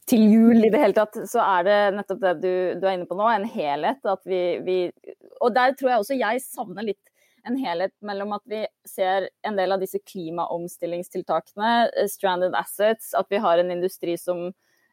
til 0.10 0.24
jul 0.34 0.66
i 0.66 0.70
det 0.74 0.80
hele 0.82 0.96
tatt, 0.98 1.14
så 1.30 1.44
er 1.44 1.68
det 1.68 1.76
nettopp 1.94 2.24
det 2.24 2.32
du, 2.42 2.54
du 2.82 2.88
er 2.88 2.96
inne 2.96 3.06
på 3.06 3.14
nå, 3.20 3.28
en 3.30 3.46
helhet. 3.46 4.02
Vi, 4.26 4.40
vi, 4.66 4.78
og 5.38 5.54
der 5.54 5.76
tror 5.78 5.92
jeg 5.92 6.02
også 6.02 6.18
jeg 6.18 6.42
savner 6.42 6.88
litt 6.88 7.12
en 7.46 7.60
helhet 7.62 7.94
mellom 8.02 8.34
at 8.34 8.42
vi 8.50 8.64
ser 8.90 9.30
en 9.46 9.60
del 9.60 9.76
av 9.76 9.84
disse 9.84 10.02
klimaomstillingstiltakene, 10.10 12.08
stranded 12.10 12.58
assets, 12.58 13.14
at 13.14 13.30
vi 13.30 13.44
har 13.46 13.62
en 13.62 13.76
industri 13.78 14.18
som 14.18 14.48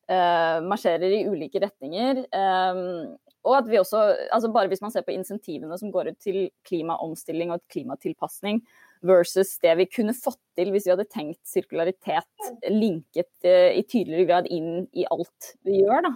Uh, 0.04 0.60
marsjerer 0.68 1.14
i 1.16 1.22
ulike 1.24 1.62
retninger. 1.62 2.18
Um, 2.28 3.14
og 3.44 3.58
at 3.58 3.68
vi 3.68 3.80
også, 3.80 4.00
altså 4.32 4.50
Bare 4.52 4.70
hvis 4.72 4.82
man 4.84 4.92
ser 4.94 5.04
på 5.06 5.14
insentivene 5.14 5.76
som 5.80 5.92
går 5.92 6.12
ut 6.12 6.20
til 6.22 6.48
klimaomstilling 6.68 7.52
og 7.54 7.62
klimatilpasning 7.72 8.62
versus 9.04 9.58
det 9.62 9.74
vi 9.80 9.88
kunne 9.90 10.16
fått 10.16 10.40
til 10.56 10.72
hvis 10.72 10.86
vi 10.88 10.94
hadde 10.94 11.08
tenkt 11.12 11.42
sirkularitet 11.48 12.48
linket 12.72 13.30
uh, 13.44 13.70
i 13.74 13.84
tydeligere 13.84 14.28
grad 14.30 14.48
inn 14.48 14.86
i 14.96 15.04
alt 15.12 15.54
vi 15.66 15.82
gjør, 15.82 16.08
da. 16.08 16.14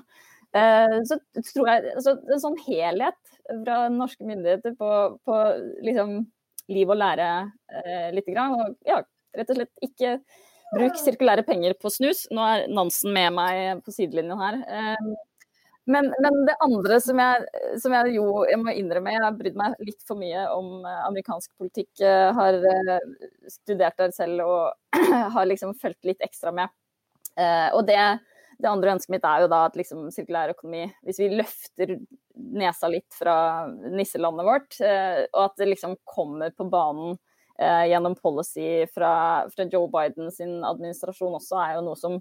Uh, 0.57 0.97
så 1.05 1.19
tror 1.51 1.69
jeg 1.69 1.91
altså, 1.93 2.15
En 2.33 2.41
sånn 2.41 2.57
helhet 2.65 3.19
fra 3.51 3.83
norske 3.93 4.25
myndigheter 4.25 4.73
på, 4.81 4.91
på 5.29 5.39
liksom, 5.85 6.23
liv 6.73 6.91
og 6.93 6.99
lære 7.01 7.29
eh, 7.73 8.09
lite 8.13 8.35
grann. 8.35 8.57
Og 8.57 8.89
ja, 8.89 8.99
rett 9.37 9.53
og 9.53 9.57
slett 9.57 9.87
ikke 9.87 10.19
bruk 10.75 10.99
sirkulære 11.01 11.47
penger 11.49 11.77
på 11.81 11.93
snus. 11.93 12.27
Nå 12.35 12.45
er 12.45 12.67
Nansen 12.73 13.15
med 13.17 13.33
meg 13.39 13.81
på 13.87 13.95
sidelinjen 13.95 14.41
her. 14.41 14.61
Uh, 14.69 15.15
men, 15.89 16.15
men, 16.21 16.35
det 16.47 16.55
andre 16.61 17.01
som 17.01 17.17
jeg, 17.17 17.45
som 17.81 17.95
jeg, 17.97 18.13
jo 18.19 18.43
jeg 18.45 18.59
må 18.61 18.75
innrømme, 18.77 19.15
jeg 19.15 19.23
har 19.25 19.37
brydd 19.39 19.55
meg 19.57 19.77
litt 19.81 20.03
for 20.05 20.21
mye 20.21 20.43
om 20.53 20.83
eh, 20.85 20.99
amerikansk 21.07 21.55
politikk. 21.57 22.03
Har 22.37 22.59
eh, 22.61 22.99
studert 23.49 23.97
der 23.97 24.13
selv 24.13 24.45
og 24.45 24.99
har 25.37 25.49
liksom 25.49 25.73
fulgt 25.81 26.05
litt 26.05 26.21
ekstra 26.27 26.53
med. 26.53 26.69
Eh, 27.41 27.71
og 27.73 27.87
det, 27.89 27.97
det, 28.59 28.69
andre 28.69 28.99
ønsket 28.99 29.15
mitt 29.17 29.25
er 29.25 29.47
jo 29.47 29.51
da 29.55 29.63
at 29.71 29.81
liksom 29.81 30.11
sirkulær 30.13 30.53
økonomi 30.53 30.85
Hvis 31.07 31.23
vi 31.23 31.31
løfter 31.39 31.97
nesa 32.37 32.91
litt 32.93 33.09
fra 33.17 33.39
nisselandet 33.89 34.45
vårt, 34.45 34.77
og 35.33 35.43
at 35.47 35.57
det 35.59 35.73
liksom 35.73 35.97
kommer 36.07 36.53
på 36.53 36.69
banen 36.71 37.17
gjennom 37.59 38.15
policy 38.15 38.85
fra, 38.93 39.11
fra 39.51 39.65
Joe 39.67 39.89
Biden 39.91 40.29
sin 40.31 40.61
administrasjon 40.63 41.41
også, 41.41 41.57
er 41.59 41.79
jo 41.79 41.87
noe 41.89 41.99
som 41.99 42.21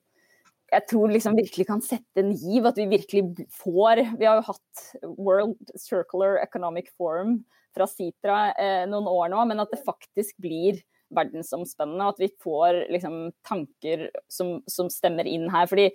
jeg 0.68 0.84
tror 0.90 1.12
liksom 1.14 1.38
virkelig 1.38 1.66
kan 1.70 1.82
sette 1.84 2.20
en 2.20 2.34
giv, 2.36 2.66
at 2.68 2.78
vi 2.80 2.90
virkelig 2.92 3.48
får 3.56 4.02
Vi 4.20 4.28
har 4.28 4.42
jo 4.42 4.48
hatt 4.50 4.84
World 5.16 5.72
Circular 5.80 6.42
Economic 6.44 6.92
Forum 6.98 7.40
fra 7.76 7.88
Sitra 7.88 8.52
eh, 8.58 8.84
noen 8.90 9.08
år 9.08 9.32
nå, 9.32 9.44
men 9.48 9.64
at 9.64 9.72
det 9.72 9.84
faktisk 9.86 10.36
blir 10.44 10.82
verdensomspennende, 11.16 12.04
og 12.04 12.16
at 12.16 12.24
vi 12.26 12.32
får 12.44 12.82
liksom, 12.92 13.30
tanker 13.48 14.10
som, 14.32 14.58
som, 14.68 14.90
stemmer 14.92 15.30
inn 15.30 15.46
her. 15.54 15.70
Fordi 15.70 15.88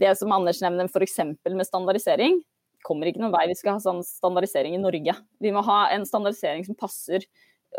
det 0.00 0.14
som 0.18 0.32
Anders 0.32 0.62
nevner 0.64 0.88
f.eks. 0.88 1.18
med 1.44 1.66
standardisering, 1.68 2.40
kommer 2.86 3.10
ikke 3.10 3.20
noen 3.20 3.34
vei. 3.34 3.44
Vi 3.50 3.58
skal 3.58 3.76
ha 3.76 3.84
sånn 3.84 4.00
standardisering 4.06 4.78
i 4.78 4.80
Norge. 4.80 5.16
Vi 5.44 5.52
må 5.52 5.60
ha 5.66 5.82
en 5.92 6.06
standardisering 6.08 6.64
som 6.64 6.78
passer 6.78 7.26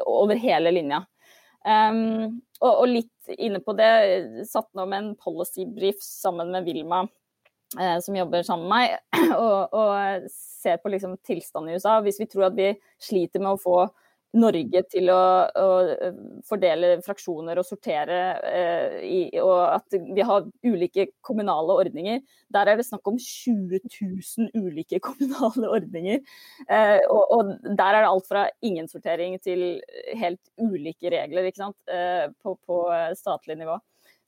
over 0.06 0.38
hele 0.38 0.74
linja. 0.76 1.02
Um, 1.62 2.42
og, 2.62 2.72
og, 2.72 2.86
litt 2.90 3.34
inne 3.38 3.62
på 3.62 3.74
det, 3.78 3.90
satt 4.50 4.70
nå 4.78 4.86
med 4.90 4.98
en 4.98 5.12
policy 5.18 5.66
brief 5.70 6.02
sammen 6.02 6.50
med 6.54 6.66
Vilma, 6.66 7.04
eh, 7.80 7.98
som 8.02 8.18
jobber 8.18 8.46
sammen 8.46 8.70
med 8.70 8.76
meg, 8.76 8.96
og, 9.44 9.76
og 9.78 10.30
ser 10.32 10.82
på 10.82 10.94
liksom 10.94 11.18
tilstanden 11.26 11.72
i 11.72 11.78
USA. 11.78 12.00
Hvis 12.06 12.22
vi 12.22 12.30
tror 12.30 12.50
at 12.50 12.58
vi 12.58 12.72
sliter 13.02 13.44
med 13.44 13.56
å 13.56 13.62
få 13.62 13.78
Norge 14.38 14.82
til 14.88 15.10
å, 15.12 15.22
å, 15.60 15.68
eh, 15.92 16.20
fordele 16.48 16.94
fraksjoner 17.04 17.60
og 17.60 17.68
sortere, 17.68 18.20
eh, 18.48 18.96
i, 19.04 19.20
og 19.44 19.60
at 19.66 19.98
vi 20.16 20.24
har 20.24 20.48
ulike 20.64 21.08
kommunale 21.26 21.76
ordninger. 21.84 22.22
Der 22.56 22.72
er 22.72 22.80
det 22.80 22.88
snakk 22.88 23.12
om 23.12 23.20
20 23.20 23.84
000 23.92 24.50
ulike 24.56 25.02
kommunale 25.08 25.74
ordninger. 25.76 26.24
Eh, 26.70 27.00
og, 27.10 27.24
og, 27.36 27.54
der 27.68 27.98
er 27.98 28.06
det 28.06 28.12
alt 28.14 28.32
fra 28.32 28.48
ingen 28.64 28.88
sortering 28.92 29.36
til 29.44 29.82
helt 30.16 30.42
ulike 30.62 31.12
regler 31.12 31.52
eh, 31.52 32.28
på, 32.40 32.56
på 32.56 32.84
statlig 33.20 33.60
nivå. 33.60 33.80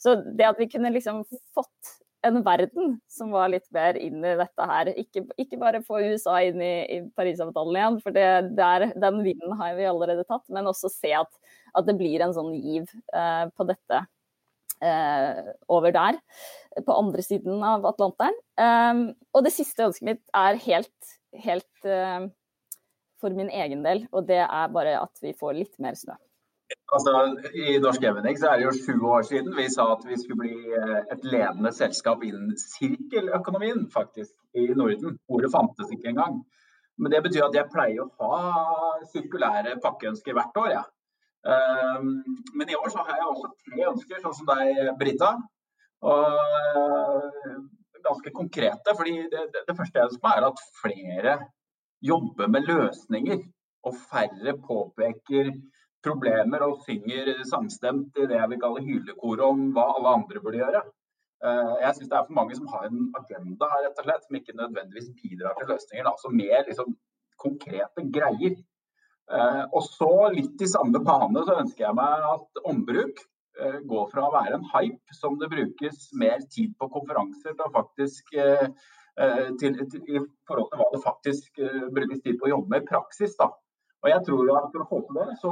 Så 0.03 0.17
det 0.35 0.49
at 0.49 0.59
vi 0.59 0.67
kunne 0.67 0.91
liksom 0.91 1.23
fått 1.55 2.02
en 2.23 2.39
verden 2.45 2.97
som 3.11 3.33
var 3.33 3.51
litt 3.51 3.65
mer 3.75 3.97
inn 3.99 4.23
i 4.23 4.33
dette 4.39 4.67
her. 4.69 4.91
Ikke, 4.99 5.25
ikke 5.39 5.59
bare 5.61 5.83
få 5.85 6.01
USA 6.07 6.39
inn 6.47 6.61
i, 6.63 6.73
i 6.95 6.99
Parisavtalen 7.17 7.79
igjen, 7.79 7.99
for 8.03 8.15
det, 8.15 8.27
der, 8.57 8.87
den 8.99 9.21
vinden 9.25 9.55
har 9.59 9.75
vi 9.77 9.87
allerede 9.89 10.25
tatt, 10.29 10.45
men 10.53 10.69
også 10.69 10.91
se 10.93 11.13
at, 11.19 11.31
at 11.75 11.87
det 11.89 11.97
blir 11.99 12.23
en 12.23 12.35
sånn 12.35 12.53
giv 12.55 12.87
eh, 13.15 13.45
på 13.51 13.67
dette 13.67 14.03
eh, 14.83 15.41
over 15.71 15.95
der, 15.95 16.19
på 16.79 16.99
andre 16.99 17.25
siden 17.25 17.63
av 17.67 17.87
Atlanteren. 17.91 18.39
Eh, 18.59 19.03
og 19.33 19.45
det 19.45 19.55
siste 19.55 19.89
ønsket 19.89 20.13
mitt 20.13 20.23
er 20.37 20.61
helt, 20.63 21.15
helt 21.43 21.89
uh, 21.89 22.29
for 23.23 23.33
min 23.35 23.49
egen 23.49 23.81
del, 23.85 24.05
og 24.13 24.27
det 24.29 24.43
er 24.43 24.73
bare 24.75 24.99
at 25.01 25.23
vi 25.23 25.33
får 25.37 25.57
litt 25.57 25.75
mer 25.81 25.97
snø. 25.97 26.15
Altså, 26.93 27.13
I 27.57 27.77
Norsk 27.81 28.03
Evening 28.05 28.37
så 28.37 28.51
er 28.51 28.59
det 28.59 28.67
jo 28.67 28.73
sju 28.77 29.05
år 29.09 29.23
siden 29.25 29.55
vi 29.57 29.65
sa 29.73 29.87
at 29.95 30.03
vi 30.05 30.17
skulle 30.19 30.43
bli 30.43 30.73
eh, 30.77 30.99
et 31.13 31.23
ledende 31.25 31.71
selskap 31.73 32.21
innen 32.25 32.53
sirkeløkonomien 32.59 33.87
faktisk, 33.93 34.35
i 34.53 34.67
Norden. 34.77 35.17
Ordet 35.27 35.49
fantes 35.53 35.89
ikke 35.95 36.11
engang. 36.13 36.43
Men 37.01 37.11
det 37.11 37.23
betyr 37.25 37.47
at 37.47 37.57
jeg 37.57 37.71
pleier 37.73 38.03
å 38.03 38.11
ha 38.21 38.99
sirkulære 39.09 39.79
pakkeønsker 39.81 40.37
hvert 40.37 40.59
år. 40.61 40.75
Ja. 40.75 40.83
Um, 41.43 42.11
men 42.53 42.69
i 42.69 42.77
år 42.77 42.91
så 42.93 43.01
har 43.03 43.17
jeg 43.17 43.31
også 43.31 43.49
tre 43.65 43.87
ønsker, 43.89 44.21
sånn 44.21 44.37
som 44.37 44.51
deg, 44.53 44.93
Brita. 44.99 45.31
Og 46.05 46.29
uh, 46.77 47.57
ganske 48.05 48.31
konkrete. 48.35 48.95
fordi 48.97 49.17
det, 49.31 49.47
det 49.55 49.77
første 49.77 49.99
jeg 49.99 50.11
ønsker 50.11 50.27
meg, 50.27 50.37
er 50.37 50.49
at 50.51 50.63
flere 50.83 51.35
jobber 52.03 52.51
med 52.53 52.69
løsninger. 52.69 53.41
Og 53.83 53.97
færre 54.11 54.53
påpeker 54.63 55.49
problemer 56.03 56.65
og 56.65 56.81
synger 56.85 57.31
samstemt 57.47 58.19
i 58.19 58.27
det 58.29 58.37
jeg 58.39 58.51
vil 58.51 58.61
kalle 58.61 58.83
hylekor 58.83 59.41
om 59.47 59.69
hva 59.75 59.87
alle 59.95 60.17
andre 60.19 60.43
burde 60.43 60.61
gjøre. 60.61 60.83
Eh, 61.43 61.73
jeg 61.83 61.97
syns 61.97 62.11
det 62.11 62.17
er 62.17 62.27
for 62.27 62.37
mange 62.37 62.55
som 62.55 62.69
har 62.71 62.87
en 62.87 63.09
agenda 63.19 63.67
her, 63.73 63.87
rett 63.87 63.99
og 63.99 64.07
slett, 64.07 64.23
som 64.27 64.37
ikke 64.39 64.55
nødvendigvis 64.59 65.09
bidrar 65.17 65.57
til 65.59 65.69
løsninger. 65.73 66.07
Altså 66.07 66.31
mer 66.31 66.63
liksom, 66.69 66.95
konkrete 67.43 68.05
greier. 68.15 68.55
Eh, 69.33 69.63
og 69.65 69.83
så 69.87 70.11
litt 70.35 70.63
i 70.63 70.71
samme 70.71 71.03
bane 71.03 71.43
så 71.47 71.59
ønsker 71.59 71.87
jeg 71.87 71.99
meg 71.99 72.27
at 72.29 72.63
ombruk 72.71 73.23
eh, 73.59 73.79
går 73.91 74.09
fra 74.11 74.27
å 74.27 74.33
være 74.35 74.59
en 74.59 74.67
hype 74.71 75.19
som 75.19 75.35
det 75.41 75.51
brukes 75.51 76.09
mer 76.19 76.43
tid 76.55 76.75
på 76.79 76.91
konferanser 76.95 77.55
til 77.55 77.65
å 77.67 77.73
faktisk 77.75 78.35
til, 79.61 79.75
til, 79.77 79.99
i 80.09 80.19
forhold 80.49 80.71
til 80.71 80.79
hva 80.79 80.85
det 80.89 80.99
faktisk 81.03 81.59
brukes 81.93 82.23
tid 82.23 82.39
på 82.39 82.47
å 82.47 82.49
jobbe 82.55 82.71
med 82.71 82.81
i 82.81 82.87
praksis. 82.87 83.35
da. 83.37 83.51
Og 84.03 84.09
jeg 84.11 84.23
tror 84.27 84.49
at 84.57 84.65
For 84.73 84.83
å 84.83 84.87
få 84.89 84.99
til 85.07 85.19
det, 85.21 85.37
så 85.39 85.51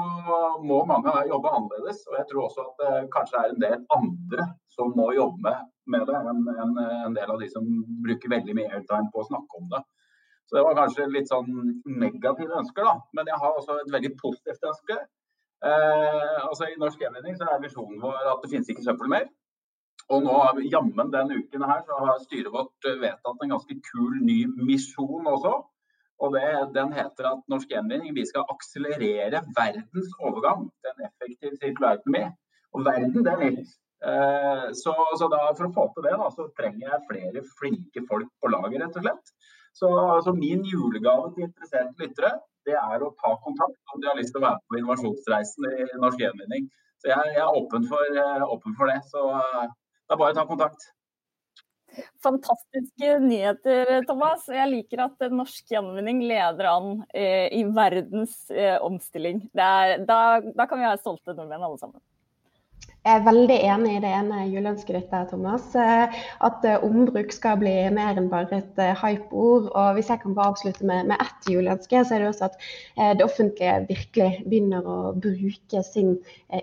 må 0.67 0.81
mange 0.89 1.13
jobbe 1.29 1.53
annerledes. 1.55 2.03
Og 2.09 2.17
jeg 2.19 2.27
tror 2.31 2.47
også 2.49 2.65
at 2.65 2.81
det 2.83 3.11
kanskje 3.13 3.39
er 3.39 3.53
en 3.53 3.63
del 3.63 3.77
andre 3.95 4.47
som 4.71 4.91
må 4.97 5.07
jobbe 5.15 5.55
med 5.91 6.03
det, 6.07 6.19
enn 6.19 6.43
en, 6.51 6.75
en 7.07 7.15
del 7.15 7.31
av 7.31 7.39
de 7.39 7.47
som 7.51 7.65
bruker 8.03 8.31
veldig 8.31 8.55
mye 8.57 8.73
airtime 8.75 9.09
på 9.13 9.23
å 9.23 9.27
snakke 9.29 9.61
om 9.61 9.71
det. 9.71 9.81
Så 10.51 10.57
det 10.57 10.65
var 10.67 10.75
kanskje 10.75 11.07
litt 11.07 11.31
sånn 11.31 11.47
negative 11.87 12.57
ønsker, 12.59 12.83
da. 12.83 12.97
Men 13.15 13.29
jeg 13.31 13.39
har 13.39 13.55
også 13.55 13.77
et 13.79 13.93
veldig 13.93 14.11
positivt 14.19 14.65
ønske. 14.67 14.97
Eh, 15.63 16.39
altså 16.43 16.67
I 16.67 16.79
Norsk 16.81 16.99
Gjenvinning 16.99 17.37
så 17.39 17.47
er 17.47 17.63
visjonen 17.63 18.01
vår 18.03 18.33
at 18.33 18.43
det 18.43 18.51
finnes 18.51 18.71
ikke 18.73 18.83
søppel 18.83 19.13
mer. 19.13 19.29
Og 20.11 20.25
nå 20.25 20.35
jammen 20.67 21.11
den 21.13 21.31
uken 21.37 21.63
her 21.69 21.83
så 21.87 21.99
har 22.03 22.19
styret 22.25 22.51
vårt 22.51 22.87
vedtatt 22.89 23.45
en 23.45 23.53
ganske 23.55 23.77
kul 23.93 24.17
ny 24.25 24.41
misjon 24.59 25.29
også. 25.31 25.53
Og 26.21 26.35
det, 26.35 26.47
Den 26.75 26.91
heter 26.93 27.31
at 27.31 27.45
Norsk 27.51 27.71
Gjenvinning 27.71 28.13
vi 28.15 28.25
skal 28.29 28.45
akselerere 28.53 29.41
verdens 29.57 30.11
overgang 30.19 30.67
til 30.81 30.91
en 30.93 31.07
effektiv 31.07 31.55
sirkulærøkonomi. 31.61 32.25
Og 32.71 32.85
verden, 32.85 33.25
det 33.25 33.37
nytt. 33.39 33.71
Eh, 34.01 34.67
så, 34.77 34.93
så 35.19 35.27
da, 35.33 35.41
For 35.57 35.67
å 35.67 35.73
få 35.75 35.87
til 35.95 36.07
det, 36.07 36.13
da, 36.21 36.29
så 36.33 36.47
trenger 36.57 36.85
jeg 36.87 37.07
flere 37.09 37.43
flinke 37.57 38.05
folk 38.09 38.29
på 38.41 38.53
laget, 38.53 38.79
rett 38.83 39.01
og 39.01 39.07
slett. 39.07 39.33
Så, 39.77 39.89
så 40.25 40.33
min 40.35 40.63
julegave 40.67 41.33
til 41.35 41.47
interesserte 41.47 42.03
lyttere 42.03 42.31
det 42.67 42.77
er 42.77 43.01
å 43.01 43.13
ta 43.17 43.33
kontakt 43.41 43.93
om 43.93 44.01
de 44.01 44.09
har 44.09 44.17
lyst 44.19 44.35
til 44.35 44.41
å 44.41 44.47
være 44.47 44.61
på 44.69 44.77
innovasjonsreisen 44.77 45.67
i 45.71 45.85
Norsk 46.01 46.21
Gjenvinning. 46.21 46.67
Så 47.01 47.09
jeg, 47.09 47.31
jeg 47.33 47.41
er 47.41 47.57
åpen 47.57 47.87
for, 47.89 48.17
uh, 48.17 48.43
åpen 48.53 48.75
for 48.77 48.91
det. 48.91 48.99
Så 49.09 49.23
uh, 49.33 49.63
det 49.65 50.13
er 50.13 50.19
bare 50.21 50.35
å 50.35 50.37
ta 50.37 50.45
kontakt. 50.49 50.85
Fantastiske 52.23 53.17
nyheter, 53.23 53.91
Thomas. 54.07 54.45
Jeg 54.51 54.69
liker 54.71 55.05
at 55.07 55.25
norsk 55.33 55.73
gjenvinning 55.73 56.23
leder 56.29 56.69
an 56.71 56.91
eh, 57.13 57.49
i 57.57 57.63
verdens 57.67 58.37
eh, 58.53 58.77
omstilling. 58.83 59.43
Er, 59.55 59.97
da, 60.07 60.39
da, 60.41 60.67
kan 60.67 60.79
vi 60.79 60.87
være 60.87 61.01
stolte 61.01 61.35
nordmenn 61.35 61.67
alle 61.67 61.81
sammen. 61.81 61.99
Jeg 63.01 63.17
er 63.17 63.23
veldig 63.25 63.55
enig 63.65 63.93
i 63.97 64.01
det 64.03 64.09
ene 64.13 64.43
juleønsket 64.45 64.93
ditt 64.93 65.07
der, 65.09 65.23
Thomas. 65.25 65.63
Eh, 65.73 66.19
at 66.45 66.65
eh, 66.69 66.83
ombruk 66.85 67.31
skal 67.33 67.55
bli 67.57 67.71
mer 67.89 68.13
enn 68.13 68.27
bare 68.29 68.59
et 68.59 68.77
eh, 68.77 68.93
hype-ord. 68.93 69.71
Og 69.73 69.95
hvis 69.97 70.11
jeg 70.13 70.21
kan 70.21 70.35
bare 70.37 70.51
avslutte 70.53 70.85
med, 70.85 71.07
med 71.09 71.23
ett 71.23 71.49
juleønske, 71.49 72.03
så 72.05 72.13
er 72.13 72.21
det 72.21 72.27
også 72.29 72.51
at 72.51 72.59
det 73.17 73.25
offentlige 73.25 73.73
virkelig 73.87 74.27
begynner 74.45 74.85
å 74.85 74.97
bruke 75.17 75.81
sin 75.87 76.11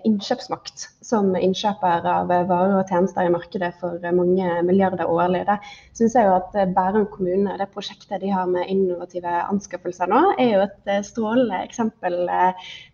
innkjøpsmakt 0.07 0.85
som 1.03 1.33
innkjøper 1.35 2.07
av 2.07 2.31
varer 2.31 2.77
og 2.77 2.87
tjenester 2.87 3.27
i 3.27 3.33
markedet 3.33 3.73
for 3.81 3.99
mange 4.15 4.61
milliarder 4.63 5.11
årlig. 5.11 5.43
Det 5.49 5.57
syns 5.99 6.15
jeg 6.15 6.29
jo 6.29 6.37
at 6.37 6.55
Bærum 6.75 7.09
kommune, 7.11 7.57
det 7.59 7.67
prosjektet 7.73 8.23
de 8.23 8.31
har 8.31 8.47
med 8.47 8.69
innovative 8.71 9.33
anskaffelser 9.49 10.07
nå, 10.11 10.21
er 10.39 10.53
jo 10.53 10.63
et 10.69 10.93
strålende 11.09 11.59
eksempel 11.65 12.21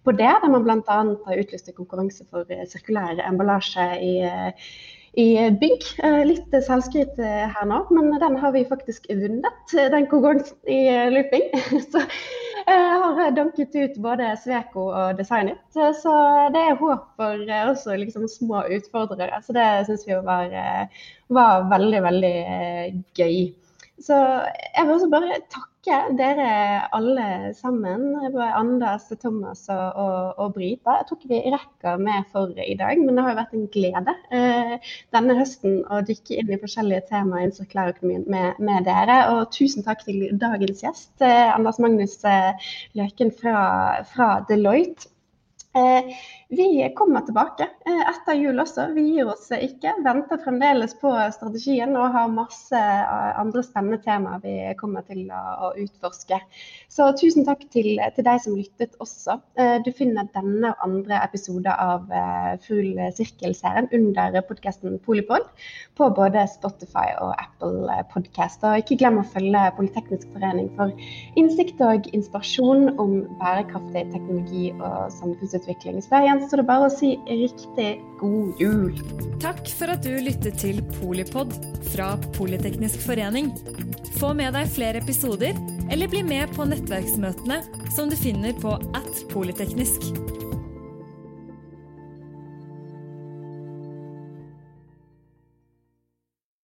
på 0.02 0.16
det. 0.18 0.34
Der 0.42 0.50
man 0.50 0.66
bl.a. 0.66 1.00
har 1.28 1.44
utlyst 1.44 1.70
en 1.70 1.78
konkurranse 1.78 2.26
for 2.32 2.50
sirkulære 2.72 3.35
emballasje 3.36 3.88
i, 4.02 4.16
i 5.16 5.28
bygg. 5.62 5.84
Eh, 6.04 6.22
litt 6.28 6.56
selvskryt 6.68 7.20
eh, 7.24 7.46
her 7.52 7.68
nå, 7.70 7.82
men 7.96 8.16
den 8.22 8.40
har 8.42 8.56
vi 8.56 8.66
faktisk 8.68 9.08
vunnet, 9.12 9.76
eh, 9.76 9.90
den 9.94 10.08
konkurransen 10.12 10.58
i 10.72 10.82
looping. 11.14 11.48
Så 11.92 12.04
jeg 12.66 13.02
har 13.04 13.36
danket 13.38 13.76
ut 13.76 14.00
både 14.02 14.32
Sveko 14.42 14.88
og 14.90 15.20
Designit. 15.20 15.62
Så 15.76 16.16
det 16.56 16.64
er 16.64 16.80
håp 16.80 17.06
for 17.20 17.44
også 17.58 18.00
liksom 18.02 18.26
små 18.32 18.64
utfordrere. 18.74 19.38
Så 19.46 19.54
det 19.56 19.68
syns 19.86 20.08
vi 20.08 20.18
var, 20.26 20.56
var 21.30 21.70
veldig, 21.70 22.02
veldig 22.08 22.34
gøy. 23.20 23.38
Så 24.02 24.18
jeg 24.18 24.88
vil 24.88 24.96
også 24.98 25.12
bare 25.14 25.40
takke 25.54 25.75
takke 25.86 26.18
dere 26.18 26.88
alle 26.96 27.54
sammen. 27.54 28.16
Anders, 28.56 29.08
Thomas 29.22 29.66
og, 29.70 29.96
og, 29.96 30.40
og, 30.40 30.54
Brita. 30.56 30.98
Jeg 31.00 31.08
tror 31.08 31.20
ikke 31.20 31.32
vi 31.32 31.54
rekker 31.54 31.98
med 32.02 32.30
for 32.32 32.54
i 32.58 32.76
dag, 32.76 32.98
men 33.00 33.16
det 33.16 33.24
har 33.24 33.34
jo 33.34 33.40
vært 33.40 33.56
en 33.56 33.68
glede 33.74 34.16
eh, 34.34 34.92
denne 35.16 35.38
høsten 35.38 35.84
å 35.92 36.02
dykke 36.06 36.40
inn 36.40 36.54
i 36.54 36.60
forskjellige 36.62 37.08
temaer 37.12 37.46
innen 37.46 37.58
sirkulærøkonomien 37.58 38.26
med, 38.28 38.60
med, 38.60 38.86
dere. 38.88 39.20
Og 39.34 39.52
tusen 39.54 39.86
takk 39.86 40.06
til 40.06 40.26
dagens 40.42 40.84
gjest, 40.86 41.12
eh, 41.22 41.52
Anders 41.54 41.82
Magnus 41.82 42.18
eh, 42.26 42.72
Løken 42.98 43.34
fra, 43.36 43.66
fra 44.14 44.32
Deloitte. 44.50 45.12
Eh, 45.76 46.16
vi 46.56 46.90
kommer 46.96 47.22
tilbake 47.22 47.68
eh, 47.86 48.02
etter 48.10 48.38
jul 48.40 48.60
også. 48.62 48.88
Vi 48.96 49.04
gir 49.14 49.30
oss 49.32 49.48
ikke. 49.56 49.94
Venter 50.06 50.40
fremdeles 50.44 50.96
på 51.02 51.12
strategien 51.36 51.96
og 52.00 52.14
har 52.16 52.32
masse 52.32 52.80
eh, 52.80 53.32
andre 53.42 53.64
spennende 53.66 54.00
temaer 54.04 54.42
vi 54.44 54.56
kommer 54.80 55.06
til 55.08 55.28
å, 55.32 55.72
utforske. 55.76 56.40
Så 56.92 57.10
tusen 57.20 57.46
takk 57.48 57.66
til, 57.74 58.00
til 58.16 58.28
deg 58.28 58.42
som 58.44 58.56
lyttet 58.56 58.94
også. 59.04 59.38
Du 59.84 59.90
finner 59.96 60.28
denne 60.34 60.72
og 60.72 60.84
andre 60.86 61.18
episoder 61.26 61.74
av 61.74 62.06
Full 62.64 62.96
sirkel-serien 63.18 63.90
under 63.96 64.38
podkasten 64.48 64.96
Polipod 65.04 65.50
på 66.00 66.08
både 66.16 66.46
Spotify 66.54 67.12
og 67.24 67.34
Apple 67.42 67.98
Podcast. 68.14 68.64
Og 68.64 68.80
ikke 68.80 69.00
glem 69.02 69.20
å 69.20 69.26
følge 69.34 69.66
Politeknisk 69.80 70.32
forening 70.36 70.70
for 70.78 70.94
innsikt 71.40 71.82
og 71.84 72.08
inspirasjon 72.16 72.94
om 73.02 73.18
bærekraftig 73.42 74.06
teknologi 74.14 74.70
og 74.78 75.12
samfunnsutvikling. 75.18 76.00
Så 76.06 76.16
det 76.52 76.62
er 76.62 76.68
bare 76.68 76.90
å 76.90 76.94
si 76.94 77.16
riktig 77.26 77.90
god 78.20 78.62
jul. 78.62 78.94
Takk 79.44 79.64
for 79.78 79.94
at 79.94 80.06
du 80.06 80.14
lyttet 80.22 80.60
til 80.62 80.82
Polipod 81.00 81.54
fra 81.92 82.14
Politeknisk 82.38 83.02
forening. 83.06 83.50
Få 84.20 84.34
med 84.38 84.56
deg 84.56 84.70
flere 84.72 85.02
episoder, 85.02 85.58
eller 85.92 86.12
bli 86.12 86.22
med 86.26 86.54
på 86.56 86.68
nettverksmøtene 86.70 87.62
som 87.96 88.12
du 88.12 88.18
finner 88.20 88.56
på 88.62 88.78
at 88.98 89.26
polyteknisk. 89.34 90.14